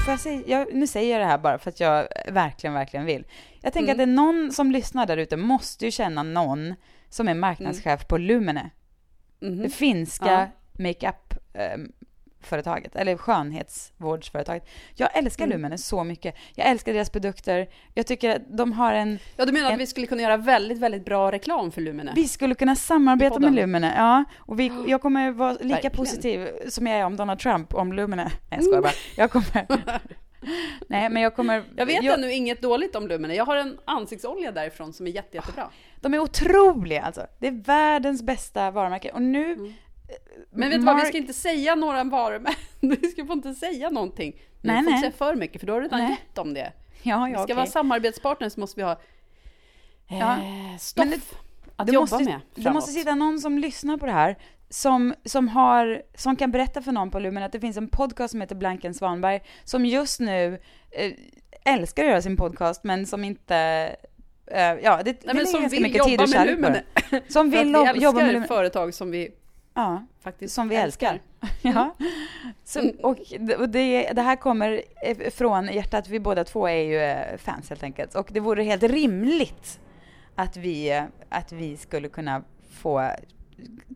Får 0.05 0.11
jag 0.11 0.19
säga, 0.19 0.41
jag, 0.47 0.73
nu 0.73 0.87
säger 0.87 1.11
jag 1.11 1.21
det 1.21 1.25
här 1.31 1.37
bara 1.37 1.57
för 1.59 1.69
att 1.69 1.79
jag 1.79 2.07
verkligen, 2.27 2.73
verkligen 2.73 3.05
vill. 3.05 3.25
Jag 3.61 3.73
tänker 3.73 3.93
Mm. 3.93 3.93
att 3.93 3.97
det 3.97 4.03
är 4.11 4.15
någon 4.15 4.51
som 4.51 4.71
lyssnar 4.71 5.05
där 5.05 5.17
ute 5.17 5.37
måste 5.37 5.85
ju 5.85 5.91
känna 5.91 6.23
någon 6.23 6.75
som 7.09 7.27
är 7.27 7.33
marknadschef 7.33 8.07
på 8.07 8.17
Lumene. 8.17 8.69
Det 9.39 9.69
finska 9.69 10.25
Ja. 10.31 10.47
makeup 10.83 11.33
ehm, 11.53 11.91
företaget, 12.41 12.95
eller 12.95 13.17
skönhetsvårdsföretaget. 13.17 14.69
Jag 14.95 15.17
älskar 15.17 15.45
Mm. 15.45 15.57
Lumene 15.57 15.77
så 15.77 16.03
mycket. 16.03 16.35
Jag 16.55 16.67
älskar 16.67 16.93
deras 16.93 17.09
produkter. 17.09 17.69
Jag 17.93 18.07
tycker 18.07 18.35
att 18.35 18.41
de 18.57 18.73
har 18.73 18.93
en... 18.93 19.19
Ja, 19.37 19.45
du 19.45 19.51
menar 19.51 19.67
En- 19.67 19.73
att 19.73 19.79
vi 19.79 19.87
skulle 19.87 20.07
kunna 20.07 20.21
göra 20.21 20.37
väldigt, 20.37 20.77
väldigt 20.79 21.05
bra 21.05 21.31
reklam 21.31 21.71
för 21.71 21.81
Lumene? 21.81 22.11
Vi 22.15 22.27
skulle 22.27 22.55
kunna 22.55 22.75
samarbeta 22.75 23.39
med 23.39 23.53
Lumene, 23.53 23.93
ja. 23.97 24.23
Och 24.37 24.59
vi, 24.59 24.71
jag 24.87 25.01
kommer 25.01 25.31
vara 25.31 25.51
lika 25.53 25.65
Verkligen. 25.67 25.95
positiv 25.95 26.47
som 26.69 26.87
jag 26.87 26.99
är 26.99 27.05
om 27.05 27.15
Donald 27.15 27.39
Trump, 27.39 27.73
om 27.73 27.93
Lumene. 27.93 28.23
Nej, 28.23 28.33
jag 28.49 28.63
skojar 28.63 28.81
bara. 28.81 28.91
Jag 29.15 29.31
kommer... 29.31 29.67
Nej, 30.87 31.09
men 31.09 31.21
jag 31.21 31.35
kommer... 31.35 31.63
Jag 31.77 31.85
vet 31.85 32.03
ännu 32.03 32.31
inget 32.33 32.61
dåligt 32.61 32.95
om 32.95 33.07
Lumene. 33.07 33.35
Jag 33.35 33.45
har 33.45 33.55
en 33.55 33.79
ansiktsolja 33.85 34.51
därifrån 34.51 34.93
som 34.93 35.07
är 35.07 35.11
jätte, 35.11 35.37
jättebra. 35.37 35.69
De 36.01 36.13
är 36.13 36.19
otroliga 36.19 37.01
alltså. 37.01 37.27
Det 37.39 37.47
är 37.47 37.51
världens 37.51 38.23
bästa 38.23 38.71
varumärke. 38.71 39.11
Och 39.11 39.21
nu... 39.21 39.53
Mm. 39.53 39.73
Men 40.51 40.69
vet 40.69 40.79
du 40.79 40.85
vad, 40.85 40.95
vi 40.95 41.01
Mark- 41.01 41.07
ska 41.07 41.17
inte 41.17 41.33
säga 41.33 41.75
några 41.75 42.03
varumärken. 42.03 42.63
Vi 43.01 43.07
ska 43.11 43.21
inte 43.21 43.53
säga 43.55 43.89
någonting. 43.89 44.31
Nej, 44.61 44.75
Nej, 44.75 44.77
vi 44.77 44.83
får 44.83 44.91
nej. 44.91 44.97
inte 45.05 45.17
säga 45.17 45.27
för 45.27 45.35
mycket, 45.35 45.59
för 45.61 45.67
då 45.67 45.73
har 45.73 45.79
du 45.81 45.85
redan 45.87 45.99
Nej. 45.99 46.09
gett 46.09 46.37
om 46.37 46.53
det. 46.53 46.71
Ja, 47.03 47.25
Vi 47.25 47.31
ja, 47.31 47.37
ska 47.37 47.43
okej. 47.43 47.55
vara 47.55 47.65
samarbetspartner 47.65 48.49
så 48.49 48.59
måste 48.59 48.79
vi 48.79 48.83
ha 48.83 48.91
eh, 48.91 50.19
Ja. 50.19 50.37
stoff 50.79 51.05
Men 51.05 51.19
att 51.75 51.87
det 51.87 51.93
jobba 51.93 52.01
måste, 52.03 52.23
med 52.23 52.39
Det 52.55 52.61
framåt. 52.61 52.75
måste 52.75 52.91
sitta 52.91 53.15
någon 53.15 53.39
som 53.39 53.57
lyssnar 53.57 53.97
på 53.97 54.05
det 54.05 54.11
här 54.11 54.35
som, 54.69 55.13
som, 55.25 55.47
har, 55.47 56.01
som 56.15 56.35
kan 56.35 56.51
berätta 56.51 56.81
för 56.81 56.91
någon 56.91 57.11
på 57.11 57.19
Lumen 57.19 57.43
att 57.43 57.51
det 57.51 57.59
finns 57.59 57.77
en 57.77 57.87
podcast 57.87 58.31
som 58.31 58.41
heter 58.41 58.55
Blanken 58.55 58.93
Svanberg 58.93 59.41
som 59.63 59.85
just 59.85 60.19
nu 60.19 60.59
eh, 60.91 61.11
älskar 61.65 62.03
att 62.03 62.09
göra 62.09 62.21
sin 62.21 62.37
podcast 62.37 62.83
men 62.83 63.05
som 63.05 63.23
inte 63.23 63.55
eh, 64.47 64.61
ja, 64.61 65.01
det, 65.05 65.25
Nej, 65.25 65.35
men 65.35 65.47
som 65.47 65.67
vill 65.67 65.81
mycket 65.81 66.03
tid 66.03 66.21
jobba 66.21 66.53
och 66.53 66.59
med. 66.59 66.83
Som 67.27 67.49
vill 67.49 67.73
vi 67.73 67.79
älskar 67.79 67.95
jobba 67.95 68.21
med 68.21 68.33
Lumen. 68.33 68.47
företag 68.47 68.93
som 68.93 69.11
vi 69.11 69.31
Ja, 69.73 70.05
faktiskt 70.21 70.55
som 70.55 70.69
vi 70.69 70.75
älskar. 70.75 71.21
Ja. 71.61 71.95
Så, 72.63 72.91
och 73.01 73.17
det, 73.39 73.55
och 73.55 73.69
det, 73.69 74.11
det 74.13 74.21
här 74.21 74.35
kommer 74.35 74.81
från 75.31 75.67
hjärtat, 75.67 76.07
vi 76.09 76.19
båda 76.19 76.43
två 76.43 76.67
är 76.67 76.83
ju 76.83 76.97
eh, 76.99 77.37
fans 77.37 77.69
helt 77.69 77.83
enkelt. 77.83 78.15
Och 78.15 78.29
det 78.31 78.39
vore 78.39 78.63
helt 78.63 78.83
rimligt 78.83 79.79
att 80.35 80.57
vi, 80.57 80.91
eh, 80.91 81.03
att 81.29 81.51
vi 81.51 81.77
skulle 81.77 82.09
kunna 82.09 82.43
få 82.69 83.11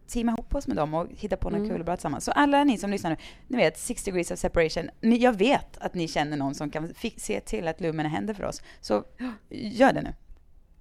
teama 0.08 0.32
ihop 0.32 0.56
oss 0.56 0.68
med 0.68 0.78
dem 0.78 0.94
och 0.94 1.08
hitta 1.10 1.38
på 1.38 1.50
något 1.50 1.58
Mm. 1.58 1.70
kul 1.70 1.80
och 1.80 1.86
bra 1.86 1.96
tillsammans. 1.96 2.26
Så 2.26 2.32
alla 2.32 2.64
ni 2.64 2.78
som 2.78 2.90
lyssnar 2.92 3.10
nu, 3.12 3.18
ni 3.48 3.58
vet, 3.58 3.78
Six 3.80 4.04
degrees 4.04 4.32
of 4.32 4.40
separation. 4.40 4.90
Ni, 5.02 5.18
jag 5.18 5.34
vet 5.38 5.78
att 5.78 5.94
ni 5.94 6.08
känner 6.08 6.38
någon 6.38 6.56
som 6.56 6.70
kan 6.70 6.94
fi- 6.94 7.16
se 7.18 7.40
till 7.40 7.68
att 7.68 7.82
Lumen 7.82 8.06
händer 8.06 8.34
för 8.34 8.44
oss. 8.44 8.62
Så 8.82 9.04
gör 9.50 9.94
det 9.94 10.02
nu. 10.02 10.14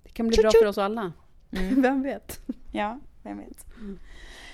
Det 0.02 0.10
kan 0.10 0.28
bli 0.28 0.36
Tju, 0.36 0.42
bra 0.42 0.50
för 0.50 0.66
oss 0.66 0.78
alla. 0.78 1.12
Mm. 1.56 1.82
Vem 1.82 2.02
vet? 2.02 2.40
Ja, 2.72 3.00
vem 3.22 3.38
vet. 3.38 3.66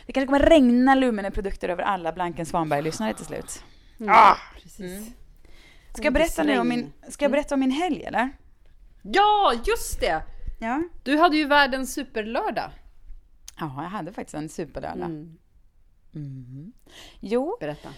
Det 0.06 0.12
kanske 0.12 0.26
kommer 0.26 0.38
regna 0.50 0.94
Lumene-produkter 0.94 1.68
över 1.68 1.82
alla 1.82 2.12
Blanken 2.12 2.46
Svanberg-lyssnare 2.46 3.14
till 3.14 3.26
slut. 3.26 3.64
Mm, 4.00 4.12
Ah! 4.16 4.36
Precis. 4.62 4.80
Mm. 4.80 5.04
Ska 5.94 6.04
jag 6.04 6.12
berätta 6.12 6.42
nu 6.42 6.58
om 6.58 6.68
min, 6.68 6.92
ska 7.08 7.24
jag 7.24 7.32
berätta 7.32 7.54
om 7.54 7.60
min 7.60 7.70
helg 7.70 8.02
eller? 8.04 8.28
Ja, 9.02 9.52
just 9.66 10.00
det! 10.00 10.22
Ja. 10.60 10.82
Du 11.02 11.16
hade 11.18 11.36
ju 11.36 11.44
världens 11.46 11.94
superlördag. 11.94 12.70
Ja, 13.60 13.82
jag 13.82 13.90
hade 13.90 14.12
faktiskt 14.12 14.34
en 14.34 14.48
superlördag. 14.48 15.04
Mm. 15.06 15.38
Mm. 16.14 16.72
Jo, 17.20 17.56
Berätta. 17.60 17.88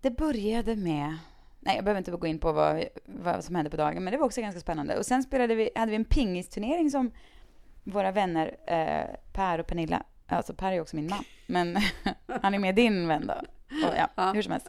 det 0.00 0.10
började 0.10 0.76
med... 0.76 1.16
Nej, 1.60 1.76
jag 1.76 1.84
behöver 1.84 1.98
inte 1.98 2.10
gå 2.10 2.26
in 2.26 2.38
på 2.38 2.52
vad, 2.52 2.84
vad 3.04 3.44
som 3.44 3.54
hände 3.54 3.70
på 3.70 3.76
dagen, 3.76 4.04
men 4.04 4.12
det 4.12 4.18
var 4.18 4.26
också 4.26 4.40
ganska 4.40 4.60
spännande. 4.60 4.98
Och 4.98 5.06
sen 5.06 5.22
spelade 5.22 5.54
vi, 5.54 5.70
hade 5.74 5.90
vi 5.90 5.96
en 5.96 6.04
pingisturnering 6.04 6.90
som 6.90 7.10
våra 7.84 8.12
vänner 8.12 8.56
eh, 8.66 9.16
Per 9.32 9.58
och 9.58 9.66
Pernilla, 9.66 10.02
alltså 10.26 10.54
Per 10.54 10.72
är 10.72 10.80
också 10.80 10.96
min 10.96 11.08
man, 11.08 11.24
men 11.46 11.76
han 12.42 12.54
är 12.54 12.58
med 12.58 12.74
din 12.74 13.08
vän 13.08 13.26
då. 13.26 13.34
Och, 13.88 13.94
ja, 13.96 14.08
Ja. 14.14 14.32
hur 14.32 14.42
som 14.42 14.52
helst. 14.52 14.68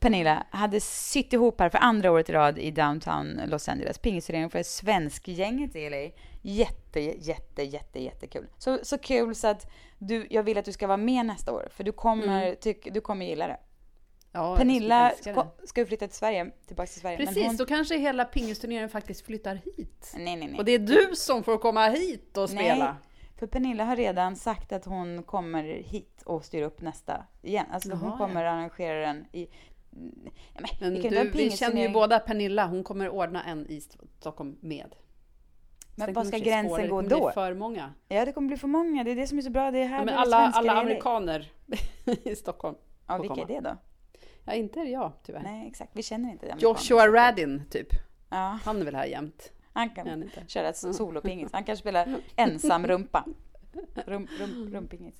Pernilla 0.00 0.46
hade 0.50 0.80
sytt 0.80 1.32
ihop 1.32 1.60
här 1.60 1.68
för 1.68 1.78
andra 1.78 2.10
året 2.10 2.30
i 2.30 2.32
rad 2.32 2.58
i 2.58 2.70
downtown 2.70 3.40
Los 3.46 3.68
Angeles. 3.68 3.98
Pingisturnering 3.98 4.50
för 4.50 4.62
svenskgänget 4.62 5.76
i 5.76 5.90
LA. 5.90 6.10
Jätte, 6.42 7.00
jätte, 7.00 7.62
jätte, 7.62 8.02
jättekul. 8.02 8.46
Så, 8.58 8.78
så 8.82 8.98
kul 8.98 9.34
så 9.34 9.48
att 9.48 9.70
du, 9.98 10.26
jag 10.30 10.42
vill 10.42 10.58
att 10.58 10.64
du 10.64 10.72
ska 10.72 10.86
vara 10.86 10.96
med 10.96 11.26
nästa 11.26 11.52
år, 11.52 11.68
för 11.70 11.84
du 11.84 11.92
kommer, 11.92 12.54
tyck, 12.54 12.94
du 12.94 13.00
kommer 13.00 13.26
gilla 13.26 13.46
det. 13.46 13.60
Ja, 14.32 14.56
Pernilla 14.56 15.12
ska, 15.20 15.46
ska 15.64 15.80
ju 15.80 15.86
flytta 15.86 16.06
till 16.06 16.16
Sverige, 16.16 16.50
tillbaka 16.66 16.86
till 16.86 17.00
Sverige. 17.00 17.16
Precis, 17.16 17.46
hon, 17.46 17.56
då 17.56 17.66
kanske 17.66 17.98
hela 17.98 18.24
pingisturneringen 18.24 18.88
faktiskt 18.88 19.26
flyttar 19.26 19.54
hit. 19.54 20.14
Nej, 20.16 20.36
nej, 20.36 20.48
nej. 20.48 20.58
Och 20.58 20.64
det 20.64 20.72
är 20.72 20.78
du 20.78 21.10
som 21.14 21.42
får 21.42 21.58
komma 21.58 21.88
hit 21.88 22.36
och 22.36 22.50
spela. 22.50 22.84
Nej, 22.84 22.94
för 23.38 23.46
Pernilla 23.46 23.84
har 23.84 23.96
redan 23.96 24.36
sagt 24.36 24.72
att 24.72 24.84
hon 24.84 25.22
kommer 25.22 25.64
hit 25.64 26.22
och 26.24 26.44
styr 26.44 26.62
upp 26.62 26.80
nästa 26.80 27.24
igen. 27.42 27.66
Alltså 27.72 27.90
hon 27.90 28.08
Jaha, 28.08 28.18
kommer 28.18 28.44
arrangera 28.44 29.06
den 29.06 29.26
i... 29.32 29.48
Ja, 30.54 30.60
men, 30.80 30.92
Men 30.92 31.02
du, 31.02 31.30
vi 31.30 31.50
känner 31.50 31.82
ju 31.82 31.88
båda 31.88 32.18
Pernilla, 32.20 32.66
hon 32.66 32.84
kommer 32.84 33.08
ordna 33.08 33.44
en 33.44 33.66
i 33.66 33.80
Stockholm 34.20 34.56
med. 34.60 34.94
Men 35.96 36.12
var 36.12 36.24
ska 36.24 36.38
gränsen 36.38 36.68
gå 36.70 36.76
det 36.78 36.88
kommer 36.88 37.20
då? 37.20 37.26
bli 37.26 37.32
för 37.34 37.54
många. 37.54 37.92
Ja, 38.08 38.24
det 38.24 38.32
kommer 38.32 38.48
bli 38.48 38.56
för 38.56 38.68
många. 38.68 39.04
Det 39.04 39.10
är 39.10 39.16
det 39.16 39.26
som 39.26 39.38
är 39.38 39.42
så 39.42 39.50
bra. 39.50 39.70
Det 39.70 39.78
är 39.78 39.86
här 39.86 39.98
Ja, 39.98 40.04
men 40.04 40.14
är 40.14 40.18
alla, 40.18 40.36
alla 40.36 40.72
amerikaner 40.72 41.52
i 42.24 42.36
Stockholm. 42.36 42.76
Ja, 43.06 43.18
vilka 43.18 43.34
är 43.34 43.46
komma. 43.46 43.60
det 43.60 43.60
då? 43.60 43.76
Ja, 44.44 44.52
inte 44.52 44.80
är 44.80 44.84
det 44.84 44.90
jag 44.90 45.12
tyvärr. 45.22 45.42
Nej, 45.42 45.68
exakt. 45.68 45.90
Vi 45.94 46.02
känner 46.02 46.30
inte 46.30 46.46
det. 46.46 46.54
Joshua 46.58 47.08
Radin, 47.08 47.62
typ. 47.70 47.88
Ja, 48.28 48.58
Han 48.64 48.80
är 48.80 48.84
väl 48.84 48.94
här 48.94 49.06
jämt? 49.06 49.52
han 49.72 49.90
Är 49.90 49.94
kan 49.94 50.06
han 50.08 50.22
inte? 50.22 50.42
köra 50.46 50.68
ett 50.68 50.76
solopingis. 50.96 51.52
Han 51.52 51.64
kan 51.64 51.76
spela 51.76 52.06
ensam 52.36 52.86
rumpa. 52.86 53.24
Rum, 54.06 54.28
rum, 54.38 54.70
rumpingis. 54.72 55.14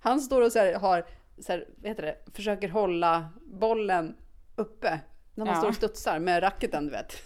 Han 0.00 0.20
står 0.20 0.42
och 0.42 0.52
så 0.52 0.58
här, 0.58 0.74
har, 0.74 1.04
så 1.38 1.52
här, 1.52 1.66
vad 1.76 1.88
heter 1.88 2.02
det, 2.02 2.16
försöker 2.34 2.68
hålla 2.68 3.28
bollen 3.44 4.16
uppe. 4.56 5.00
När 5.34 5.44
man 5.44 5.54
Ja. 5.54 5.58
står 5.60 5.68
och 5.68 5.74
studsar 5.74 6.18
med 6.18 6.42
racketen, 6.42 6.84
du 6.84 6.90
vet. 6.90 7.22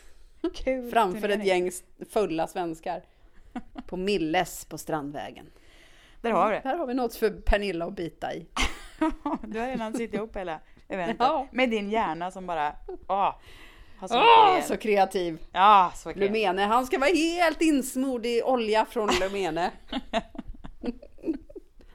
Kul 0.54 0.90
Framför 0.90 1.28
ett 1.28 1.44
gäng 1.46 1.70
fulla 2.10 2.46
svenskar. 2.46 3.02
På 3.86 3.96
Milles 3.96 4.64
på 4.64 4.78
Strandvägen. 4.78 5.46
Där 6.20 6.30
har 6.30 6.48
vi 6.48 6.54
det. 6.54 6.60
Här 6.64 6.76
har 6.78 6.86
vi 6.86 6.94
något 6.94 7.14
för 7.14 7.30
Pernilla 7.30 7.84
att 7.86 7.96
bita 7.96 8.34
i. 8.34 8.46
Du 9.42 9.60
har 9.60 9.66
redan 9.66 9.92
suttit 9.92 10.14
ihop 10.14 10.36
hela 10.36 10.60
eventet. 10.88 11.16
Ja. 11.18 11.48
Med 11.52 11.70
din 11.70 11.90
hjärna 11.90 12.30
som 12.30 12.46
bara, 12.46 12.72
åh. 13.08 13.34
Så 14.08 14.16
Åh, 14.18 14.60
så 14.62 14.76
kreativ! 14.76 15.38
Ja, 15.52 15.92
så 15.94 16.12
kul. 16.12 16.20
Lumene, 16.22 16.62
han 16.62 16.86
ska 16.86 16.98
vara 16.98 17.10
helt 17.14 17.62
insmord 17.62 18.26
i 18.26 18.42
olja 18.42 18.84
från 18.84 19.08
Lumene. 19.20 19.70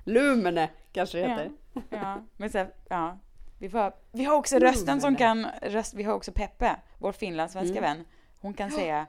Lumene 0.04 0.70
kanske 0.92 1.18
det 1.22 1.28
heter. 1.28 1.52
Ja, 1.74 1.82
ja. 1.90 2.24
Men 2.38 2.50
så, 2.50 2.58
här, 2.58 2.74
ja. 2.90 3.18
Vi, 3.60 3.70
får, 3.70 3.94
vi 4.12 4.24
har 4.24 4.36
också 4.36 4.60
rösten 4.60 5.02
som 5.02 5.16
kan, 5.16 5.48
röst, 5.62 5.94
vi 5.94 6.04
har 6.04 6.14
också 6.14 6.32
Peppe, 6.32 6.76
vår 6.98 7.12
finlandssvenska 7.12 7.78
Mm. 7.78 7.84
vän. 7.98 8.06
Hon 8.40 8.54
kan 8.54 8.72
säga, 8.72 9.06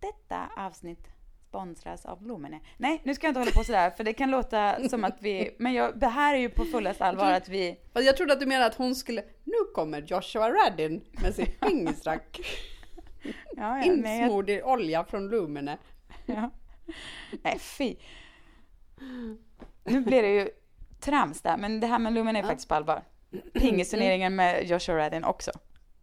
detta 0.00 0.48
avsnitt 0.56 1.08
sponsras 1.48 2.06
av 2.06 2.22
Blomene. 2.22 2.60
Nej, 2.76 3.00
nu 3.04 3.14
ska 3.14 3.26
jag 3.26 3.30
inte 3.30 3.40
hålla 3.40 3.50
på 3.52 3.64
sådär, 3.64 3.90
för 3.90 4.04
det 4.04 4.12
kan 4.12 4.30
låta 4.30 4.88
som 4.88 5.04
att 5.04 5.16
vi, 5.22 5.56
men 5.58 5.72
jag, 5.72 5.98
det 5.98 6.06
här 6.06 6.34
är 6.34 6.38
ju 6.38 6.48
på 6.48 6.64
fullast 6.64 7.00
allvar 7.00 7.32
att 7.32 7.48
vi, 7.48 7.78
Jag 7.92 8.16
trodde 8.16 8.32
att 8.32 8.40
du 8.40 8.46
menade 8.46 8.66
att 8.66 8.74
hon 8.74 8.94
skulle, 8.94 9.22
nu 9.44 9.54
kommer 9.74 10.02
Joshua 10.02 10.50
Radin 10.50 11.04
med 11.22 11.34
sin 11.34 11.46
pingisrack. 11.60 12.40
ja, 13.22 13.32
ja, 13.56 13.82
Insmord 13.82 14.50
i 14.50 14.62
olja 14.62 15.04
från 15.04 15.28
Lumene. 15.28 15.78
ja. 16.26 16.50
nej 17.42 17.58
fy. 17.58 17.96
Nu 19.84 20.00
blir 20.00 20.22
det 20.22 20.28
ju 20.34 20.50
trams 21.02 21.42
där, 21.42 21.56
men 21.56 21.80
det 21.80 21.86
här 21.86 21.98
med 21.98 22.12
Lumen 22.12 22.36
är 22.36 22.40
Ja. 22.42 22.46
faktiskt 22.46 22.68
på 22.68 22.74
allvar. 22.74 23.02
Pingisturneringen 23.54 24.36
med 24.36 24.66
Joshua 24.66 24.96
Radin 24.96 25.24
också. 25.24 25.50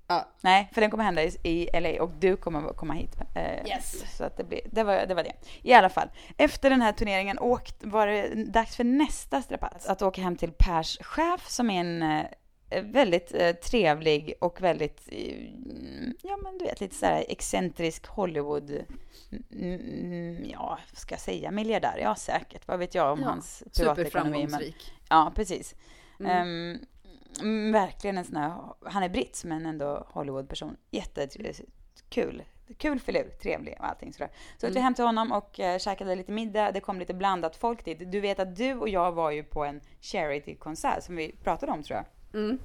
Ja. 0.08 0.28
Nej, 0.42 0.70
för 0.74 0.82
den 0.82 0.92
kommer 0.92 1.04
hända 1.04 1.24
i, 1.24 1.32
i 1.44 1.80
LA 1.80 2.04
och 2.04 2.10
du 2.20 2.36
kommer 2.38 2.62
komma 2.74 2.94
hit. 2.94 3.16
Eh, 3.36 3.68
Yes. 3.68 4.18
Så 4.18 4.24
att 4.24 4.38
det, 4.38 4.44
blir, 4.44 4.62
det, 4.72 4.84
var, 4.84 5.06
det 5.08 5.14
var 5.14 5.24
det. 5.24 5.34
I 5.62 5.74
alla 5.74 5.90
fall, 5.90 6.10
efter 6.38 6.70
den 6.70 6.82
här 6.82 6.92
turneringen 6.92 7.40
åkt, 7.40 7.76
var 7.84 8.08
det 8.08 8.36
dags 8.46 8.76
för 8.76 8.84
nästa 8.84 9.42
strapats. 9.42 9.88
Att 9.88 10.02
åka 10.02 10.22
hem 10.22 10.36
till 10.36 10.52
Pers 10.52 10.98
chef 11.02 11.48
som 11.48 11.70
är 11.70 11.80
en 11.80 12.02
eh, 12.04 12.26
väldigt 12.70 13.34
eh, 13.34 13.52
trevlig 13.52 14.34
och 14.42 14.62
väldigt, 14.62 15.02
eh, 15.12 15.44
ja 16.22 16.38
men 16.44 16.58
du 16.58 16.66
vet, 16.66 16.82
lite 16.82 16.96
sådär 16.96 17.26
excentrisk 17.30 18.08
Hollywood, 18.08 18.70
mm, 19.52 19.80
mm, 19.82 20.46
ja, 20.50 20.80
vad 20.92 21.00
ska 21.00 21.14
jag 21.14 21.22
säga, 21.22 21.52
miljardär? 21.52 21.98
Ja, 22.02 22.16
säkert. 22.16 22.68
Vad 22.68 22.80
vet 22.80 22.96
jag 22.96 23.12
om 23.14 23.20
Ja, 23.22 23.28
hans 23.28 23.64
privatekonomi? 23.78 24.48
Men, 24.50 24.62
ja, 25.10 25.32
precis. 25.36 25.76
Mm. 26.20 26.78
Mm, 27.42 27.72
verkligen 27.72 28.18
en 28.18 28.26
sån 28.26 28.36
här, 28.36 28.54
han 28.86 29.04
är 29.04 29.10
britt 29.10 29.42
men 29.46 29.66
ändå 29.66 30.08
Hollywood-person. 30.10 30.78
Jättekul. 30.92 32.44
Kul 32.78 33.00
filur, 33.00 33.30
trevlig 33.42 33.76
och 33.80 33.86
allting 33.88 34.14
sådär. 34.14 34.30
Så 34.58 34.68
åkte 34.68 34.68
vi 34.68 34.72
Mm. 34.72 34.84
hem 34.84 34.94
till 34.96 35.06
honom 35.06 35.32
och 35.32 35.60
uh, 35.60 35.78
käkade 35.78 36.16
lite 36.16 36.32
middag. 36.32 36.72
Det 36.72 36.80
kom 36.80 37.00
lite 37.00 37.14
blandat 37.14 37.56
folk 37.56 37.86
dit. 37.86 38.12
Du 38.12 38.20
vet 38.20 38.40
att 38.40 38.56
du 38.56 38.74
och 38.74 38.90
jag 38.90 39.12
var 39.12 39.32
ju 39.32 39.44
på 39.44 39.64
en 39.66 39.82
charity-konsert 40.02 41.04
som 41.04 41.16
vi 41.16 41.36
pratade 41.44 41.72
om 41.72 41.84
tror 41.84 41.98
jag. 41.98 42.06
Mm. 42.34 42.60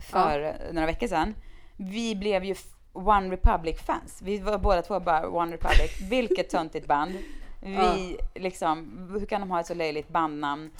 För 0.00 0.42
eh, 0.42 0.72
några 0.72 0.86
veckor 0.86 1.06
sedan. 1.06 1.34
Vi 1.76 2.16
blev 2.16 2.44
ju 2.44 2.54
One 2.92 3.30
Republic-fans. 3.30 4.22
Vi 4.22 4.38
var 4.38 4.58
båda 4.58 4.82
två 4.82 5.00
bara 5.00 5.28
One 5.28 5.52
Republic. 5.52 6.00
Vilket 6.10 6.50
töntigt 6.50 6.86
band. 6.86 7.12
Vi 7.60 8.18
liksom, 8.34 9.08
hur 9.18 9.26
kan 9.26 9.40
de 9.40 9.50
ha 9.50 9.60
ett 9.60 9.66
så 9.66 9.74
löjligt 9.74 10.08
bandnamn? 10.08 10.70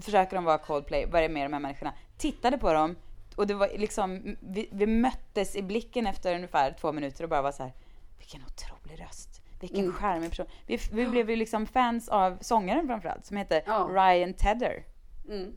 Försöker 0.00 0.34
de 0.36 0.44
vara 0.44 0.58
Coldplay? 0.58 1.06
Vad 1.06 1.14
är 1.22 1.28
det 1.28 1.34
med 1.34 1.44
de 1.46 1.52
här 1.52 1.60
människorna? 1.60 1.92
Tittade 2.18 2.58
på 2.58 2.72
dem 2.72 2.96
och 3.36 3.46
det 3.46 3.54
var 3.54 3.68
liksom, 3.76 4.36
vi, 4.40 4.68
vi 4.72 4.86
möttes 4.86 5.56
i 5.56 5.62
blicken 5.62 6.06
efter 6.06 6.34
ungefär 6.34 6.74
två 6.80 6.92
minuter 6.92 7.24
och 7.24 7.30
bara 7.30 7.42
var 7.42 7.52
så 7.52 7.62
här, 7.62 7.72
vilken 8.18 8.40
otrolig 8.42 9.00
röst. 9.00 9.42
Vilken 9.60 9.80
Mm. 9.84 9.92
charmig 9.92 10.30
person. 10.30 10.46
Vi, 10.66 10.78
vi 10.92 11.06
blev 11.06 11.30
ju 11.30 11.36
liksom 11.36 11.66
fans 11.66 12.08
av 12.08 12.38
sångaren 12.40 12.86
framförallt 12.86 13.26
som 13.26 13.36
heter 13.36 13.62
Ja. 13.66 13.88
Ryan 13.92 14.34
Tedder. 14.34 14.84
Mm. 15.28 15.52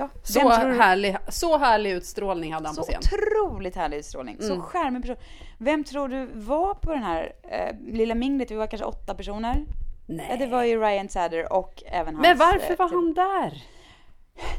Ja, 0.00 0.08
Så, 0.22 0.48
härlig, 0.48 1.16
så 1.28 1.58
härlig 1.58 1.90
utstrålning 1.92 2.52
hade 2.52 2.68
han 2.68 2.74
så 2.74 2.82
på 2.82 2.86
scen. 2.86 3.00
otroligt 3.00 3.76
härlig 3.76 3.96
utstrålning. 3.96 4.36
Så 4.40 4.52
Mm. 4.52 4.62
charmig 4.62 5.02
person. 5.02 5.16
Vem 5.58 5.84
tror 5.84 6.08
du 6.08 6.26
var 6.34 6.74
på 6.74 6.90
den 6.92 7.02
här 7.02 7.32
eh, 7.42 7.76
lilla 7.92 8.14
minglet? 8.14 8.50
Vi 8.50 8.54
var 8.54 8.66
kanske 8.66 8.86
åtta 8.86 9.14
personer. 9.14 9.64
Nej. 10.06 10.26
Ja, 10.30 10.36
det 10.36 10.46
var 10.46 10.64
ju 10.64 10.80
Ryan 10.80 11.08
Tedder 11.08 11.52
och 11.52 11.82
även 11.86 12.14
hans... 12.14 12.26
Men 12.26 12.38
varför 12.38 12.72
eh, 12.72 12.78
var 12.78 12.88
typ- 12.88 12.94
han 12.94 13.14
där? 13.14 13.62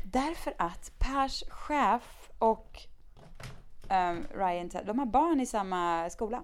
Därför 0.04 0.54
att 0.58 0.92
Pers 1.00 1.44
chef 1.50 2.30
och 2.40 2.80
ehm, 3.90 4.26
Ryan 4.36 4.70
Tedder, 4.70 4.86
de 4.88 5.00
har 5.00 5.06
barn 5.06 5.40
i 5.40 5.46
samma 5.46 6.10
skola. 6.10 6.44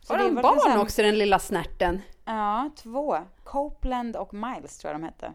Så 0.00 0.12
Har 0.14 0.28
så 0.28 0.34
barn 0.34 0.58
här- 0.72 0.80
också 0.82 1.02
den 1.02 1.18
lilla 1.18 1.38
snärten? 1.38 2.02
Ja, 2.24 2.70
två. 2.76 3.18
Copeland 3.44 4.16
och 4.16 4.34
Miles 4.34 4.78
tror 4.78 4.92
jag 4.92 5.00
de 5.00 5.04
hette. 5.04 5.32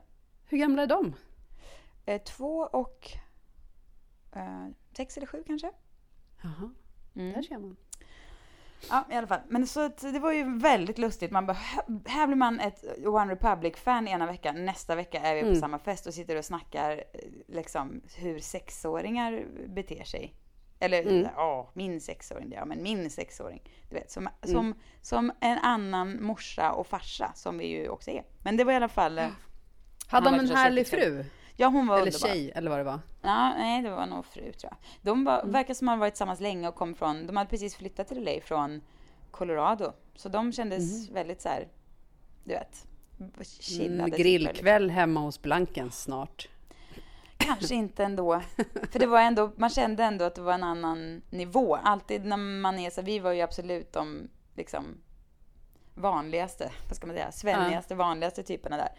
Hur 0.49 0.57
gamla 0.57 0.81
är 0.83 0.87
de? 0.87 1.13
Eh, 2.05 2.21
två 2.21 2.57
och 2.57 3.07
eh, 4.35 4.67
sex 4.97 5.17
eller 5.17 5.27
sju 5.27 5.43
kanske. 5.47 5.71
Jaha, 6.43 6.71
Mm. 7.15 7.33
där 7.33 7.41
ser 7.41 7.57
man. 7.57 7.75
Ja, 8.89 9.05
i 9.11 9.15
alla 9.15 9.27
fall. 9.27 9.39
Men 9.49 9.67
så 9.67 9.79
att 9.85 9.97
det 9.97 10.19
var 10.19 10.31
ju 10.31 10.57
väldigt 10.57 10.97
lustigt. 10.97 11.31
Man 11.31 11.45
bara, 11.45 11.57
här- 12.05 12.27
blir 12.27 12.35
man 12.35 12.59
ett 12.59 12.83
One 13.07 13.31
Republic-fan 13.33 14.07
ena 14.07 14.25
veckan. 14.25 14.65
Nästa 14.65 14.95
vecka 14.95 15.19
är 15.19 15.35
vi 15.35 15.41
på 15.41 15.47
Mm. 15.47 15.59
samma 15.59 15.79
fest 15.79 16.07
och 16.07 16.13
sitter 16.13 16.35
och 16.35 16.45
snackar 16.45 16.91
eh, 16.91 17.03
liksom 17.47 18.01
hur 18.17 18.39
sexåringar 18.39 19.45
beter 19.67 20.03
sig. 20.03 20.35
Eller 20.79 21.01
Mm. 21.01 21.27
ja, 21.35 21.69
min 21.73 22.01
sexåring, 22.01 22.51
ja 22.55 22.65
men 22.65 22.83
min 22.83 23.09
sexåring. 23.09 23.61
Du 23.89 23.95
vet, 23.95 24.11
som, 24.11 24.27
Mm. 24.41 24.53
som, 24.53 24.75
som 25.01 25.31
en 25.39 25.57
annan 25.57 26.23
morsa 26.23 26.71
och 26.71 26.87
farsa 26.87 27.31
som 27.35 27.57
vi 27.57 27.67
ju 27.67 27.89
också 27.89 28.11
är. 28.11 28.23
Men 28.43 28.57
det 28.57 28.63
var 28.63 28.73
i 28.73 28.75
alla 28.75 28.87
fall, 28.89 29.17
eh, 29.19 29.27
Hade 30.07 30.29
Han 30.29 30.37
de 30.37 30.51
en 30.51 30.55
härlig 30.57 30.87
fru? 30.87 31.25
Ja 31.55 31.67
hon 31.67 31.87
var 31.87 31.95
Eller 31.97 32.05
underbar. 32.05 32.27
tjej, 32.27 32.51
eller 32.55 32.69
vad 32.69 32.79
det 32.79 32.83
var? 32.83 32.99
Ja, 33.21 33.49
nej, 33.57 33.81
det 33.81 33.89
var 33.89 34.05
nog 34.05 34.25
fru 34.25 34.41
tror 34.53 34.71
jag. 34.71 34.75
De 35.01 35.23
var, 35.23 35.39
Mm. 35.39 35.51
verkar 35.51 35.73
som 35.73 35.87
att 35.89 35.93
de 35.93 35.99
varit 35.99 36.13
tillsammans 36.13 36.39
länge 36.39 36.67
och 36.67 36.75
kom 36.75 36.95
från, 36.95 37.27
de 37.27 37.37
hade 37.37 37.49
precis 37.49 37.75
flyttat 37.75 38.07
till 38.07 38.23
LA 38.23 38.31
från 38.45 38.81
Colorado. 39.31 39.93
Så 40.15 40.29
de 40.29 40.51
kändes 40.51 41.09
väldigt 41.09 41.41
så 41.41 41.49
här, 41.49 41.67
du 42.43 42.53
vet, 42.53 42.87
chillade. 43.61 43.93
Mm, 43.93 44.05
typer, 44.11 44.17
grillkväll 44.23 44.89
hemma 44.89 45.19
hos 45.19 45.41
Blankens 45.41 46.01
snart. 46.03 46.47
Kanske 47.37 47.75
inte 47.75 48.03
ändå. 48.05 48.41
För 48.91 48.99
det 48.99 49.05
var 49.07 49.19
ändå, 49.21 49.51
man 49.55 49.69
kände 49.69 50.03
ändå 50.03 50.25
att 50.25 50.35
det 50.35 50.41
var 50.41 50.53
en 50.53 50.63
annan 50.63 51.21
nivå. 51.29 51.75
Alltid 51.75 52.25
när 52.25 52.37
man 52.37 52.79
är 52.79 52.89
så, 52.89 53.01
vi 53.01 53.19
var 53.19 53.31
ju 53.31 53.41
absolut 53.41 53.93
de 53.93 54.29
liksom 54.55 54.85
vanligaste, 55.95 56.71
vad 56.87 56.95
ska 56.95 57.07
man 57.07 57.15
säga, 57.15 57.31
svennigaste, 57.31 57.95
vanligaste 57.95 58.43
typerna 58.43 58.77
där. 58.77 58.89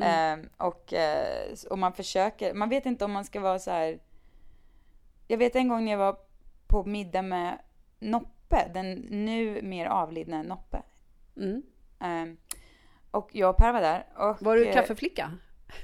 Mm. 0.00 0.40
Eh, 0.40 0.66
och, 0.66 0.94
och 1.70 1.78
man 1.78 1.92
försöker, 1.92 2.54
man 2.54 2.68
vet 2.68 2.86
inte 2.86 3.04
om 3.04 3.12
man 3.12 3.24
ska 3.24 3.40
vara 3.40 3.58
så 3.58 3.70
här. 3.70 3.98
Jag 5.28 5.38
vet 5.38 5.56
en 5.56 5.68
gång 5.68 5.84
när 5.84 5.92
jag 5.92 5.98
var 5.98 6.16
på 6.66 6.84
middag 6.84 7.22
med 7.22 7.58
Noppe, 7.98 8.70
den 8.74 8.92
nu 9.10 9.62
mer 9.62 9.86
avlidne 9.86 10.42
Noppe. 10.42 10.82
Mm. 11.36 11.62
Eh, 12.00 12.54
och 13.10 13.30
jag 13.32 13.50
och 13.50 13.56
Per 13.56 13.72
var 13.72 13.80
där. 13.80 14.06
Och, 14.16 14.42
Var 14.42 14.56
du 14.56 14.66
eh, 14.66 14.74
kaffeflicka? 14.74 15.32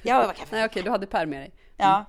Ja, 0.02 0.20
jag 0.20 0.26
var 0.26 0.34
kaffe. 0.34 0.56
Nej 0.56 0.64
okej, 0.64 0.82
du 0.82 0.90
hade 0.90 1.06
Per 1.06 1.26
med 1.26 1.40
dig. 1.40 1.54
Ja. 1.76 2.04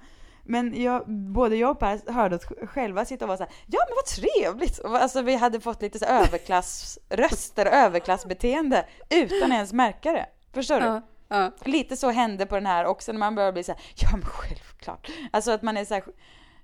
Men 0.47 0.81
jag, 0.81 1.09
både 1.09 1.55
jag 1.55 1.71
och 1.71 1.79
Per 1.79 2.11
hörde 2.11 2.35
oss 2.35 2.45
själva 2.45 3.05
sitta 3.05 3.25
och 3.25 3.27
vara 3.27 3.37
så 3.37 3.43
här, 3.43 3.53
ja 3.65 3.79
men 3.87 3.95
vad 3.95 4.05
trevligt! 4.05 4.77
Och 4.77 4.95
Alltså 4.95 5.21
vi 5.21 5.35
hade 5.35 5.59
fått 5.59 5.81
lite 5.81 5.99
så 5.99 6.05
överklassröster, 6.05 7.65
överklassbeteende 7.71 8.85
utan 9.09 9.51
ens 9.51 9.73
märka 9.73 10.11
det. 10.11 10.25
Förstår 10.53 10.79
du? 10.79 10.85
Ja, 10.85 11.01
ja. 11.27 11.51
Lite 11.65 11.97
så 11.97 12.09
hände 12.11 12.45
på 12.45 12.55
den 12.55 12.65
här 12.65 12.85
också 12.85 13.11
när 13.11 13.19
man 13.19 13.35
börjar 13.35 13.51
bli 13.51 13.63
så 13.63 13.71
här, 13.71 13.81
ja 13.95 14.09
men 14.11 14.21
självklart. 14.25 15.09
Alltså 15.31 15.51
att 15.51 15.61
man 15.61 15.77
är 15.77 15.85
så 15.85 15.93
här, 15.93 16.03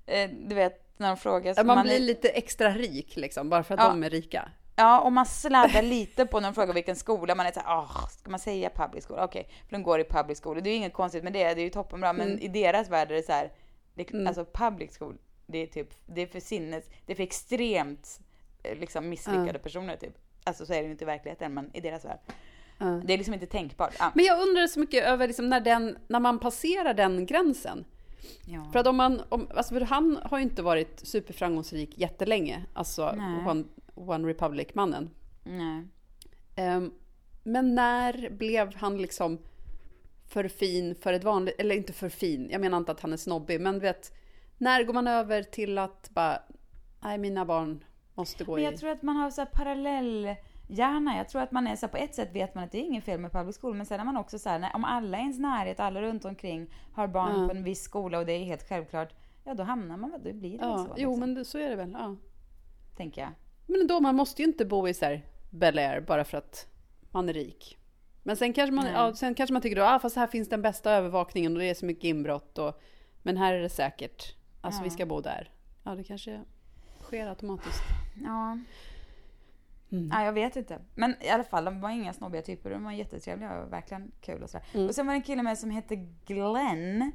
eh, 0.06 0.30
du 0.30 0.54
vet 0.54 0.78
när 0.98 1.08
de 1.08 1.16
frågar. 1.16 1.54
så 1.54 1.64
Man 1.64 1.82
blir 1.82 1.94
är, 1.96 1.98
lite 2.00 2.28
extra 2.28 2.70
rik 2.70 3.16
liksom, 3.16 3.48
bara 3.50 3.62
för 3.62 3.74
att 3.74 3.80
Ja. 3.80 3.88
de 3.88 4.02
är 4.04 4.10
rika. 4.10 4.48
Ja, 4.76 5.00
och 5.00 5.12
man 5.12 5.26
sladdar 5.26 5.82
lite 5.82 6.26
på 6.26 6.40
när 6.40 6.48
de 6.48 6.54
frågar 6.54 6.74
vilken 6.74 6.96
skola 6.96 7.34
man 7.34 7.46
är 7.46 7.52
så 7.52 7.60
här, 7.60 7.76
"Åh, 7.78 8.08
ska 8.08 8.30
man 8.30 8.40
säga 8.40 8.70
public 8.70 9.06
school? 9.06 9.18
Okej, 9.18 9.48
för 9.64 9.70
de 9.76 9.82
går 9.82 10.00
i 10.00 10.04
public 10.04 10.40
school. 10.42 10.62
Det 10.62 10.68
är 10.70 10.72
ju 10.72 10.76
inget 10.76 10.92
konstigt 10.92 11.24
med 11.24 11.32
det, 11.32 11.54
det 11.54 11.60
är 11.60 11.64
ju 11.64 11.70
toppenbra. 11.70 12.12
Men 12.12 12.26
Mm. 12.28 12.38
i 12.42 12.48
deras 12.48 12.88
värld 12.88 13.10
är 13.10 13.14
det 13.14 13.22
så 13.22 13.32
här, 13.32 13.52
det, 13.94 14.10
Mm. 14.10 14.26
alltså 14.26 14.44
public 14.52 14.98
school, 14.98 15.18
det 15.46 15.58
är 15.58 15.66
typ, 15.66 15.88
det 16.06 16.20
är 16.22 16.26
för 16.26 16.40
sinnes, 16.40 16.84
det 17.06 17.12
är 17.12 17.16
för 17.16 17.22
extremt 17.22 18.20
eh, 18.62 18.78
liksom 18.78 19.08
misslyckade 19.08 19.52
Ja. 19.52 19.58
personer 19.58 19.96
typ. 19.96 20.18
Alltså 20.44 20.66
så 20.66 20.72
är 20.72 20.76
det 20.78 20.84
ju 20.84 20.90
inte 20.90 21.04
i 21.04 21.06
verkligheten, 21.06 21.54
men 21.54 21.70
i 21.76 21.80
deras 21.80 22.04
värld. 22.04 22.18
Ja. 22.82 23.00
Det 23.04 23.12
är 23.12 23.18
liksom 23.18 23.34
inte 23.34 23.46
tänkbart. 23.46 23.94
Ja. 23.98 24.12
Men 24.14 24.24
jag 24.24 24.48
undrar 24.48 24.66
så 24.66 24.80
mycket 24.80 25.04
över 25.04 25.26
liksom 25.26 25.48
när, 25.48 25.60
den, 25.60 25.98
när 26.08 26.20
man 26.20 26.38
passerar 26.38 26.94
den 26.94 27.26
gränsen. 27.26 27.84
Ja. 28.46 28.64
För 28.72 28.78
att 28.78 28.86
om 28.86 28.96
man, 28.96 29.22
om, 29.28 29.48
alltså 29.54 29.74
för 29.74 29.80
han 29.80 30.18
har 30.22 30.38
ju 30.38 30.44
inte 30.44 30.62
varit 30.62 31.00
superframgångsrik 31.06 31.98
jättelänge, 31.98 32.64
alltså 32.72 33.12
Nej. 33.12 33.46
One, 33.46 33.64
One 33.94 34.28
Republic-mannen. 34.28 35.10
Nej. 35.44 35.84
Ehm, 36.56 36.92
men 37.42 37.74
när 37.74 38.30
blev 38.30 38.74
han 38.76 38.98
liksom 38.98 39.38
för 40.28 40.48
fin 40.48 40.94
för 40.94 41.12
ett 41.12 41.24
vanligt, 41.24 41.54
eller 41.58 41.74
inte 41.74 41.92
för 41.92 42.08
fin, 42.08 42.48
jag 42.50 42.60
menar 42.60 42.78
inte 42.78 42.92
att 42.92 43.00
han 43.00 43.12
är 43.12 43.16
snobbig, 43.16 43.60
men 43.60 43.78
vet, 43.78 44.12
när 44.58 44.84
går 44.84 44.94
man 44.94 45.06
över 45.06 45.42
till 45.42 45.78
att 45.78 46.10
bara, 46.10 46.42
nej 47.00 47.18
mina 47.18 47.44
barn 47.44 47.84
måste 48.14 48.44
gå 48.44 48.52
Men 48.54 48.62
i... 48.62 48.64
jag 48.64 48.76
tror 48.76 48.90
att 48.90 49.02
man 49.02 49.16
har 49.16 49.30
så 49.30 49.46
parallell 49.46 50.34
hjärna. 50.72 51.16
Jag 51.16 51.28
tror 51.28 51.42
att 51.42 51.52
man 51.52 51.66
är 51.66 51.76
så 51.76 51.86
här, 51.86 51.90
på 51.90 51.96
ett 51.96 52.14
sätt 52.14 52.34
vet 52.34 52.54
man 52.54 52.64
att 52.64 52.72
det 52.72 52.78
är 52.78 52.82
inget 52.82 53.04
fel 53.04 53.20
med 53.20 53.32
public 53.32 53.58
school, 53.60 53.74
men 53.74 53.86
sen 53.86 54.00
är 54.00 54.04
man 54.04 54.16
också 54.16 54.38
så 54.38 54.48
här, 54.48 54.58
när, 54.58 54.76
om 54.76 54.84
alla 54.84 55.18
i 55.18 55.20
ens 55.20 55.38
närhet, 55.38 55.80
alla 55.80 56.02
runt 56.02 56.24
omkring 56.24 56.74
har 56.92 57.08
barn 57.08 57.40
Ja. 57.40 57.48
på 57.48 57.54
en 57.56 57.64
viss 57.64 57.82
skola 57.82 58.18
och 58.18 58.26
det 58.26 58.32
är 58.32 58.44
helt 58.44 58.68
självklart, 58.68 59.14
ja 59.44 59.54
då 59.54 59.62
hamnar 59.62 59.96
man, 59.96 60.10
då 60.10 60.18
blir 60.18 60.32
det 60.52 60.58
väl 60.58 60.68
ja, 60.68 60.78
så. 60.78 60.94
jo 60.96 61.10
liksom, 61.10 61.32
men 61.34 61.44
så 61.44 61.58
är 61.58 61.70
det 61.70 61.76
väl. 61.76 61.96
Ja. 61.98 62.16
Tänker 62.96 63.20
jag. 63.20 63.30
Men 63.66 63.86
då, 63.86 64.00
man 64.00 64.14
måste 64.16 64.42
ju 64.42 64.48
inte 64.48 64.64
bo 64.64 64.88
i 64.88 64.94
så 64.94 65.04
här 65.04 65.22
Bel 65.50 65.78
Air 65.78 66.00
bara 66.00 66.24
för 66.24 66.38
att 66.38 66.66
man 67.10 67.28
är 67.28 67.32
rik. 67.32 67.78
Men 68.22 68.36
sen 68.36 68.52
kanske 68.52 68.72
man, 68.74 68.86
ja, 68.86 69.14
sen 69.14 69.34
kanske 69.34 69.52
man 69.52 69.62
tycker 69.62 69.76
då, 69.76 69.84
ah, 69.84 69.98
fast 69.98 70.16
här 70.16 70.26
finns 70.26 70.48
den 70.48 70.62
bästa 70.62 70.90
övervakningen 70.92 71.52
och 71.52 71.58
det 71.58 71.70
är 71.70 71.74
så 71.74 71.86
mycket 71.86 72.04
inbrott 72.04 72.58
och, 72.58 72.80
men 73.22 73.36
här 73.36 73.54
är 73.54 73.60
det 73.62 73.68
säkert. 73.68 74.34
Alltså 74.60 74.82
vi 74.82 74.90
ska 74.90 75.06
bo 75.06 75.20
där. 75.20 75.50
Ja, 75.84 75.94
det 75.94 76.04
kanske 76.04 76.40
sker 77.00 77.26
automatiskt. 77.26 77.82
Ja. 78.24 78.58
Mm. 79.92 80.08
ja, 80.12 80.24
jag 80.24 80.32
vet 80.32 80.56
inte. 80.56 80.78
Men 80.94 81.14
i 81.20 81.28
alla 81.28 81.44
fall, 81.44 81.64
de 81.64 81.80
var 81.80 81.90
inga 81.90 82.12
snobbiga 82.12 82.42
typer. 82.42 82.70
De 82.70 82.84
var 82.84 82.92
jättetrevliga 82.92 83.58
och 83.62 83.72
verkligen 83.72 84.12
kul 84.20 84.42
och 84.42 84.50
sådär. 84.50 84.66
Mm. 84.74 84.86
Och 84.88 84.94
sen 84.94 85.06
var 85.06 85.12
det 85.14 85.18
en 85.18 85.22
kille 85.22 85.42
med 85.42 85.58
som 85.58 85.70
hette 85.70 85.96
Glenn. 86.26 86.98
Mhm. 86.98 87.12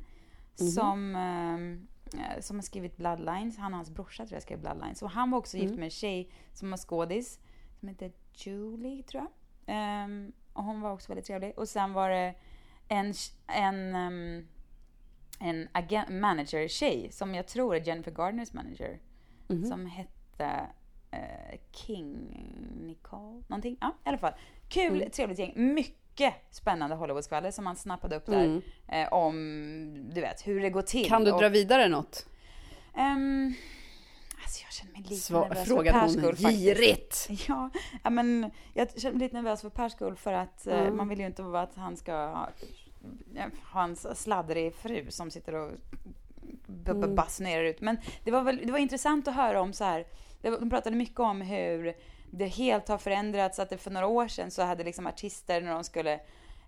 Som, 0.71 1.15
ehm, 1.15 1.87
eh, 2.13 2.39
som 2.41 2.57
har 2.57 2.61
skrivit 2.61 2.97
Bloodlines. 2.97 3.57
Han 3.57 3.73
och 3.73 3.77
hans 3.77 3.89
brorsa 3.89 4.25
tror 4.25 4.35
jag 4.35 4.43
skrev 4.43 4.59
Bloodlines. 4.59 5.01
Och 5.01 5.09
han 5.11 5.31
var 5.31 5.37
också 5.37 5.57
gift 5.57 5.67
Mm. 5.67 5.79
med 5.79 5.85
en 5.85 5.89
tjej 5.91 6.31
som 6.53 6.69
var 6.69 6.77
skådis. 6.77 7.39
Som 7.79 7.87
heter 7.89 8.11
Julie 8.33 9.03
tror 9.03 9.23
jag. 9.23 9.31
Ehm, 9.75 10.31
och 10.53 10.63
hon 10.63 10.81
var 10.81 10.91
också 10.93 11.07
väldigt 11.07 11.25
trevlig. 11.25 11.53
Och 11.57 11.69
sen 11.69 11.93
var 11.93 12.09
det 12.09 12.33
en, 12.87 13.13
en, 13.47 13.95
ehm, 13.95 14.47
en 15.39 15.67
manager-tjej 16.21 17.11
som 17.11 17.35
jag 17.35 17.47
tror 17.47 17.75
är 17.75 17.79
Jennifer 17.87 18.11
Gardners 18.11 18.53
manager. 18.53 18.99
Mhm. 19.47 19.65
Som 19.65 19.85
hette 19.85 20.67
eh, 21.11 21.59
King 21.71 22.17
Nicole, 22.87 23.43
någonting. 23.47 23.77
Ja, 23.81 23.87
i 24.05 24.09
alla 24.09 24.17
fall. 24.17 24.33
Kul, 24.69 24.95
Mm. 24.97 25.09
trevligt 25.09 25.39
gäng. 25.39 25.53
Mycket 25.73 26.33
spännande 26.49 26.95
Hollywoodskvaller 26.95 27.51
som 27.51 27.63
man 27.63 27.75
snappade 27.75 28.15
upp 28.15 28.25
där. 28.25 28.43
Mm. 28.45 28.61
Eh, 28.87 29.13
om, 29.13 30.09
du 30.13 30.21
vet, 30.21 30.47
hur 30.47 30.61
det 30.61 30.69
går 30.69 30.81
till. 30.81 31.07
Kan 31.07 31.23
du 31.23 31.31
Och, 31.31 31.39
dra 31.41 31.49
vidare 31.49 31.87
något? 31.87 32.25
ehm, 32.95 33.53
alltså 34.43 34.63
jag 34.65 34.73
känner 34.73 34.91
mig 34.91 35.01
lite 35.01 35.15
Sva- 35.15 35.41
nervös 35.49 35.67
frågade 35.67 35.91
för 35.91 35.99
hon 35.99 36.13
Pers 36.13 36.21
skull 36.23 36.35
faktiskt. 36.35 36.63
girigt. 36.63 37.27
Ja, 37.47 37.69
ja, 38.03 38.09
men 38.09 38.51
jag 38.73 38.99
känner 39.01 39.13
mig 39.17 39.23
lite 39.27 39.35
nervös 39.41 39.61
för 39.61 39.69
Pers 39.69 39.91
skull 39.91 40.15
för 40.15 40.33
att 40.33 40.67
eh, 40.67 40.79
Mm. 40.79 40.97
man 40.97 41.07
vill 41.09 41.19
ju 41.19 41.25
inte 41.25 41.43
att 41.59 41.75
han 41.75 41.97
ska 41.97 42.13
ha, 42.13 42.49
ha 43.73 43.83
en 43.83 43.95
sladdrig 43.95 44.73
fru 44.75 45.05
som 45.11 45.31
sitter 45.31 45.55
och 45.55 45.71
Mm. 46.87 47.15
basunerar 47.15 47.63
ut. 47.63 47.81
Men 47.81 47.97
det 48.23 48.31
var, 48.31 48.41
väl, 48.43 48.61
det 48.65 48.71
var 48.71 48.79
intressant 48.79 49.27
att 49.27 49.35
höra 49.35 49.61
om 49.61 49.73
så 49.73 49.83
här. 49.83 50.05
Det 50.41 50.49
De 50.49 50.69
pratade 50.69 50.95
mycket 50.95 51.19
om 51.19 51.41
hur 51.41 51.93
det 52.31 52.47
helt 52.47 52.87
har 52.87 52.97
förändrats. 52.97 53.59
Att 53.59 53.69
det 53.69 53.77
för 53.77 53.91
några 53.91 54.07
år 54.07 54.27
sedan 54.27 54.51
så 54.51 54.61
hade 54.61 54.83
liksom 54.83 55.07
artister 55.07 55.61
när 55.61 55.73
de 55.73 55.83
skulle 55.83 56.19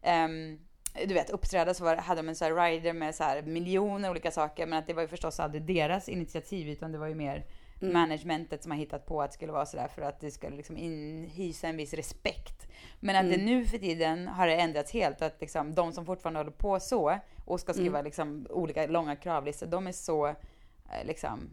ehm, 0.02 0.60
du 1.08 1.14
vet, 1.14 1.30
uppträda 1.30 1.74
så 1.74 1.84
var, 1.84 1.96
hade 1.96 2.22
de 2.22 2.30
en 2.30 2.36
så 2.36 2.46
här 2.46 2.56
rider 2.72 2.94
med 2.94 3.16
så 3.16 3.24
här 3.24 3.42
miljoner 3.42 4.10
olika 4.10 4.32
saker. 4.32 4.66
Men 4.68 4.80
att 4.80 4.88
det 4.88 4.94
var 4.94 5.02
ju 5.02 5.08
förstås 5.08 5.40
aldrig 5.40 5.62
deras 5.64 6.10
initiativ 6.10 6.70
utan 6.70 6.92
det 6.92 6.98
var 6.98 7.08
ju 7.08 7.16
mer 7.16 7.46
Mm. 7.82 7.94
managementet 7.94 8.64
som 8.64 8.72
har 8.72 8.78
hittat 8.78 9.06
på 9.06 9.22
att 9.22 9.32
det 9.32 9.34
skulle 9.34 9.52
vara 9.52 9.66
sådär 9.66 9.88
för 9.88 10.02
att 10.02 10.20
det 10.20 10.32
skulle 10.32 10.56
liksom 10.58 10.78
inhysa 10.78 11.68
en 11.68 11.78
viss 11.78 11.94
respekt 11.94 12.68
Men 13.00 13.16
att 13.16 13.30
det 13.30 13.36
Mm. 13.36 13.46
nu 13.46 13.66
för 13.66 13.78
tiden 13.78 14.28
har 14.28 14.48
det 14.48 14.56
ändrats 14.56 14.92
helt. 14.94 15.22
Att 15.22 15.42
liksom, 15.42 15.76
de 15.76 15.94
som 15.94 16.06
fortfarande 16.06 16.40
håller 16.40 16.52
på 16.52 16.80
så 16.80 17.20
och 17.46 17.60
ska 17.60 17.74
skriva 17.74 17.98
Mm. 18.00 18.06
liksom, 18.06 18.48
olika 18.50 18.86
långa 18.88 19.16
kravlistor, 19.16 19.68
de 19.68 19.88
är 19.88 19.92
så 19.92 20.28
eh, 20.28 20.36
liksom, 21.06 21.50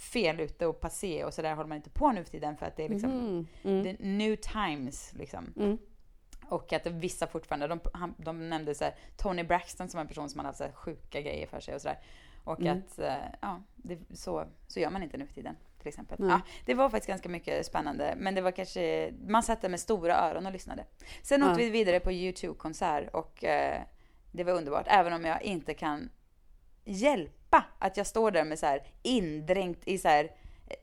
fel 0.00 0.40
ute 0.40 0.66
och 0.66 0.80
passé 0.80 1.24
och 1.24 1.34
så 1.34 1.42
där 1.42 1.54
håller 1.54 1.68
man 1.68 1.76
inte 1.76 1.90
på 1.90 2.12
nu 2.12 2.24
för 2.24 2.30
tiden 2.30 2.56
för 2.56 2.66
att 2.66 2.76
det 2.76 2.84
är 2.84 2.88
liksom 2.88 3.10
Mhm. 3.10 3.46
Mm. 3.64 3.84
the 3.84 3.96
new 4.04 4.36
times 4.36 5.12
liksom. 5.12 5.52
Mm. 5.56 5.78
Och 6.48 6.72
att 6.72 6.86
vissa 6.86 7.26
fortfarande, 7.26 7.66
de, 7.66 7.80
han, 7.92 8.14
de 8.18 8.48
nämnde 8.48 8.74
så 8.74 8.84
här, 8.84 8.94
Tony 9.16 9.42
Braxton 9.42 9.88
som 9.88 10.00
en 10.00 10.08
person 10.08 10.28
som 10.30 10.38
hade 10.38 10.48
haft 10.48 10.58
så 10.58 10.64
här 10.64 10.72
sjuka 10.72 11.20
grejer 11.20 11.46
för 11.46 11.60
sig 11.60 11.74
och 11.74 11.80
sådär. 11.80 11.98
Och 12.44 12.60
Mm. 12.60 12.78
att, 12.78 12.98
eh, 12.98 13.14
ja, 13.40 13.60
det, 13.76 13.98
så, 14.16 14.44
så 14.68 14.80
gör 14.80 14.90
man 14.90 15.02
inte 15.02 15.16
nu 15.16 15.26
för 15.26 15.34
tiden. 15.34 15.56
Till 15.78 15.88
exempel. 15.88 16.16
Nej. 16.20 16.30
Ja, 16.30 16.40
det 16.64 16.74
var 16.74 16.88
faktiskt 16.90 17.08
ganska 17.08 17.28
mycket 17.28 17.66
spännande, 17.66 18.14
men 18.16 18.34
det 18.34 18.40
var 18.40 18.50
kanske, 18.50 19.12
man 19.28 19.42
satt 19.42 19.60
där 19.62 19.68
med 19.68 19.80
stora 19.80 20.14
öron 20.16 20.46
och 20.46 20.52
lyssnade. 20.52 20.84
Sen 21.22 21.40
Ja. 21.40 21.50
åkte 21.50 21.62
vi 21.64 21.70
vidare 21.70 22.00
på 22.00 22.12
YouTube-konsert 22.12 23.08
och 23.12 23.44
eh, 23.44 23.82
det 24.32 24.44
var 24.44 24.52
underbart, 24.52 24.86
även 24.88 25.12
om 25.12 25.24
jag 25.24 25.42
inte 25.42 25.74
kan 25.74 26.10
hjälpa 26.84 27.34
att 27.78 27.96
jag 27.96 28.06
står 28.06 28.30
där 28.30 28.44
med 28.44 28.58
så 28.58 28.66
här 28.66 28.82
indränkt 29.02 29.82
i 29.88 29.98
så 29.98 30.08
här 30.08 30.30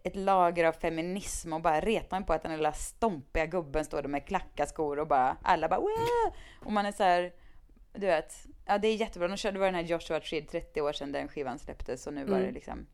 ett 0.04 0.16
lager 0.16 0.64
av 0.66 0.72
feminism 0.72 1.54
och 1.54 1.62
bara 1.62 1.80
retar 1.80 2.20
mig 2.20 2.28
på 2.28 2.34
att 2.34 2.44
den 2.44 2.52
lilla 2.52 2.74
stompiga 2.74 3.46
gubben 3.46 3.86
står 3.86 4.02
där 4.02 4.10
med 4.10 4.26
klackaskor 4.28 5.00
och 5.00 5.08
bara 5.08 5.38
alla 5.42 5.68
bara 5.70 5.80
Wah! 5.80 6.34
och 6.66 6.72
man 6.72 6.86
är 6.86 6.92
så 6.92 7.04
här 7.04 7.34
du 7.94 8.06
vet, 8.06 8.46
ja 8.66 8.78
det 8.78 8.88
är 8.88 8.96
jättebra. 8.96 9.28
De 9.28 9.38
körde 9.38 9.60
var 9.60 9.66
den 9.66 9.76
här 9.76 9.82
Joshua 9.82 10.20
Tree 10.20 10.42
30 10.42 10.82
år 10.82 10.94
sedan 10.94 11.12
den 11.12 11.28
skivan 11.28 11.60
släpptes 11.60 12.08
och 12.08 12.14
nu 12.14 12.26
var 12.26 12.36
Mm. 12.38 12.48
det 12.48 12.52
liksom 12.54 12.88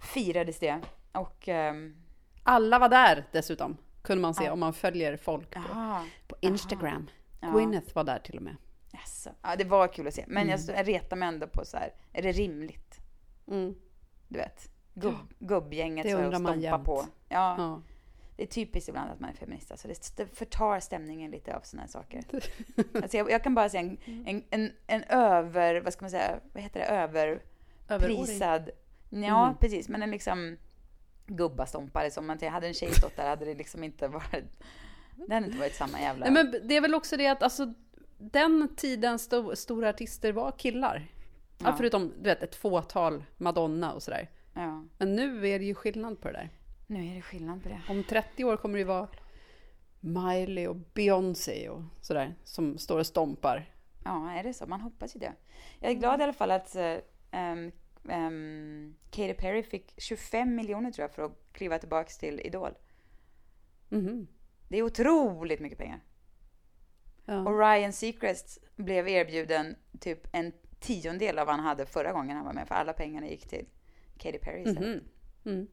firades 0.00 0.58
det 0.58 0.80
och 1.12 1.48
ehm, 1.48 1.96
Alla 2.42 2.78
var 2.78 2.88
där 2.88 3.24
dessutom, 3.32 3.76
kunde 4.02 4.22
man 4.22 4.34
se 4.34 4.44
Ja. 4.44 4.52
om 4.52 4.60
man 4.60 4.72
följer 4.72 5.16
folk 5.16 5.50
på, 5.50 5.60
jaha, 5.74 6.04
på 6.28 6.36
Instagram. 6.40 7.10
Ja. 7.40 7.48
Gwyneth 7.50 7.94
var 7.94 8.04
där 8.04 8.18
till 8.18 8.36
och 8.36 8.42
med. 8.42 8.56
Jaså. 8.94 9.30
Ja, 9.42 9.56
det 9.56 9.64
var 9.64 9.88
kul 9.88 10.06
att 10.08 10.14
se. 10.14 10.24
Men 10.28 10.48
Mm. 10.50 10.60
jag, 10.76 10.88
retar 10.88 11.16
mig 11.16 11.28
ändå 11.28 11.46
på 11.46 11.64
så 11.64 11.76
här, 11.76 11.92
är 12.12 12.22
det 12.22 12.32
rimligt? 12.32 13.00
Mm. 13.48 13.74
Du 14.28 14.38
vet, 14.38 14.70
gubb, 14.94 15.16
gubbgänget 15.38 16.02
Det 16.04 16.10
så 16.10 16.16
här 16.16 16.22
och 16.24 16.26
undrar 16.34 16.40
man 16.40 16.52
stompa 16.52 16.66
jämt. 16.76 16.84
på. 16.84 17.04
Ja, 17.28 17.54
Ja. 17.58 17.82
det 18.36 18.42
är 18.42 18.46
typiskt 18.46 18.88
ibland 18.88 19.10
att 19.10 19.20
man 19.20 19.30
är 19.30 19.34
feminist. 19.34 19.70
Alltså 19.70 19.88
det, 20.16 20.26
förtar 20.36 20.80
stämningen 20.80 21.30
lite 21.30 21.56
av 21.56 21.60
såna 21.60 21.82
här 21.82 21.88
saker. 21.88 22.24
Alltså 23.02 23.16
jag, 23.16 23.30
jag 23.30 23.42
kan 23.42 23.54
bara 23.54 23.68
se 23.68 23.78
en, 23.78 23.96
Mm. 24.06 24.24
en, 24.26 24.44
en, 24.50 24.72
en 24.86 25.04
över, 25.04 25.80
vad 25.80 25.92
ska 25.92 26.04
man 26.04 26.10
säga, 26.10 26.40
vad 26.52 26.62
heter 26.62 26.80
det, 26.80 26.86
överprisad. 26.86 28.70
Ja, 29.10 29.44
Mm. 29.44 29.56
precis. 29.60 29.88
Men 29.88 30.02
en 30.02 30.10
liksom 30.10 30.56
gubbastompare 31.26 32.10
som 32.10 32.26
man 32.26 32.38
hade 32.50 32.66
en 32.66 32.74
tjej 32.74 32.94
stått 32.94 33.16
där 33.16 33.28
hade 33.28 33.44
det 33.44 33.54
liksom 33.54 33.84
inte 33.84 34.08
varit, 34.08 34.44
det 35.28 35.34
hade 35.34 35.46
inte 35.46 35.58
varit 35.58 35.74
samma 35.74 36.00
jävla... 36.00 36.30
Nej, 36.30 36.44
men 36.44 36.68
det 36.68 36.76
är 36.76 36.80
väl 36.80 36.94
också 36.94 37.16
det 37.16 37.26
att 37.26 37.42
alltså, 37.42 37.74
den 38.18 38.68
tidens 38.76 39.22
sto, 39.22 39.56
stora 39.56 39.88
artister 39.88 40.32
var 40.32 40.52
killar. 40.52 41.08
Ja. 41.58 41.66
Ja. 41.66 41.74
förutom 41.76 42.12
du 42.16 42.22
vet, 42.22 42.42
ett 42.42 42.54
fåtal 42.54 43.24
Madonna 43.36 43.92
och 43.92 44.02
sådär. 44.02 44.30
Ja, 44.54 44.84
Men 44.98 45.16
nu 45.16 45.48
är 45.48 45.58
det 45.58 45.64
ju 45.64 45.74
skillnad 45.74 46.20
på 46.20 46.28
det 46.28 46.34
där. 46.34 46.50
nu 46.86 47.06
är 47.10 47.14
det 47.14 47.22
skillnad 47.22 47.62
på 47.62 47.68
det. 47.68 47.80
Om 47.88 48.04
30 48.04 48.44
år 48.44 48.56
kommer 48.56 48.74
det 48.74 48.78
ju 48.78 48.84
vara 48.84 49.08
Miley 50.00 50.66
och 50.66 50.76
Beyoncé 50.76 51.68
och 51.68 51.82
sådär 52.00 52.34
som 52.44 52.78
står 52.78 52.98
och 52.98 53.06
stompar. 53.06 53.70
Ja, 54.04 54.30
är 54.32 54.42
det 54.42 54.54
så? 54.54 54.66
Man 54.66 54.80
hoppas 54.80 55.16
ju 55.16 55.20
det. 55.20 55.32
Jag 55.80 55.90
är 55.90 55.94
glad 55.94 56.20
i 56.20 56.22
alla 56.22 56.32
fall 56.32 56.50
att 56.50 56.76
um, 57.32 57.72
um, 58.12 58.94
Katy 59.10 59.34
Perry 59.34 59.62
fick 59.62 59.94
25 60.00 60.54
miljoner 60.54 60.90
tror 60.90 61.02
jag 61.02 61.14
för 61.14 61.22
att 61.22 61.38
kliva 61.52 61.78
tillbaks 61.78 62.18
till 62.18 62.40
Idol. 62.40 62.74
Mhm. 63.88 64.26
Det 64.68 64.78
är 64.78 64.82
otroligt 64.82 65.60
mycket 65.60 65.78
pengar. 65.78 66.00
Ja. 67.26 67.38
Och 67.38 67.58
Ryan 67.58 67.92
Seacrest 67.92 68.58
blev 68.76 69.08
erbjuden 69.08 69.76
typ 70.00 70.26
en 70.32 70.52
tiondel 70.80 71.38
av 71.38 71.46
vad 71.46 71.56
han 71.56 71.64
hade 71.64 71.86
förra 71.86 72.12
gången 72.12 72.36
han 72.36 72.46
var 72.46 72.52
med. 72.52 72.68
För 72.68 72.74
alla 72.74 72.92
pengarna 72.92 73.26
gick 73.26 73.48
till 73.48 73.66
Katy 74.18 74.38
Perry 74.38 74.60
istället. 74.60 74.80
Mhm. 74.80 75.00
Mm. 75.54 75.66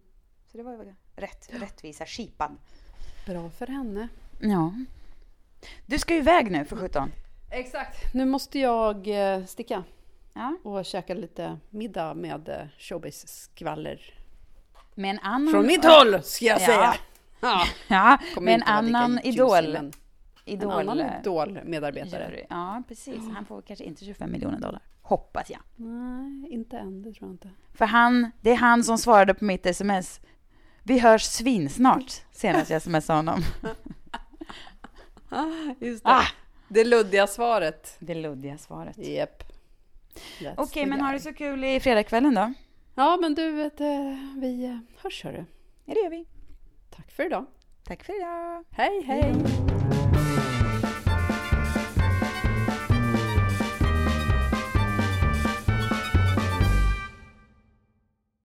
Så 0.51 0.57
det 0.57 0.63
var 0.63 0.71
ju 0.71 0.93
rätt, 1.15 1.49
rättvisa 1.61 2.05
skipan. 2.05 2.57
Bra 3.25 3.49
för 3.49 3.67
henne. 3.67 4.07
Ja. 4.41 4.73
Du 5.85 5.99
ska 5.99 6.13
ju 6.13 6.19
iväg 6.19 6.51
nu 6.51 6.65
för 6.65 6.75
17. 6.77 7.11
Exakt. 7.51 8.13
Nu 8.13 8.25
måste 8.25 8.59
jag 8.59 9.07
eh, 9.07 9.45
sticka 9.45 9.83
Ja. 10.33 10.57
och 10.63 10.85
käka 10.85 11.13
lite 11.13 11.57
middag 11.69 12.13
med 12.13 12.49
eh, 12.49 12.67
showbiz-skvaller. 12.77 14.13
Med 14.95 15.09
en 15.09 15.19
annan... 15.19 15.51
Från 15.53 15.67
mitt 15.67 15.85
håll, 15.85 16.23
ska 16.23 16.45
jag 16.45 16.61
Ja. 16.61 16.65
säga! 16.65 16.93
Ja. 17.43 17.65
Ja, 17.87 18.19
med 18.41 18.53
en 18.55 18.63
annan 18.63 19.19
idol. 19.23 19.91
Idol. 20.45 20.71
En 20.71 20.89
annan 20.89 20.99
eh, 20.99 21.19
idol-medarbetare. 21.19 22.45
Ja, 22.49 22.83
precis. 22.87 23.19
Han 23.33 23.45
får 23.45 23.61
kanske 23.61 23.85
inte 23.85 24.05
25 24.05 24.31
miljoner 24.31 24.59
dollar. 24.59 24.81
Hoppas 25.01 25.49
jag. 25.49 25.59
Nej, 25.75 26.53
inte 26.53 26.77
än, 26.77 27.01
det 27.01 27.13
tror 27.13 27.29
jag 27.29 27.33
inte. 27.33 27.49
För 27.73 27.85
han, 27.85 28.31
det 28.41 28.51
är 28.51 28.55
han 28.55 28.83
som 28.83 28.97
svarade 28.97 29.33
på 29.33 29.45
mitt 29.45 29.65
sms. 29.65 30.21
Vi 30.83 30.99
hörs 30.99 31.23
svinsnart, 31.23 32.21
senast 32.31 32.69
jag 32.69 32.81
smsade 32.81 33.19
honom. 33.19 33.41
Just 35.79 36.03
det. 36.03 36.09
Ah! 36.09 36.25
Det 36.67 36.83
luddiga 36.83 37.27
svaret. 37.27 37.95
Det 37.99 38.15
luddiga 38.15 38.57
svaret. 38.57 38.97
Japp. 38.97 39.43
That's 40.39 40.53
Okej, 40.57 40.83
the 40.83 40.89
men 40.89 41.01
har 41.01 41.13
du 41.13 41.19
så 41.19 41.33
kul 41.33 41.63
i 41.63 41.79
fredagskvällen 41.79 42.33
då? 42.35 42.53
Ja, 42.95 43.17
men 43.21 43.35
du, 43.35 43.51
vet, 43.51 43.81
eh, 43.81 43.87
vi 44.35 44.65
eh, 44.65 44.77
hörs 45.01 45.23
hörru. 45.23 45.45
Ja, 45.85 45.93
det 45.93 45.99
gör 45.99 46.09
vi. 46.09 46.25
Tack 46.89 47.11
för 47.11 47.25
idag. 47.25 47.45
Tack 47.83 48.03
för 48.03 48.19
idag. 48.19 48.65
Hej, 48.71 49.03
hej! 49.05 49.33